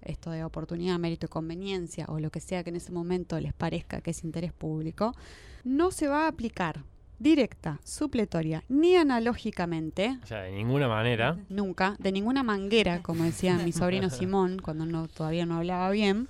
esto 0.10 0.32
de 0.32 0.44
oportunidad, 0.44 1.00
mérito 1.00 1.28
y 1.28 1.30
conveniencia 1.30 2.06
o 2.10 2.20
lo 2.20 2.30
que 2.30 2.40
sea 2.40 2.64
que 2.64 2.70
en 2.70 2.76
ese 2.76 2.92
momento 2.92 3.40
les 3.40 3.54
parezca 3.54 4.02
que 4.02 4.12
es 4.12 4.24
interés 4.24 4.54
público, 4.54 5.14
no 5.64 5.92
se 5.92 6.08
va 6.08 6.26
a 6.26 6.28
aplicar 6.28 6.84
directa, 7.20 7.80
supletoria, 7.84 8.64
ni 8.70 8.96
analógicamente. 8.96 10.18
O 10.24 10.26
sea, 10.26 10.44
de 10.44 10.52
ninguna 10.52 10.88
manera. 10.88 11.38
Nunca, 11.50 11.96
de 12.00 12.12
ninguna 12.12 12.44
manguera, 12.44 13.02
como 13.02 13.26
decía 13.26 13.58
mi 13.58 13.72
sobrino 13.72 14.10
Simón 14.10 14.60
cuando 14.60 14.86
no, 14.86 15.08
todavía 15.08 15.46
no 15.46 15.58
hablaba 15.58 15.92
bien. 15.92 16.28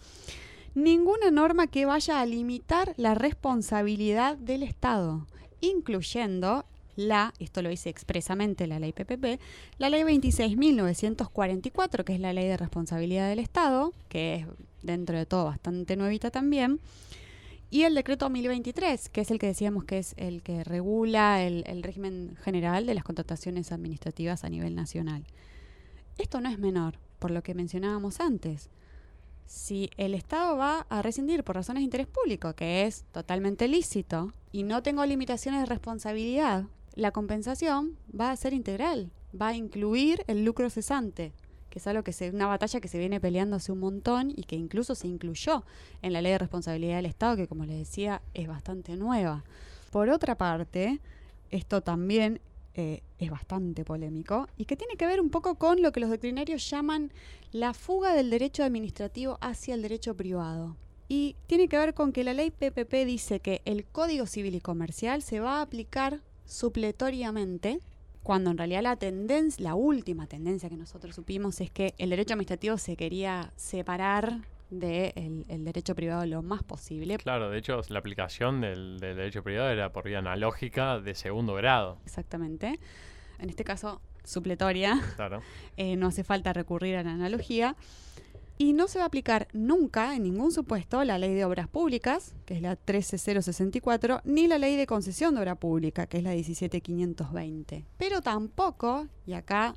Ninguna 0.76 1.32
norma 1.32 1.68
que 1.68 1.86
vaya 1.86 2.20
a 2.20 2.26
limitar 2.26 2.94
la 2.98 3.16
responsabilidad 3.16 4.38
del 4.38 4.64
Estado, 4.64 5.26
incluyendo 5.62 6.66
la, 7.00 7.34
esto 7.40 7.62
lo 7.62 7.70
dice 7.70 7.90
expresamente 7.90 8.68
la 8.68 8.80
ley 8.80 8.92
PPP, 8.92 9.40
la 9.78 9.90
ley 9.90 10.04
26.944, 10.04 12.04
que 12.04 12.14
es 12.14 12.20
la 12.20 12.34
ley 12.34 12.48
de 12.48 12.58
responsabilidad 12.58 13.30
del 13.30 13.40
Estado, 13.40 13.94
que 14.10 14.36
es 14.36 14.46
dentro 14.84 15.18
de 15.18 15.26
todo 15.26 15.46
bastante 15.46 15.96
nuevita 15.96 16.32
también, 16.32 16.80
y 17.72 17.84
el 17.84 17.96
decreto 17.96 18.30
1023, 18.30 19.10
que 19.10 19.22
es 19.22 19.32
el 19.32 19.40
que 19.40 19.48
decíamos 19.48 19.86
que 19.86 20.00
es 20.00 20.14
el 20.18 20.42
que 20.42 20.64
regula 20.64 21.44
el, 21.44 21.64
el 21.68 21.84
régimen 21.84 22.36
general 22.44 22.86
de 22.86 22.96
las 22.96 23.04
contrataciones 23.04 23.72
administrativas 23.72 24.44
a 24.44 24.50
nivel 24.50 24.76
nacional. 24.76 25.24
Esto 26.18 26.42
no 26.42 26.50
es 26.50 26.60
menor, 26.60 26.98
por 27.20 27.32
lo 27.32 27.44
que 27.44 27.54
mencionábamos 27.54 28.20
antes 28.20 28.70
si 29.50 29.90
el 29.98 30.14
Estado 30.14 30.58
va 30.58 30.86
a 30.90 31.02
rescindir 31.02 31.44
por 31.44 31.56
razones 31.56 31.82
de 31.82 31.86
interés 31.86 32.06
público, 32.06 32.54
que 32.54 32.86
es 32.86 33.04
totalmente 33.12 33.68
lícito, 33.68 34.32
y 34.52 34.62
no 34.62 34.84
tengo 34.84 35.04
limitaciones 35.06 35.62
de 35.62 35.66
responsabilidad, 35.66 36.66
la 36.96 37.12
compensación 37.12 37.98
va 38.18 38.32
a 38.32 38.36
ser 38.36 38.54
integral, 38.54 39.12
va 39.40 39.50
a 39.50 39.56
incluir 39.56 40.24
el 40.28 40.44
lucro 40.44 40.70
cesante, 40.70 41.34
que 41.70 41.80
es 41.80 41.88
algo 41.88 42.04
que 42.04 42.12
es 42.12 42.22
una 42.34 42.48
batalla 42.48 42.80
que 42.82 42.88
se 42.88 42.98
viene 42.98 43.20
peleando 43.20 43.56
hace 43.56 43.72
un 43.72 43.80
montón 43.80 44.32
y 44.36 44.44
que 44.44 44.56
incluso 44.56 44.96
se 44.96 45.08
incluyó 45.08 45.64
en 46.02 46.14
la 46.14 46.22
ley 46.22 46.32
de 46.32 46.40
responsabilidad 46.40 46.98
del 46.98 47.06
Estado, 47.06 47.38
que 47.38 47.48
como 47.48 47.66
les 47.66 47.78
decía 47.78 48.22
es 48.34 48.48
bastante 48.48 48.96
nueva. 48.96 49.44
Por 49.92 50.10
otra 50.10 50.36
parte, 50.36 51.00
esto 51.52 51.82
también 51.82 52.42
eh, 52.76 53.02
es 53.18 53.30
bastante 53.30 53.84
polémico 53.84 54.48
y 54.58 54.66
que 54.66 54.76
tiene 54.76 54.96
que 54.96 55.06
ver 55.06 55.20
un 55.20 55.30
poco 55.30 55.56
con 55.56 55.82
lo 55.82 55.92
que 55.92 56.00
los 56.00 56.10
doctrinarios 56.10 56.70
llaman 56.70 57.12
la 57.52 57.74
fuga 57.74 58.14
del 58.14 58.30
derecho 58.30 58.64
administrativo 58.64 59.38
hacia 59.42 59.74
el 59.74 59.82
derecho 59.82 60.16
privado. 60.16 60.76
Y 61.08 61.36
tiene 61.48 61.68
que 61.68 61.78
ver 61.78 61.96
con 61.96 62.14
que 62.14 62.24
la 62.24 62.34
ley 62.34 62.52
PPP 62.52 62.94
dice 63.06 63.40
que 63.40 63.64
el 63.66 63.84
Código 63.86 64.28
Civil 64.28 64.54
y 64.54 64.62
Comercial 64.62 65.24
se 65.24 65.40
va 65.40 65.58
a 65.58 65.62
aplicar 65.64 66.22
supletoriamente, 66.50 67.80
cuando 68.24 68.52
en 68.52 68.58
realidad 68.58 68.82
la 68.82 68.96
tendencia, 68.96 69.64
la 69.64 69.76
última 69.76 70.28
tendencia 70.28 70.68
que 70.68 70.76
nosotros 70.76 71.16
supimos 71.16 71.62
es 71.62 71.72
que 71.72 71.94
el 71.98 72.10
derecho 72.10 72.34
administrativo 72.34 72.78
se 72.78 72.98
quería 72.98 73.54
separar 73.56 74.40
del 74.70 75.46
el 75.48 75.64
derecho 75.64 75.96
privado 75.96 76.26
lo 76.26 76.42
más 76.42 76.64
posible. 76.64 77.18
Claro, 77.18 77.50
de 77.50 77.58
hecho 77.60 77.82
la 77.90 78.00
aplicación 78.00 78.62
del, 78.62 79.00
derecho 79.00 79.44
privado 79.44 79.70
era 79.70 79.92
por 79.92 80.06
vía 80.06 80.20
analógica 80.20 81.00
de 81.00 81.16
segundo 81.16 81.54
grado. 81.54 81.98
Exactamente. 82.06 82.80
En 83.40 83.50
este 83.50 83.64
caso, 83.64 84.02
supletoria. 84.24 85.02
Claro. 85.16 85.42
Eh, 85.78 85.96
no 85.96 86.08
hace 86.08 86.26
falta 86.26 86.52
recurrir 86.52 86.98
a 86.98 87.04
la 87.04 87.14
analogía. 87.14 87.78
Y 88.62 88.74
no 88.74 88.90
se 88.90 89.00
va 89.00 89.06
a 89.06 89.08
aplicar 89.08 89.48
nunca, 89.54 90.18
en 90.18 90.24
ningún 90.24 90.52
supuesto, 90.52 91.02
la 91.06 91.18
ley 91.18 91.34
de 91.34 91.46
obras 91.46 91.70
públicas, 91.70 92.36
que 92.46 92.56
es 92.56 92.62
la 92.62 92.76
13064, 92.76 94.20
ni 94.26 94.48
la 94.48 94.58
ley 94.58 94.76
de 94.76 94.86
concesión 94.86 95.34
de 95.34 95.40
obra 95.40 95.56
pública, 95.56 96.08
que 96.08 96.18
es 96.18 96.24
la 96.26 96.32
17520. 96.32 97.86
Pero 97.98 98.22
tampoco, 98.22 99.08
y 99.26 99.32
acá 99.32 99.76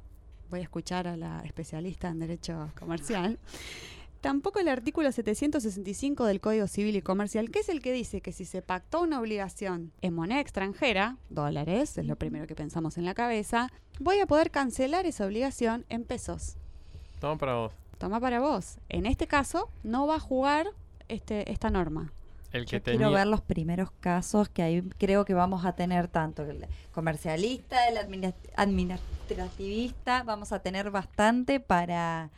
voy 0.51 0.59
a 0.59 0.63
escuchar 0.65 1.07
a 1.07 1.17
la 1.17 1.43
especialista 1.45 2.09
en 2.09 2.19
derecho 2.19 2.73
comercial, 2.77 3.39
tampoco 4.21 4.59
el 4.59 4.67
artículo 4.67 5.13
765 5.13 6.25
del 6.25 6.41
Código 6.41 6.67
Civil 6.67 6.97
y 6.97 7.03
Comercial, 7.03 7.53
que 7.53 7.61
es 7.61 7.69
el 7.69 7.83
que 7.83 7.93
dice 7.93 8.21
que 8.21 8.33
si 8.33 8.45
se 8.45 8.63
pactó 8.63 9.03
una 9.03 9.21
obligación 9.21 9.93
en 10.01 10.13
moneda 10.13 10.41
extranjera, 10.41 11.19
dólares, 11.31 11.99
es 11.99 12.07
lo 12.07 12.17
primero 12.17 12.49
que 12.49 12.57
pensamos 12.57 12.99
en 12.99 13.05
la 13.05 13.15
cabeza, 13.15 13.69
voy 14.01 14.19
a 14.19 14.27
poder 14.27 14.51
cancelar 14.51 15.07
esa 15.07 15.25
obligación 15.25 15.87
en 15.89 16.03
pesos. 16.03 16.57
Toma 17.21 17.39
para 17.39 17.55
vos 17.55 17.82
toma 18.03 18.19
para 18.19 18.41
vos. 18.41 18.79
En 18.89 19.07
este 19.07 19.29
caso, 19.29 19.71
no 19.85 20.09
va 20.09 20.17
a 20.17 20.19
jugar 20.19 20.67
este, 21.07 21.53
esta 21.53 21.71
norma. 21.71 22.13
El 22.51 22.67
que 22.67 22.83
quiero 22.83 23.13
ver 23.13 23.29
los 23.29 23.41
primeros 23.41 23.93
casos 24.01 24.49
que 24.49 24.65
ahí 24.65 24.83
creo 24.99 25.25
que 25.25 25.35
vamos 25.35 25.65
a 25.65 25.77
tener 25.77 26.09
tanto 26.09 26.43
el 26.43 26.67
comercialista, 26.93 27.87
el 27.89 27.99
administrativista, 28.57 30.25
vamos 30.25 30.51
a 30.51 30.59
tener 30.59 30.91
bastante 30.91 31.61
para 31.61 32.31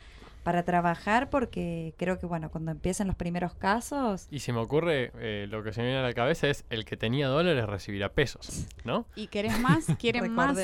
para 0.43 0.61
trabajar 0.61 1.31
porque 1.31 1.95
creo 1.97 2.19
que 2.19 2.27
bueno 2.27 2.51
cuando 2.51 2.69
empiecen 2.69 3.07
los 3.07 3.15
primeros 3.15 3.55
casos 3.55 4.27
y 4.29 4.41
se 4.41 4.53
me 4.53 4.59
ocurre 4.59 5.11
eh, 5.15 5.47
lo 5.49 5.63
que 5.63 5.73
se 5.73 5.81
me 5.81 5.87
viene 5.87 6.01
a 6.01 6.03
la 6.03 6.13
cabeza 6.13 6.47
es 6.47 6.65
el 6.69 6.85
que 6.85 6.97
tenía 6.97 7.27
dólares 7.27 7.65
recibirá 7.65 8.09
pesos 8.09 8.67
no 8.83 9.07
y 9.15 9.25
querés 9.25 9.59
más 9.59 9.87
quieren 9.97 10.31
más 10.35 10.55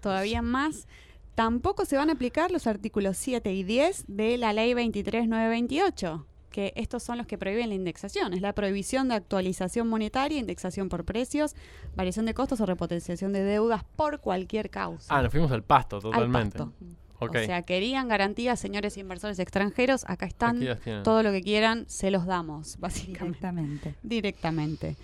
todavía 0.00 0.40
más 0.40 0.88
Tampoco 1.36 1.84
se 1.84 1.98
van 1.98 2.08
a 2.08 2.14
aplicar 2.14 2.50
los 2.50 2.66
artículos 2.66 3.18
7 3.18 3.52
y 3.52 3.62
10 3.62 4.06
de 4.08 4.38
la 4.38 4.54
ley 4.54 4.72
23928, 4.72 6.26
que 6.50 6.72
estos 6.76 7.02
son 7.02 7.18
los 7.18 7.26
que 7.26 7.36
prohíben 7.36 7.68
la 7.68 7.74
indexación. 7.74 8.32
Es 8.32 8.40
la 8.40 8.54
prohibición 8.54 9.08
de 9.08 9.16
actualización 9.16 9.86
monetaria, 9.86 10.38
indexación 10.38 10.88
por 10.88 11.04
precios, 11.04 11.54
variación 11.94 12.24
de 12.24 12.32
costos 12.32 12.62
o 12.62 12.66
repotenciación 12.66 13.34
de 13.34 13.44
deudas 13.44 13.84
por 13.96 14.20
cualquier 14.20 14.70
causa. 14.70 15.14
Ah, 15.14 15.20
nos 15.20 15.30
fuimos 15.30 15.52
al 15.52 15.62
pasto 15.62 15.98
totalmente. 15.98 16.62
O 17.18 17.28
sea, 17.30 17.60
querían 17.60 18.08
garantías, 18.08 18.58
señores 18.58 18.96
inversores 18.96 19.38
extranjeros, 19.38 20.06
acá 20.08 20.24
están, 20.24 20.58
todo 21.04 21.22
lo 21.22 21.32
que 21.32 21.42
quieran, 21.42 21.84
se 21.86 22.10
los 22.10 22.24
damos, 22.24 22.78
básicamente. 22.80 23.46
Directamente. 23.46 23.94
Directamente. 24.02 24.96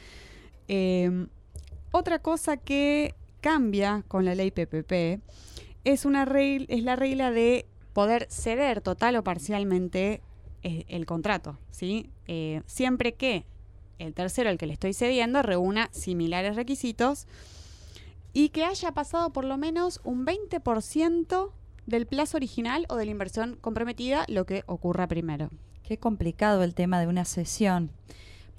Em, 0.67 1.29
otra 1.91 2.21
cosa 2.21 2.57
que 2.57 3.15
cambia 3.43 4.03
con 4.09 4.25
la 4.25 4.35
ley 4.35 4.51
PPP 4.51 5.21
es, 5.85 6.05
una 6.05 6.25
regla, 6.25 6.67
es 6.69 6.83
la 6.83 6.97
regla 6.97 7.31
de 7.31 7.67
poder 7.93 8.27
ceder 8.31 8.81
total 8.81 9.17
o 9.17 9.25
parcialmente 9.25 10.23
eh, 10.63 10.85
el 10.89 11.07
contrato, 11.07 11.59
¿sí? 11.71 12.11
Eh, 12.27 12.63
siempre 12.67 13.15
que 13.15 13.45
el 13.99 14.15
tercero 14.15 14.51
al 14.51 14.59
que 14.59 14.67
le 14.67 14.73
estoy 14.73 14.95
cediendo 14.95 15.43
reúna 15.43 15.89
similares 15.93 16.57
requisitos 16.57 17.27
y 18.33 18.49
que 18.49 18.65
haya 18.65 18.93
pasado 18.93 19.33
por 19.33 19.45
lo 19.45 19.59
menos 19.59 20.01
un 20.05 20.27
20% 20.27 21.51
del 21.87 22.07
plazo 22.07 22.37
original 22.37 22.87
o 22.89 22.97
de 22.97 23.05
la 23.05 23.11
inversión 23.11 23.59
comprometida, 23.61 24.25
lo 24.29 24.47
que 24.47 24.63
ocurra 24.67 25.07
primero. 25.07 25.51
Qué 25.83 25.99
complicado 25.99 26.63
el 26.63 26.75
tema 26.75 27.01
de 27.01 27.09
una 27.09 27.25
sesión, 27.25 27.91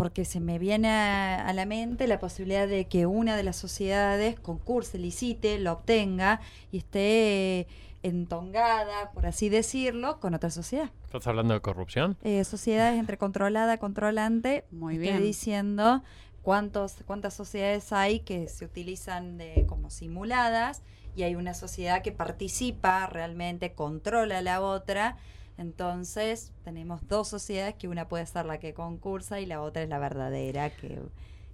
porque 0.04 0.26
se 0.26 0.42
me 0.42 0.60
viene 0.60 0.90
a, 0.90 1.54
la 1.54 1.66
mente 1.66 2.08
la 2.08 2.20
posibilidad 2.20 2.68
de 2.68 2.90
que 2.90 3.06
una 3.06 3.38
de 3.38 3.44
las 3.44 3.56
sociedades 3.56 4.38
concurse, 4.38 4.98
licite, 4.98 5.58
lo 5.60 5.72
obtenga 5.72 6.42
y 6.74 6.80
esté 6.80 7.68
entongada, 8.02 9.12
por 9.14 9.26
así 9.26 9.48
decirlo, 9.48 10.20
con 10.20 10.34
otra 10.34 10.50
sociedad. 10.50 10.92
¿Estás 11.06 11.26
hablando 11.26 11.54
de 11.54 11.62
corrupción? 11.62 12.18
Eh, 12.22 12.44
sociedades 12.44 13.00
entre 13.00 13.18
controlada, 13.18 13.78
controlante. 13.78 14.66
Muy 14.72 14.98
bien. 14.98 15.14
Estoy 15.14 15.28
diciendo 15.28 16.04
cuántos, 16.42 16.96
cuántas 17.06 17.34
sociedades 17.34 17.94
hay 17.94 18.20
que 18.20 18.50
se 18.50 18.66
utilizan 18.66 19.38
de, 19.38 19.66
como 19.70 19.90
simuladas 19.90 20.82
y 21.16 21.24
hay 21.24 21.36
una 21.36 21.54
sociedad 21.54 22.02
que 22.02 22.12
participa 22.12 23.08
realmente, 23.08 23.72
controla 23.72 24.40
a 24.40 24.42
la 24.42 24.60
otra. 24.60 25.16
Entonces 25.64 26.52
tenemos 26.64 27.08
dos 27.08 27.30
sociedades 27.30 27.76
que 27.76 27.88
una 27.88 28.08
puede 28.08 28.26
ser 28.26 28.46
la 28.46 28.60
que 28.60 28.74
concursa 28.74 29.40
y 29.40 29.46
la 29.46 29.62
otra 29.62 29.82
es 29.84 29.90
la 29.90 29.98
verdadera 29.98 30.70
que, 30.70 31.00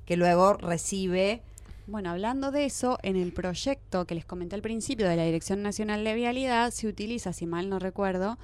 que 0.06 0.18
luego 0.18 0.54
recibe 0.54 1.44
bueno, 1.90 2.12
hablando 2.12 2.52
de 2.52 2.66
eso, 2.66 3.00
en 3.02 3.16
el 3.16 3.34
proyecto 3.34 4.06
que 4.06 4.14
les 4.14 4.24
comenté 4.24 4.56
al 4.56 4.62
principio 4.62 5.10
de 5.10 5.16
la 5.16 5.24
Dirección 5.24 5.64
Nacional 5.64 6.04
de 6.04 6.14
Vialidad 6.14 6.70
se 6.70 6.88
utiliza, 6.88 7.34
si 7.34 7.48
mal 7.48 7.68
no 7.68 7.80
recuerdo, 7.80 8.38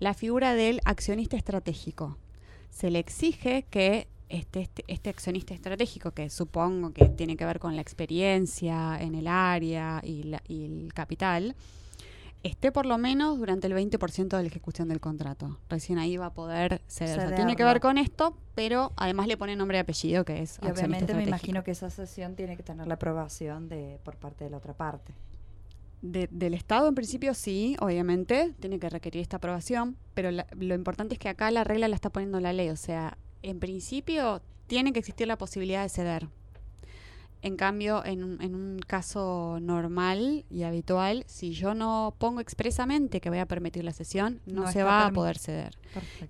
la 0.00 0.14
figura 0.14 0.54
del 0.54 0.80
accionista 0.84 1.36
estratégico. 1.36 2.18
Se 2.70 2.90
le 2.90 2.98
exige 2.98 3.66
que 3.70 4.08
este, 4.28 4.62
este, 4.62 4.84
este, 4.88 5.10
accionista 5.10 5.54
estratégico, 5.54 6.10
que 6.10 6.28
supongo 6.28 6.92
que 6.92 7.04
tiene 7.04 7.36
que 7.36 7.46
ver 7.46 7.60
con 7.60 7.76
la 7.76 7.82
experiencia 7.82 8.98
en 9.00 9.14
el 9.14 9.28
área 9.28 10.00
y, 10.02 10.32
y 10.48 10.64
el 10.64 10.92
capital, 10.92 11.54
esté 12.42 12.72
por 12.72 12.86
lo 12.86 12.98
menos 12.98 13.38
durante 13.38 13.66
el 13.66 13.74
20% 13.74 14.36
de 14.36 14.42
la 14.42 14.48
ejecución 14.48 14.88
del 14.88 15.00
contrato. 15.00 15.58
Recién 15.68 15.98
ahí 15.98 16.16
va 16.16 16.26
a 16.26 16.34
poder 16.34 16.82
ceder. 16.86 17.34
tiene 17.34 17.56
que 17.56 17.64
ver 17.64 17.80
con 17.80 17.98
esto, 17.98 18.36
pero 18.54 18.92
además 18.96 19.26
le 19.26 19.36
pone 19.36 19.56
nombre 19.56 19.78
y 19.78 19.80
apellido, 19.80 20.24
que 20.24 20.42
es. 20.42 20.58
Y 20.62 20.70
obviamente 20.70 21.14
me 21.14 21.24
imagino 21.24 21.64
que 21.64 21.72
esa 21.72 21.90
sesión 21.90 22.36
tiene 22.36 22.56
que 22.56 22.62
tener 22.62 22.86
la 22.86 22.94
aprobación 22.94 23.68
de 23.68 24.00
por 24.04 24.16
parte 24.16 24.44
de 24.44 24.50
la 24.50 24.58
otra 24.58 24.74
parte. 24.74 25.14
del 26.00 26.54
Estado, 26.54 26.88
en 26.88 26.94
principio, 26.94 27.34
sí, 27.34 27.76
obviamente, 27.80 28.54
tiene 28.60 28.78
que 28.78 28.88
requerir 28.88 29.20
esta 29.20 29.38
aprobación, 29.38 29.96
pero 30.14 30.30
lo 30.30 30.74
importante 30.74 31.14
es 31.14 31.18
que 31.18 31.28
acá 31.28 31.50
la 31.50 31.64
regla 31.64 31.88
la 31.88 31.96
está 31.96 32.10
poniendo 32.10 32.38
la 32.40 32.52
ley. 32.52 32.70
O 32.70 32.76
sea, 32.76 33.18
en 33.42 33.58
principio, 33.58 34.40
tiene 34.68 34.92
que 34.92 35.00
existir 35.00 35.26
la 35.26 35.38
posibilidad 35.38 35.82
de 35.82 35.88
ceder. 35.88 36.28
En 37.40 37.56
cambio, 37.56 38.04
en 38.04 38.24
un, 38.24 38.80
caso 38.86 39.58
normal 39.60 40.44
y 40.50 40.64
habitual, 40.64 41.24
si 41.26 41.52
yo 41.52 41.74
no 41.74 42.14
pongo 42.18 42.40
expresamente 42.40 43.20
que 43.20 43.28
voy 43.28 43.38
a 43.38 43.46
permitir 43.46 43.84
la 43.84 43.92
sesión, 43.92 44.40
no, 44.46 44.70
se 44.72 44.82
va 44.82 45.06
a 45.06 45.12
poder 45.12 45.38
ceder. 45.38 45.78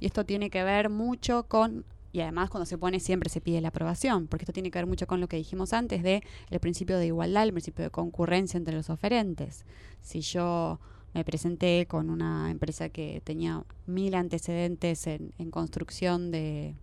Y 0.01 0.07
esto 0.07 0.25
tiene 0.27 0.51
que 0.51 0.63
ver 0.65 0.91
mucho 0.91 1.45
con, 1.45 1.85
y 2.13 2.21
además 2.21 2.51
cuando 2.51 2.67
se 2.67 2.77
pone 2.77 3.01
siempre 3.01 3.31
se 3.31 3.41
pide 3.41 3.61
la 3.61 3.69
aprobación, 3.69 4.27
porque 4.27 4.45
esto 4.45 4.53
tiene 4.53 4.71
que 4.71 4.79
ver 4.79 4.87
mucho 4.87 5.07
con 5.07 5.21
lo 5.21 5.29
que 5.29 5.37
dijimos 5.39 5.73
antes 5.73 6.03
de 6.03 6.23
el 6.51 6.61
principio 6.61 6.99
de 6.99 7.07
igualdad, 7.07 7.45
el 7.45 7.53
principio 7.53 7.85
de 7.85 7.91
concurrencia 7.91 8.59
entre 8.59 8.75
los 8.75 8.91
oferentes. 8.91 9.65
Si 10.03 10.21
yo 10.21 10.79
me 11.15 11.25
presenté 11.25 11.87
con 11.87 12.11
una 12.11 12.51
empresa 12.51 12.91
que 12.91 13.23
tenía 13.25 13.65
mil 13.87 14.15
antecedentes 14.15 15.07
en, 15.07 15.33
en 15.39 15.51
construcción 15.51 16.31
de 16.31 16.75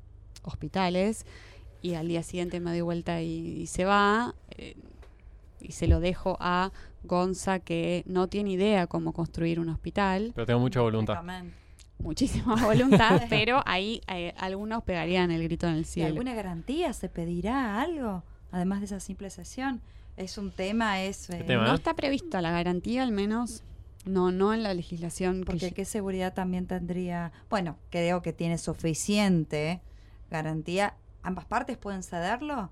hospitales, 0.43 1.25
y 1.85 1.93
al 1.93 2.07
día 2.07 2.23
siguiente 2.23 2.59
me 2.59 2.71
doy 2.71 2.81
vuelta 2.81 3.21
y, 3.21 3.67
se 3.67 3.85
va 3.85 4.33
eh, 4.57 4.75
y 5.61 5.71
se 5.71 5.87
lo 5.87 5.99
dejo 5.99 6.35
a 6.39 6.71
Gonza 7.03 7.59
que 7.59 8.03
no 8.07 8.27
tiene 8.27 8.53
idea 8.53 8.87
cómo 8.87 9.13
construir 9.13 9.59
un 9.59 9.69
hospital. 9.69 10.31
Pero 10.33 10.47
tengo 10.47 10.59
mucha 10.61 10.81
voluntad. 10.81 11.23
Muchísima 11.99 12.55
voluntad, 12.65 13.21
pero 13.29 13.61
ahí 13.67 14.01
eh, 14.07 14.33
algunos 14.37 14.83
pegarían 14.83 15.29
el 15.29 15.43
grito 15.43 15.67
en 15.67 15.75
el 15.75 15.85
cielo. 15.85 16.09
¿Alguna 16.09 16.33
garantía? 16.33 16.91
¿Se 16.91 17.07
pedirá 17.07 17.79
algo? 17.79 18.23
Además 18.51 18.79
de 18.79 18.85
esa 18.85 18.99
simple 18.99 19.29
sesión. 19.29 19.79
Es 20.17 20.39
un 20.39 20.49
tema, 20.49 21.03
es... 21.03 21.29
Eh, 21.29 21.45
no 21.47 21.75
está 21.75 21.93
prevista 21.93 22.41
la 22.41 22.49
garantía, 22.49 23.03
al 23.03 23.11
menos 23.11 23.63
no, 24.05 24.31
no 24.31 24.55
en 24.55 24.63
la 24.63 24.73
legislación. 24.73 25.43
Porque 25.45 25.71
qué 25.71 25.85
seguridad 25.85 26.33
también 26.33 26.65
tendría... 26.65 27.31
Bueno, 27.47 27.77
creo 27.91 28.23
que 28.23 28.33
tiene 28.33 28.57
suficiente 28.57 29.81
garantía 30.31 30.95
¿Ambas 31.25 31.45
partes 31.45 31.75
pueden 31.77 32.03
cederlo? 32.03 32.69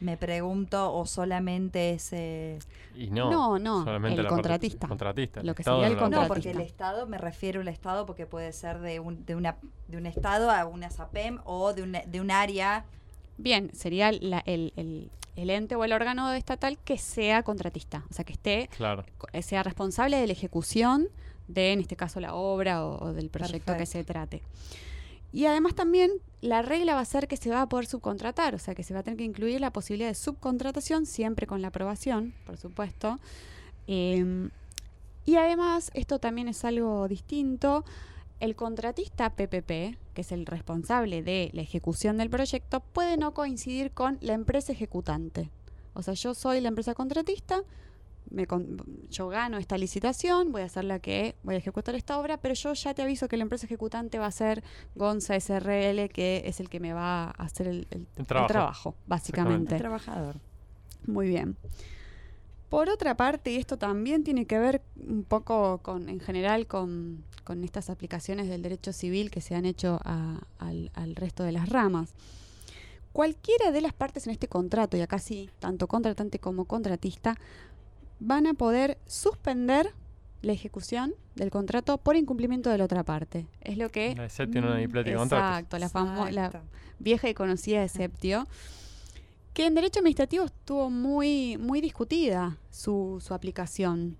Me 0.00 0.16
pregunto, 0.16 0.94
o 0.94 1.04
solamente 1.06 1.90
ese. 1.90 2.60
Y 2.96 3.10
no, 3.10 3.58
no, 3.58 3.84
Solamente 3.84 4.20
el 4.20 4.26
contratista. 4.26 4.88
contratista. 4.88 5.42
Lo 5.42 5.54
que 5.54 5.64
sería 5.64 5.88
el 5.88 5.96
contratista. 5.98 6.22
No, 6.22 6.28
porque 6.28 6.50
el 6.52 6.60
Estado, 6.60 7.06
me 7.06 7.18
refiero 7.18 7.60
al 7.60 7.68
Estado 7.68 8.06
porque 8.06 8.24
puede 8.24 8.52
ser 8.52 8.78
de 8.78 9.00
un, 9.00 9.26
de 9.26 9.34
una, 9.34 9.56
de 9.88 9.96
un 9.98 10.06
Estado 10.06 10.50
a 10.50 10.64
una 10.66 10.88
SAPEM 10.88 11.40
o 11.44 11.74
de 11.74 11.82
un, 11.82 11.96
de 12.06 12.20
un 12.20 12.30
área. 12.30 12.84
Bien, 13.36 13.70
sería 13.74 14.08
el, 14.08 14.40
el, 14.46 15.10
el, 15.36 15.50
ente 15.50 15.74
o 15.74 15.84
el 15.84 15.92
órgano 15.92 16.32
estatal 16.32 16.78
que 16.78 16.96
sea 16.96 17.42
contratista, 17.42 18.04
o 18.08 18.14
sea, 18.14 18.24
que 18.24 18.32
esté, 18.32 18.68
claro. 18.76 19.04
Eh, 19.32 19.42
sea 19.42 19.62
responsable 19.62 20.16
de 20.16 20.26
la 20.26 20.32
ejecución 20.32 21.08
de, 21.48 21.72
en 21.72 21.80
este 21.80 21.96
caso, 21.96 22.20
la 22.20 22.34
obra 22.34 22.86
o, 22.86 23.12
del 23.12 23.30
proyecto 23.30 23.76
que 23.76 23.86
se 23.86 24.04
trate. 24.04 24.42
Y 25.32 25.46
además 25.46 25.74
también 25.74 26.10
la 26.40 26.62
regla 26.62 26.94
va 26.94 27.00
a 27.00 27.04
ser 27.04 27.28
que 27.28 27.36
se 27.36 27.50
va 27.50 27.62
a 27.62 27.68
poder 27.68 27.86
subcontratar, 27.86 28.54
o 28.54 28.58
sea 28.58 28.74
que 28.74 28.82
se 28.82 28.94
va 28.94 29.00
a 29.00 29.02
tener 29.02 29.18
que 29.18 29.24
incluir 29.24 29.60
la 29.60 29.72
posibilidad 29.72 30.08
de 30.08 30.14
subcontratación, 30.14 31.06
siempre 31.06 31.46
con 31.46 31.62
la 31.62 31.68
aprobación, 31.68 32.34
por 32.46 32.56
supuesto. 32.56 33.18
Em, 33.86 34.50
y 35.24 35.36
además, 35.36 35.90
esto 35.94 36.18
también 36.18 36.48
es 36.48 36.64
algo 36.64 37.06
distinto, 37.08 37.84
el 38.40 38.54
contratista 38.54 39.30
PPP, 39.30 39.98
que 40.14 40.20
es 40.20 40.32
el 40.32 40.46
responsable 40.46 41.22
de 41.22 41.50
la 41.52 41.62
ejecución 41.62 42.18
del 42.18 42.30
proyecto, 42.30 42.80
puede 42.80 43.16
no 43.16 43.34
coincidir 43.34 43.90
con 43.90 44.18
la 44.20 44.34
empresa 44.34 44.72
ejecutante. 44.72 45.50
O 45.94 46.02
sea, 46.02 46.14
yo 46.14 46.34
soy 46.34 46.60
la 46.60 46.68
empresa 46.68 46.94
contratista, 46.94 47.62
me 48.30 48.46
yo 49.10 49.28
gano 49.28 49.58
esta 49.58 49.78
licitación, 49.78 50.52
voy 50.52 50.62
a 50.62 50.66
hacer 50.66 50.84
la 50.84 50.98
que 50.98 51.36
voy 51.42 51.54
a 51.54 51.58
ejecutar 51.58 51.94
esta 51.94 52.18
obra, 52.18 52.38
pero 52.38 52.54
yo 52.54 52.72
ya 52.74 52.94
te 52.94 53.02
aviso 53.02 53.28
que 53.28 53.36
la 53.36 53.42
empresa 53.42 53.66
ejecutante 53.66 54.18
va 54.18 54.26
a 54.26 54.30
ser 54.30 54.62
Gonza 54.94 55.38
SRL, 55.38 56.08
que 56.12 56.42
es 56.44 56.60
el 56.60 56.68
que 56.68 56.80
me 56.80 56.92
va 56.92 57.24
a 57.24 57.30
hacer 57.30 57.68
el, 57.68 57.86
trabajo. 58.26 58.94
básicamente. 59.06 59.74
El 59.74 59.80
trabajador. 59.80 60.36
Muy 61.06 61.28
bien. 61.28 61.56
Por 62.68 62.90
otra 62.90 63.16
parte, 63.16 63.50
y 63.50 63.56
esto 63.56 63.78
también 63.78 64.24
tiene 64.24 64.46
que 64.46 64.58
ver 64.58 64.82
un 64.96 65.24
poco 65.24 65.78
con, 65.78 66.10
en 66.10 66.20
general, 66.20 66.66
con, 66.66 67.24
con 67.44 67.64
estas 67.64 67.88
aplicaciones 67.88 68.48
del 68.48 68.60
derecho 68.62 68.92
civil 68.92 69.30
que 69.30 69.40
se 69.40 69.54
han 69.54 69.64
hecho 69.64 69.98
al, 70.04 70.90
al 70.92 71.16
resto 71.16 71.44
de 71.44 71.52
las 71.52 71.70
ramas. 71.70 72.14
Cualquiera 73.12 73.72
de 73.72 73.80
las 73.80 73.94
partes 73.94 74.26
en 74.26 74.32
este 74.32 74.48
contrato, 74.48 74.96
y 74.96 75.00
acá 75.00 75.18
sí, 75.18 75.48
tanto 75.58 75.88
contratante 75.88 76.38
como 76.38 76.66
contratista, 76.66 77.36
van 78.20 78.46
a 78.46 78.54
poder 78.54 78.98
suspender 79.06 79.92
la 80.42 80.52
ejecución 80.52 81.14
del 81.34 81.50
contrato 81.50 81.98
por 81.98 82.16
incumplimiento 82.16 82.70
de 82.70 82.78
la 82.78 82.84
otra 82.84 83.04
parte. 83.04 83.46
Es 83.60 83.76
lo 83.76 83.88
que... 83.90 84.14
La 84.14 84.24
exceptio 84.24 84.60
no 84.60 84.76
Exacto, 84.76 85.78
la, 85.78 85.90
la 86.30 86.62
vieja 86.98 87.28
y 87.28 87.34
conocida 87.34 87.82
exceptio, 87.82 88.46
que 89.54 89.66
en 89.66 89.74
derecho 89.74 90.00
administrativo 90.00 90.44
estuvo 90.44 90.90
muy, 90.90 91.56
muy 91.58 91.80
discutida 91.80 92.58
su, 92.70 93.22
su 93.24 93.34
aplicación 93.34 94.16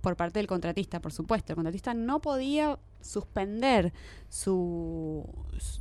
por 0.00 0.16
parte 0.16 0.38
del 0.38 0.46
contratista, 0.46 1.00
por 1.00 1.12
supuesto. 1.12 1.52
El 1.52 1.56
contratista 1.56 1.94
no 1.94 2.20
podía 2.20 2.78
suspender 3.00 3.92
su, 4.28 5.24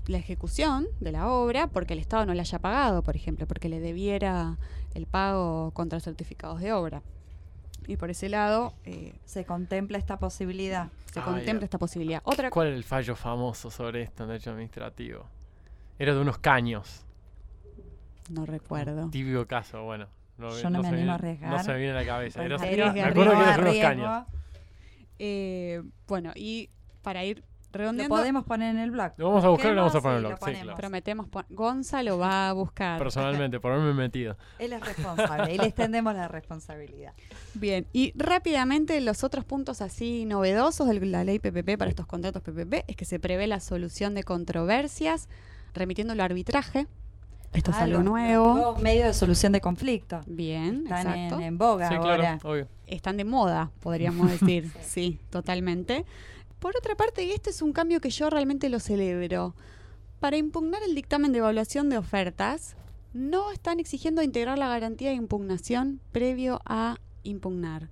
la 0.08 0.18
ejecución 0.18 0.88
de 1.00 1.12
la 1.12 1.30
obra 1.30 1.68
porque 1.68 1.94
el 1.94 2.00
Estado 2.00 2.26
no 2.26 2.34
le 2.34 2.42
haya 2.42 2.60
pagado, 2.60 3.04
por 3.04 3.16
ejemplo, 3.16 3.48
porque 3.48 3.70
le 3.70 3.80
debiera 3.80 4.58
el 4.94 5.06
pago 5.06 5.72
contra 5.72 6.00
certificados 6.00 6.60
de 6.60 6.74
obra. 6.74 7.02
Y 7.90 7.98
por 7.98 8.12
ese 8.12 8.30
lado... 8.30 8.74
Eh, 8.86 9.16
se 9.26 9.46
contempla 9.46 9.98
esta 9.98 10.18
posibilidad. 10.18 10.90
Se 11.12 11.22
contempla 11.22 11.66
esta 11.66 11.80
posibilidad. 11.80 12.22
Otra 12.24 12.52
¿Cuál 12.52 12.68
es 12.68 12.76
el 12.76 12.84
fallo 12.84 13.16
famoso 13.16 13.72
sobre 13.72 14.04
esto 14.04 14.24
en 14.24 14.30
derecho 14.30 14.52
administrativo? 14.52 15.26
Era 15.98 16.14
de 16.14 16.22
unos 16.22 16.38
caños. 16.38 17.04
No 18.30 18.46
recuerdo. 18.46 19.10
típico 19.10 19.48
caso, 19.48 19.84
bueno. 19.84 20.08
No, 20.38 20.56
Yo 20.56 20.70
no, 20.70 20.84
me 20.84 20.88
animo 20.88 21.12
a 21.12 21.16
arriesgar. 21.16 21.52
No 21.52 21.64
se 21.64 21.72
me 21.72 21.78
viene 21.80 21.94
a 21.94 22.02
la 22.02 22.06
cabeza. 22.06 22.46
Era, 22.46 22.60
me 22.94 23.02
acuerdo 23.02 23.32
que 23.32 23.42
eran 23.42 23.60
unos 23.60 23.78
caños. 23.78 24.26
Eh, 25.18 25.82
bueno, 26.08 26.32
y 26.36 26.70
para 27.02 27.26
ir 27.26 27.44
lo 27.74 28.08
podemos 28.08 28.44
poner 28.46 28.72
en 28.72 28.80
el 28.80 28.92
blog. 28.92 29.14
Lo 29.18 29.28
vamos 29.30 29.44
a 29.44 29.50
buscar 29.50 29.72
y 29.72 29.76
lo 29.76 29.82
vamos 29.82 29.96
a 29.96 30.02
poner 30.02 30.20
en 30.20 30.26
el 30.26 30.36
blog. 30.36 30.50
Sí, 30.50 30.76
Prometemos. 30.76 31.28
Gonzalo 31.50 32.18
va 32.18 32.50
a 32.50 32.54
buscar. 32.54 32.98
Personalmente, 32.98 33.60
por 33.60 33.72
haberme 33.72 33.94
metido. 33.94 34.38
Él 34.60 34.74
es 34.74 34.82
responsable 34.82 35.54
y 35.54 35.58
le 35.58 35.68
extendemos 35.68 36.14
la 36.14 36.28
responsabilidad. 36.28 37.14
Bien, 37.54 37.88
y 37.94 38.14
rápidamente 38.16 39.00
los 39.02 39.24
otros 39.24 39.46
puntos 39.46 39.82
así 39.82 40.26
novedosos 40.26 40.88
de 40.88 41.00
la 41.06 41.24
ley 41.24 41.40
PPP 41.40 41.78
para 41.78 41.90
estos 41.90 42.06
contratos 42.06 42.42
PPP 42.42 42.86
es 42.88 42.96
que 42.96 43.06
se 43.06 43.20
prevé 43.20 43.48
la 43.48 43.60
solución 43.60 44.16
de 44.16 44.24
controversias 44.24 45.30
remitiendo 45.74 46.14
al 46.14 46.20
arbitraje 46.20 46.88
Esto 47.54 47.72
es 47.72 47.78
ah, 47.78 47.84
algo 47.84 48.04
nuevo. 48.04 48.78
Medio 48.80 49.06
de 49.06 49.14
solución 49.14 49.52
de 49.52 49.62
conflicto. 49.62 50.22
Bien, 50.28 50.84
Están 50.84 51.42
En, 51.42 51.58
boga 51.58 51.90
ahora. 51.90 52.40
Están 52.88 53.18
de 53.18 53.26
moda, 53.26 53.72
podríamos 53.80 54.30
decir. 54.40 54.72
sí, 54.82 55.20
totalmente. 55.30 56.06
Por 56.60 56.76
otra 56.76 56.96
parte, 56.96 57.24
y 57.24 57.32
este 57.32 57.50
es 57.52 57.62
un 57.62 57.72
cambio 57.72 58.02
que 58.02 58.10
yo 58.10 58.30
realmente 58.30 58.70
lo 58.70 58.80
celebro. 58.80 59.56
Para 60.20 60.38
impugnar 60.38 60.84
el 60.84 60.96
dictamen 60.96 61.32
de 61.32 61.40
evaluación 61.40 61.90
de 61.90 61.98
ofertas, 61.98 62.76
no 63.14 63.52
están 63.52 63.80
exigiendo 63.80 64.22
integrar 64.22 64.58
la 64.58 64.68
garantía 64.68 65.10
de 65.10 65.16
impugnación 65.16 66.02
previo 66.12 66.62
a 66.66 66.98
impugnar. 67.24 67.90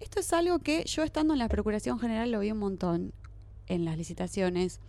Esto 0.00 0.18
es 0.18 0.32
algo 0.32 0.58
que 0.58 0.84
yo 0.84 1.04
estando 1.04 1.32
en 1.34 1.38
la 1.38 1.48
Procuración 1.48 2.00
General 2.00 2.30
lo 2.32 2.40
vi 2.40 2.50
un 2.50 2.58
montón 2.58 3.12
en 3.68 3.84
las 3.84 3.96
licitaciones. 3.96 4.80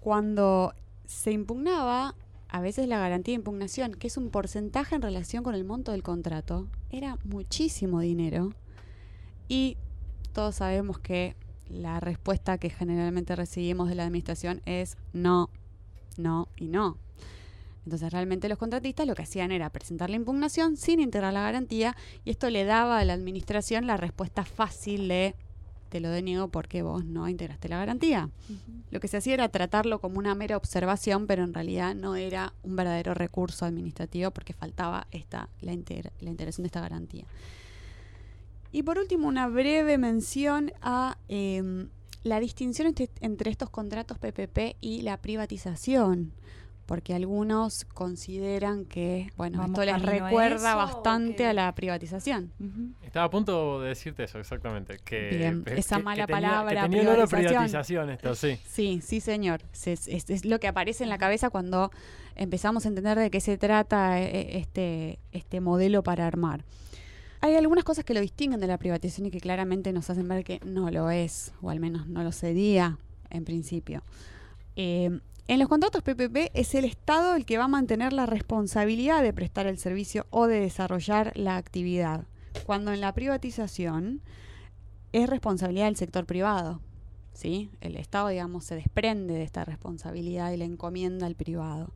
Cuando 0.00 0.72
se 1.06 1.32
impugnaba, 1.32 2.14
a 2.48 2.60
veces 2.60 2.88
la 2.88 2.98
garantía 2.98 3.32
de 3.32 3.40
impugnación, 3.40 3.94
que 3.94 4.06
es 4.06 4.16
un 4.16 4.30
porcentaje 4.30 4.94
en 4.94 5.02
relación 5.02 5.44
con 5.44 5.54
el 5.54 5.64
monto 5.64 5.92
del 5.92 6.02
contrato, 6.02 6.66
era 6.90 7.18
muchísimo 7.24 8.00
dinero. 8.00 8.54
Y 9.48 9.76
todos 10.32 10.56
sabemos 10.56 10.98
que 10.98 11.36
la 11.68 12.00
respuesta 12.00 12.58
que 12.58 12.70
generalmente 12.70 13.36
recibimos 13.36 13.88
de 13.88 13.94
la 13.94 14.04
administración 14.04 14.62
es 14.66 14.96
no, 15.12 15.50
no 16.16 16.48
y 16.56 16.68
no. 16.68 16.98
Entonces 17.84 18.12
realmente 18.12 18.48
los 18.48 18.58
contratistas 18.58 19.06
lo 19.06 19.14
que 19.14 19.22
hacían 19.22 19.52
era 19.52 19.70
presentar 19.70 20.10
la 20.10 20.16
impugnación 20.16 20.76
sin 20.76 20.98
integrar 20.98 21.32
la 21.32 21.42
garantía 21.42 21.96
y 22.24 22.30
esto 22.30 22.50
le 22.50 22.64
daba 22.64 22.98
a 22.98 23.04
la 23.04 23.12
administración 23.12 23.86
la 23.86 23.96
respuesta 23.96 24.44
fácil 24.44 25.06
de 25.06 25.36
te 25.88 26.00
lo 26.00 26.10
deniego 26.10 26.48
porque 26.48 26.82
vos 26.82 27.04
no 27.04 27.28
integraste 27.28 27.68
la 27.68 27.78
garantía. 27.78 28.28
Lo 28.90 28.98
que 28.98 29.06
se 29.06 29.18
hacía 29.18 29.34
era 29.34 29.48
tratarlo 29.48 30.00
como 30.00 30.18
una 30.18 30.34
mera 30.34 30.56
observación, 30.56 31.28
pero 31.28 31.44
en 31.44 31.54
realidad 31.54 31.94
no 31.94 32.16
era 32.16 32.52
un 32.64 32.74
verdadero 32.74 33.14
recurso 33.14 33.64
administrativo 33.64 34.32
porque 34.32 34.52
faltaba 34.52 35.06
esta, 35.12 35.48
la, 35.60 35.72
la 35.72 36.30
integración 36.30 36.64
de 36.64 36.66
esta 36.66 36.80
garantía. 36.80 37.24
Y 38.76 38.82
por 38.82 38.98
último, 38.98 39.26
una 39.26 39.48
breve 39.48 39.96
mención 39.96 40.70
a 40.82 41.16
em, 41.28 41.88
la 42.24 42.40
distinción 42.40 42.92
entre 43.22 43.50
estos 43.50 43.70
contratos 43.70 44.18
PPP 44.18 44.76
y 44.82 45.00
la 45.00 45.16
privatización 45.16 46.34
porque 46.84 47.14
algunos 47.14 47.86
consideran 47.86 48.84
que, 48.84 49.32
bueno, 49.38 49.64
esto 49.64 49.82
les 49.82 50.02
recuerda 50.02 50.74
bastante 50.74 51.46
a 51.46 51.54
la 51.54 51.74
privatización. 51.74 52.52
Estaba 53.02 53.24
a 53.24 53.30
punto 53.30 53.80
de 53.80 53.88
decirte 53.88 54.24
eso, 54.24 54.38
exactamente. 54.38 54.98
Que, 55.02 55.62
esa 55.74 55.98
mala 55.98 56.26
palabra. 56.26 56.86
privatización. 56.86 58.10
esto, 58.10 58.34
sí. 58.34 58.58
Sí, 58.66 59.00
sí, 59.02 59.20
señor. 59.20 59.62
Es, 59.86 60.44
lo 60.44 60.60
que 60.60 60.68
aparece 60.68 61.02
en 61.02 61.08
la 61.08 61.18
cabeza 61.18 61.48
cuando 61.48 61.90
empezamos 62.34 62.84
a 62.84 62.88
entender 62.88 63.18
de 63.18 63.30
qué 63.30 63.40
se 63.40 63.56
trata 63.56 64.20
eh, 64.20 64.26
eh, 64.26 64.58
este, 64.58 65.18
este 65.32 65.60
modelo 65.60 66.02
para 66.02 66.26
armar. 66.26 66.62
Hay 67.46 67.54
algunas 67.54 67.84
cosas 67.84 68.04
que 68.04 68.12
lo 68.12 68.20
distinguen 68.20 68.58
de 68.58 68.66
la 68.66 68.76
privatización 68.76 69.26
y 69.28 69.30
que 69.30 69.40
claramente 69.40 69.92
nos 69.92 70.10
hacen 70.10 70.26
ver 70.26 70.42
que 70.42 70.58
no 70.64 70.90
lo 70.90 71.12
es, 71.12 71.52
o 71.62 71.70
al 71.70 71.78
menos 71.78 72.08
no 72.08 72.24
lo 72.24 72.32
sería 72.32 72.98
en 73.30 73.44
principio. 73.44 74.02
Eh, 74.74 75.20
en 75.46 75.58
los 75.60 75.68
contratos 75.68 76.02
PPP 76.02 76.50
es 76.54 76.74
el 76.74 76.84
Estado 76.84 77.36
el 77.36 77.46
que 77.46 77.56
va 77.56 77.66
a 77.66 77.68
mantener 77.68 78.12
la 78.12 78.26
responsabilidad 78.26 79.22
de 79.22 79.32
prestar 79.32 79.68
el 79.68 79.78
servicio 79.78 80.26
o 80.30 80.48
de 80.48 80.58
desarrollar 80.58 81.34
la 81.36 81.56
actividad, 81.56 82.24
cuando 82.64 82.92
en 82.92 83.00
la 83.00 83.14
privatización 83.14 84.22
es 85.12 85.30
responsabilidad 85.30 85.84
del 85.84 85.94
sector 85.94 86.26
privado. 86.26 86.80
¿sí? 87.32 87.70
El 87.80 87.94
Estado, 87.94 88.26
digamos, 88.26 88.64
se 88.64 88.74
desprende 88.74 89.34
de 89.34 89.44
esta 89.44 89.64
responsabilidad 89.64 90.50
y 90.50 90.56
la 90.56 90.64
encomienda 90.64 91.26
al 91.26 91.36
privado. 91.36 91.92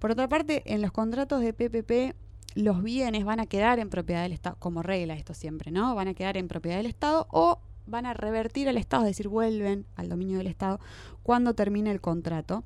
Por 0.00 0.10
otra 0.10 0.28
parte, 0.28 0.64
en 0.66 0.82
los 0.82 0.90
contratos 0.90 1.42
de 1.42 1.52
PPP 1.52 2.16
los 2.54 2.82
bienes 2.82 3.24
van 3.24 3.40
a 3.40 3.46
quedar 3.46 3.78
en 3.78 3.90
propiedad 3.90 4.22
del 4.22 4.32
Estado, 4.32 4.56
como 4.58 4.82
regla 4.82 5.14
esto 5.14 5.34
siempre, 5.34 5.70
¿no? 5.70 5.94
Van 5.94 6.08
a 6.08 6.14
quedar 6.14 6.36
en 6.36 6.48
propiedad 6.48 6.76
del 6.76 6.86
Estado 6.86 7.26
o 7.30 7.60
van 7.86 8.06
a 8.06 8.14
revertir 8.14 8.68
al 8.68 8.76
Estado, 8.76 9.04
es 9.04 9.10
decir, 9.10 9.28
vuelven 9.28 9.86
al 9.96 10.08
dominio 10.08 10.38
del 10.38 10.46
Estado 10.46 10.80
cuando 11.22 11.54
termine 11.54 11.90
el 11.90 12.00
contrato. 12.00 12.64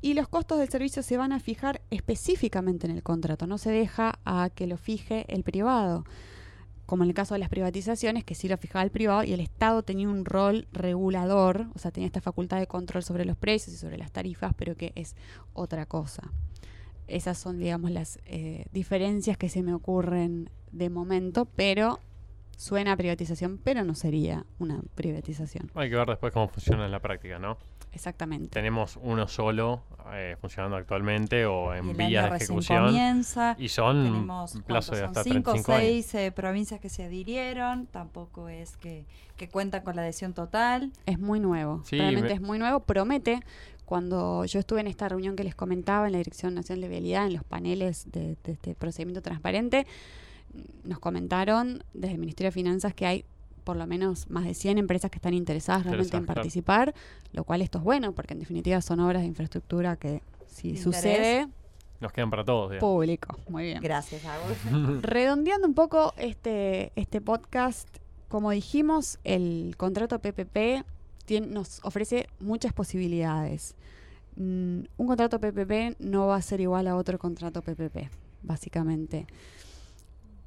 Y 0.00 0.14
los 0.14 0.28
costos 0.28 0.58
del 0.58 0.68
servicio 0.68 1.02
se 1.02 1.16
van 1.16 1.32
a 1.32 1.38
fijar 1.38 1.80
específicamente 1.90 2.86
en 2.86 2.92
el 2.92 3.04
contrato, 3.04 3.46
no 3.46 3.56
se 3.56 3.70
deja 3.70 4.18
a 4.24 4.50
que 4.50 4.66
lo 4.66 4.76
fije 4.76 5.24
el 5.28 5.44
privado, 5.44 6.04
como 6.86 7.04
en 7.04 7.10
el 7.10 7.14
caso 7.14 7.34
de 7.34 7.38
las 7.38 7.48
privatizaciones, 7.48 8.24
que 8.24 8.34
sí 8.34 8.48
lo 8.48 8.58
fijaba 8.58 8.82
el 8.82 8.90
privado 8.90 9.22
y 9.22 9.32
el 9.32 9.40
Estado 9.40 9.84
tenía 9.84 10.08
un 10.08 10.24
rol 10.24 10.66
regulador, 10.72 11.68
o 11.74 11.78
sea, 11.78 11.92
tenía 11.92 12.08
esta 12.08 12.20
facultad 12.20 12.58
de 12.58 12.66
control 12.66 13.04
sobre 13.04 13.24
los 13.24 13.36
precios 13.36 13.76
y 13.76 13.78
sobre 13.78 13.96
las 13.96 14.10
tarifas, 14.10 14.52
pero 14.56 14.76
que 14.76 14.92
es 14.96 15.14
otra 15.54 15.86
cosa. 15.86 16.32
Esas 17.08 17.38
son, 17.38 17.58
digamos, 17.58 17.90
las 17.90 18.18
eh, 18.26 18.66
diferencias 18.72 19.36
que 19.36 19.48
se 19.48 19.62
me 19.62 19.74
ocurren 19.74 20.50
de 20.72 20.88
momento, 20.88 21.46
pero 21.56 22.00
Suena 22.62 22.92
a 22.92 22.96
privatización, 22.96 23.58
pero 23.58 23.82
no 23.82 23.96
sería 23.96 24.46
una 24.60 24.80
privatización. 24.94 25.70
Hay 25.74 25.90
que 25.90 25.96
ver 25.96 26.06
después 26.06 26.32
cómo 26.32 26.46
funciona 26.46 26.84
en 26.84 26.92
la 26.92 27.00
práctica, 27.00 27.40
¿no? 27.40 27.58
Exactamente. 27.92 28.50
Tenemos 28.50 28.98
uno 29.02 29.26
solo 29.26 29.82
eh, 30.14 30.36
funcionando 30.40 30.76
actualmente 30.76 31.44
o 31.44 31.74
en 31.74 31.96
vía 31.96 32.28
de 32.28 32.36
ejecución. 32.36 33.24
y 33.58 33.68
son 33.68 34.30
plazo 34.64 34.94
de 34.94 35.02
hasta 35.02 35.24
cinco 35.24 35.52
o 35.52 35.58
seis 35.58 36.14
eh, 36.14 36.30
provincias 36.30 36.78
que 36.78 36.88
se 36.88 37.02
adhirieron. 37.04 37.86
Tampoco 37.86 38.48
es 38.48 38.76
que, 38.76 39.06
que 39.36 39.48
cuentan 39.48 39.82
con 39.82 39.96
la 39.96 40.02
adhesión 40.02 40.32
total. 40.32 40.92
Es 41.04 41.18
muy 41.18 41.40
nuevo. 41.40 41.82
Realmente 41.90 42.32
es 42.34 42.40
muy 42.40 42.58
nuevo. 42.58 42.80
Promete. 42.80 43.40
Cuando 43.92 44.46
yo 44.46 44.58
estuve 44.58 44.80
en 44.80 44.86
esta 44.86 45.06
reunión 45.06 45.36
que 45.36 45.44
les 45.44 45.54
comentaba 45.54 46.06
en 46.06 46.12
la 46.12 46.16
Dirección 46.16 46.54
Nacional 46.54 46.80
de 46.80 46.88
Vialidad, 46.88 47.26
en 47.26 47.34
los 47.34 47.44
paneles 47.44 48.10
de 48.10 48.38
este 48.42 48.74
procedimiento 48.74 49.20
transparente, 49.20 49.86
nos 50.82 50.98
comentaron 50.98 51.84
desde 51.92 52.14
el 52.14 52.18
Ministerio 52.18 52.48
de 52.48 52.52
Finanzas 52.52 52.94
que 52.94 53.04
hay 53.04 53.26
por 53.64 53.76
lo 53.76 53.86
menos 53.86 54.30
más 54.30 54.44
de 54.44 54.54
100 54.54 54.78
empresas 54.78 55.10
que 55.10 55.18
están 55.18 55.34
interesadas 55.34 55.84
realmente 55.84 56.16
en 56.16 56.24
participar, 56.24 56.94
lo 57.34 57.44
cual 57.44 57.60
esto 57.60 57.76
es 57.76 57.84
bueno 57.84 58.12
porque 58.12 58.32
en 58.32 58.40
definitiva 58.40 58.80
son 58.80 58.98
obras 59.00 59.20
de 59.20 59.28
infraestructura 59.28 59.96
que 59.96 60.22
si 60.46 60.78
sucede 60.78 61.48
nos 62.00 62.12
quedan 62.14 62.30
para 62.30 62.46
todos. 62.46 62.74
Público, 62.78 63.36
muy 63.46 63.64
bien. 63.64 63.82
Gracias, 63.82 64.22
Redondeando 65.02 65.68
un 65.68 65.74
poco 65.74 66.14
este, 66.16 66.92
este 66.96 67.20
podcast, 67.20 67.90
como 68.30 68.52
dijimos, 68.52 69.18
el 69.22 69.74
contrato 69.76 70.18
PPP 70.18 70.82
nos 71.40 71.80
ofrece 71.84 72.28
muchas 72.40 72.72
posibilidades. 72.72 73.74
Mm, 74.36 74.84
un 74.96 75.06
contrato 75.06 75.40
PPP 75.40 75.96
no 76.00 76.28
va 76.28 76.36
a 76.36 76.42
ser 76.42 76.60
igual 76.60 76.86
a 76.88 76.96
otro 76.96 77.18
contrato 77.18 77.62
PPP, 77.62 78.10
básicamente 78.42 79.26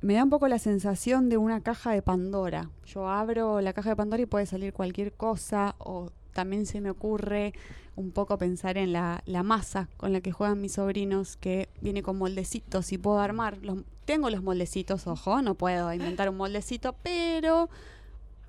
me 0.05 0.13
da 0.13 0.23
un 0.23 0.29
poco 0.29 0.47
la 0.47 0.59
sensación 0.59 1.29
de 1.29 1.38
una 1.38 1.61
caja 1.61 1.91
de 1.91 2.03
Pandora. 2.03 2.69
Yo 2.86 3.09
abro 3.09 3.59
la 3.59 3.73
caja 3.73 3.89
de 3.89 3.95
Pandora 3.95 4.21
y 4.21 4.27
puede 4.27 4.45
salir 4.45 4.71
cualquier 4.71 5.13
cosa 5.13 5.75
o 5.79 6.11
también 6.31 6.67
se 6.67 6.79
me 6.79 6.91
ocurre 6.91 7.53
un 7.95 8.11
poco 8.11 8.38
pensar 8.38 8.77
en 8.77 8.93
la, 8.93 9.23
masa 9.43 9.89
con 9.97 10.13
la 10.13 10.21
que 10.21 10.31
juegan 10.31 10.61
mis 10.61 10.73
sobrinos, 10.73 11.38
que 11.38 11.69
viene 11.81 12.03
con 12.03 12.19
moldecitos 12.19 12.91
y 12.91 12.99
puedo 12.99 13.19
armar. 13.19 13.57
Los, 13.63 13.79
tengo 14.05 14.29
los 14.29 14.43
moldecitos, 14.43 15.07
ojo, 15.07 15.41
no 15.41 15.55
puedo 15.55 15.91
inventar 15.91 16.29
un 16.29 16.38
moldecito, 16.38 16.93
pero 17.01 17.69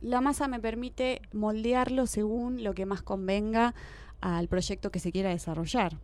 la 0.01 0.21
masa 0.21 0.49
me 0.49 0.61
permite 0.61 1.23
moldearlo 1.33 2.07
según 2.07 2.63
lo 2.63 2.75
que 2.75 2.87
más 2.87 3.03
convenga 3.03 3.75
al 4.21 4.49
proyecto 4.49 4.91
que 4.91 5.01
se 5.01 5.13
quiera 5.13 5.31
desarrollar. 5.31 5.97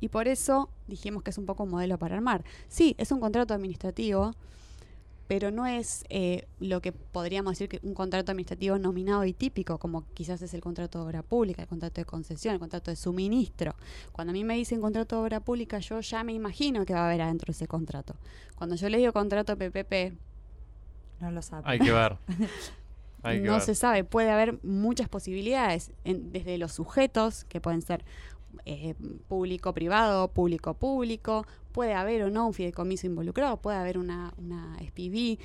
Y 0.00 0.08
por 0.08 0.26
eso 0.26 0.68
dijimos 0.88 1.22
que 1.22 1.30
es 1.30 1.38
un 1.38 1.46
poco 1.46 1.62
un 1.62 1.70
modelo 1.70 1.96
para 1.96 2.16
armar. 2.16 2.44
Sí, 2.68 2.96
es 2.98 3.12
un 3.12 3.20
contrato 3.20 3.54
administrativo, 3.54 4.34
pero 5.28 5.52
no 5.52 5.64
es 5.64 6.04
eh, 6.08 6.46
lo 6.58 6.82
que 6.82 6.90
podríamos 6.90 7.52
decir 7.52 7.68
que 7.68 7.78
un 7.86 7.94
contrato 7.94 8.32
administrativo 8.32 8.78
nominado 8.78 9.24
y 9.24 9.32
típico, 9.32 9.78
como 9.78 10.04
quizás 10.12 10.42
es 10.42 10.54
el 10.54 10.60
contrato 10.60 10.98
de 10.98 11.04
obra 11.04 11.22
pública, 11.22 11.62
el 11.62 11.68
contrato 11.68 12.00
de 12.00 12.04
concesión, 12.04 12.54
el 12.54 12.60
contrato 12.60 12.90
de 12.90 12.96
suministro. 12.96 13.76
Cuando 14.10 14.32
a 14.32 14.34
mí 14.34 14.42
me 14.42 14.56
dicen 14.56 14.80
contrato 14.80 15.16
de 15.16 15.22
obra 15.22 15.40
pública, 15.40 15.78
yo 15.78 16.00
ya 16.00 16.24
me 16.24 16.32
imagino 16.32 16.84
que 16.84 16.94
va 16.94 17.02
a 17.02 17.06
haber 17.06 17.22
adentro 17.22 17.52
ese 17.52 17.68
contrato. 17.68 18.16
Cuando 18.56 18.74
yo 18.74 18.88
le 18.88 18.98
digo 18.98 19.12
contrato 19.12 19.56
PPP, 19.56 20.18
no 21.20 21.30
lo 21.30 21.42
sabe. 21.42 21.62
Hay 21.64 21.78
que 21.78 21.92
ver. 21.92 22.18
no 23.42 23.60
se 23.60 23.74
sabe, 23.74 24.04
puede 24.04 24.30
haber 24.30 24.62
muchas 24.64 25.08
posibilidades, 25.08 25.92
desde 26.04 26.58
los 26.58 26.72
sujetos, 26.72 27.44
que 27.44 27.60
pueden 27.60 27.82
ser 27.82 28.04
eh, 28.64 28.94
público-privado, 29.28 30.28
público-público, 30.28 31.46
puede 31.72 31.94
haber 31.94 32.22
o 32.24 32.30
no 32.30 32.46
un 32.46 32.54
fideicomiso 32.54 33.06
involucrado, 33.06 33.56
puede 33.56 33.78
haber 33.78 33.98
una, 33.98 34.34
una 34.38 34.76
SPV, 34.78 35.38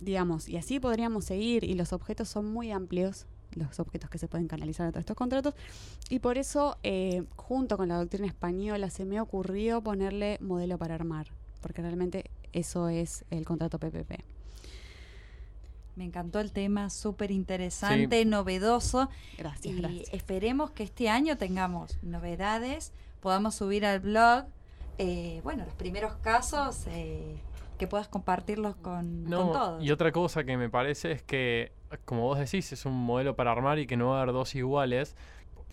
digamos, 0.00 0.48
y 0.48 0.56
así 0.56 0.80
podríamos 0.80 1.24
seguir, 1.24 1.64
y 1.64 1.74
los 1.74 1.92
objetos 1.92 2.28
son 2.28 2.50
muy 2.52 2.70
amplios, 2.72 3.26
los 3.54 3.78
objetos 3.78 4.10
que 4.10 4.18
se 4.18 4.26
pueden 4.26 4.48
canalizar 4.48 4.86
a 4.86 4.90
todos 4.90 5.02
estos 5.02 5.16
contratos, 5.16 5.54
y 6.08 6.18
por 6.18 6.38
eso, 6.38 6.76
eh, 6.82 7.24
junto 7.36 7.76
con 7.76 7.88
la 7.88 7.98
doctrina 7.98 8.26
española, 8.26 8.90
se 8.90 9.04
me 9.04 9.20
ocurrió 9.20 9.80
ponerle 9.80 10.38
modelo 10.40 10.76
para 10.78 10.94
armar, 10.94 11.28
porque 11.60 11.82
realmente 11.82 12.24
eso 12.52 12.88
es 12.88 13.24
el 13.30 13.44
contrato 13.44 13.78
PPP. 13.78 14.33
Me 15.96 16.04
encantó 16.04 16.40
el 16.40 16.52
tema, 16.52 16.90
súper 16.90 17.30
interesante, 17.30 18.24
novedoso. 18.24 19.08
Gracias, 19.38 19.74
y 19.74 20.04
esperemos 20.12 20.70
que 20.72 20.82
este 20.82 21.08
año 21.08 21.36
tengamos 21.36 21.98
novedades, 22.02 22.92
podamos 23.20 23.54
subir 23.54 23.86
al 23.86 24.00
blog 24.00 24.46
eh, 24.98 25.40
bueno, 25.42 25.64
los 25.64 25.74
primeros 25.74 26.14
casos 26.16 26.86
eh, 26.88 27.36
que 27.78 27.86
puedas 27.86 28.08
compartirlos 28.08 28.76
con, 28.76 29.24
todos. 29.28 29.82
Y 29.82 29.90
otra 29.90 30.12
cosa 30.12 30.44
que 30.44 30.56
me 30.56 30.70
parece 30.70 31.12
es 31.12 31.22
que, 31.22 31.72
como 32.04 32.22
vos 32.22 32.38
decís, 32.38 32.72
es 32.72 32.86
un 32.86 32.94
modelo 32.94 33.34
para 33.34 33.50
armar 33.50 33.78
y 33.78 33.86
que 33.86 33.96
no 33.96 34.10
va 34.10 34.18
a 34.18 34.22
haber 34.22 34.32
dos 34.32 34.54
iguales. 34.54 35.16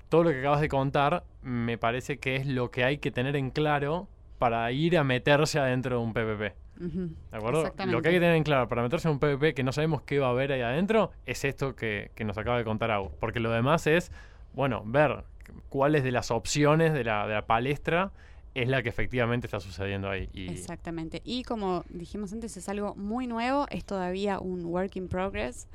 Todo 0.09 0.23
lo 0.23 0.31
que 0.31 0.39
acabas 0.39 0.61
de 0.61 0.69
contar 0.69 1.23
me 1.41 1.77
parece 1.77 2.17
que 2.17 2.35
es 2.35 2.45
lo 2.45 2.71
que 2.71 2.83
hay 2.83 2.97
que 2.97 3.11
tener 3.11 3.35
en 3.35 3.51
claro 3.51 4.07
para 4.39 4.71
ir 4.71 4.97
a 4.97 5.03
meterse 5.03 5.59
adentro 5.59 5.99
de 5.99 6.03
un 6.03 6.13
PPP. 6.13 6.55
¿De 6.81 7.37
acuerdo? 7.37 7.71
Lo 7.85 8.01
que 8.01 8.09
hay 8.09 8.15
que 8.15 8.19
tener 8.19 8.35
en 8.35 8.43
claro 8.43 8.67
para 8.67 8.81
meterse 8.81 9.07
en 9.07 9.13
un 9.13 9.19
PPP 9.19 9.55
que 9.55 9.63
no 9.63 9.71
sabemos 9.71 10.01
qué 10.01 10.19
va 10.19 10.27
a 10.27 10.31
haber 10.31 10.51
ahí 10.51 10.61
adentro 10.61 11.11
es 11.25 11.45
esto 11.45 11.75
que, 11.75 12.11
nos 12.25 12.37
acaba 12.37 12.57
de 12.57 12.63
contar 12.63 12.91
Agus. 12.91 13.11
Porque 13.19 13.39
lo 13.39 13.51
demás 13.51 13.87
es, 13.87 14.11
bueno, 14.53 14.83
ver 14.85 15.23
cuáles 15.69 16.03
de 16.03 16.11
las 16.11 16.31
opciones 16.31 16.93
de 16.93 17.03
la, 17.03 17.27
de 17.27 17.33
la 17.35 17.45
palestra 17.45 18.11
es 18.53 18.67
la 18.67 18.83
que 18.83 18.89
efectivamente 18.89 19.47
está 19.47 19.59
sucediendo 19.59 20.09
ahí. 20.09 20.29
Exactamente. 20.33 21.21
Y 21.23 21.43
como 21.43 21.85
dijimos 21.89 22.33
antes, 22.33 22.57
es 22.57 22.67
algo 22.67 22.95
muy 22.95 23.27
nuevo, 23.27 23.65
es 23.69 23.85
todavía 23.85 24.39
un 24.39 24.65
work 24.65 24.95
in 24.95 25.07
progress 25.07 25.67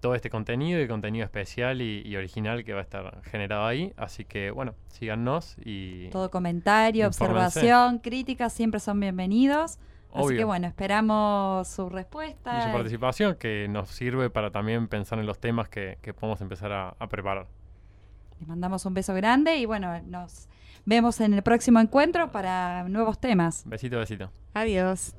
Todo 0.00 0.14
este 0.14 0.30
contenido 0.30 0.80
y 0.80 0.88
contenido 0.88 1.24
especial 1.24 1.82
y, 1.82 2.16
original 2.16 2.64
que 2.64 2.72
va 2.72 2.80
a 2.80 2.82
estar 2.82 3.22
generado 3.24 3.66
ahí. 3.66 3.92
Así 3.96 4.24
que, 4.24 4.50
bueno, 4.50 4.74
síganos 4.88 5.56
y... 5.62 6.08
Todo 6.08 6.30
comentario, 6.30 7.06
observación, 7.06 7.98
crítica, 7.98 8.48
siempre 8.48 8.80
son 8.80 8.98
bienvenidos. 8.98 9.78
Así 10.12 10.36
que 10.36 10.44
bueno, 10.44 10.66
esperamos 10.66 11.68
su 11.68 11.88
respuesta. 11.88 12.58
Y 12.58 12.62
su 12.62 12.72
participación, 12.72 13.36
que 13.36 13.68
nos 13.68 13.90
sirve 13.90 14.30
para 14.30 14.50
también 14.50 14.88
pensar 14.88 15.18
en 15.18 15.26
los 15.26 15.38
temas 15.38 15.68
que, 15.68 15.98
podemos 16.18 16.40
empezar 16.40 16.72
a, 16.72 16.94
a 16.98 17.06
preparar. 17.08 17.46
Les 18.40 18.48
mandamos 18.48 18.86
un 18.86 18.94
beso 18.94 19.14
grande 19.14 19.58
y 19.58 19.66
bueno, 19.66 20.00
nos 20.02 20.48
vemos 20.84 21.20
en 21.20 21.34
el 21.34 21.42
próximo 21.42 21.78
encuentro 21.78 22.32
para 22.32 22.88
nuevos 22.88 23.18
temas. 23.18 23.62
Besito, 23.66 23.98
besito. 23.98 24.30
Adiós. 24.54 25.14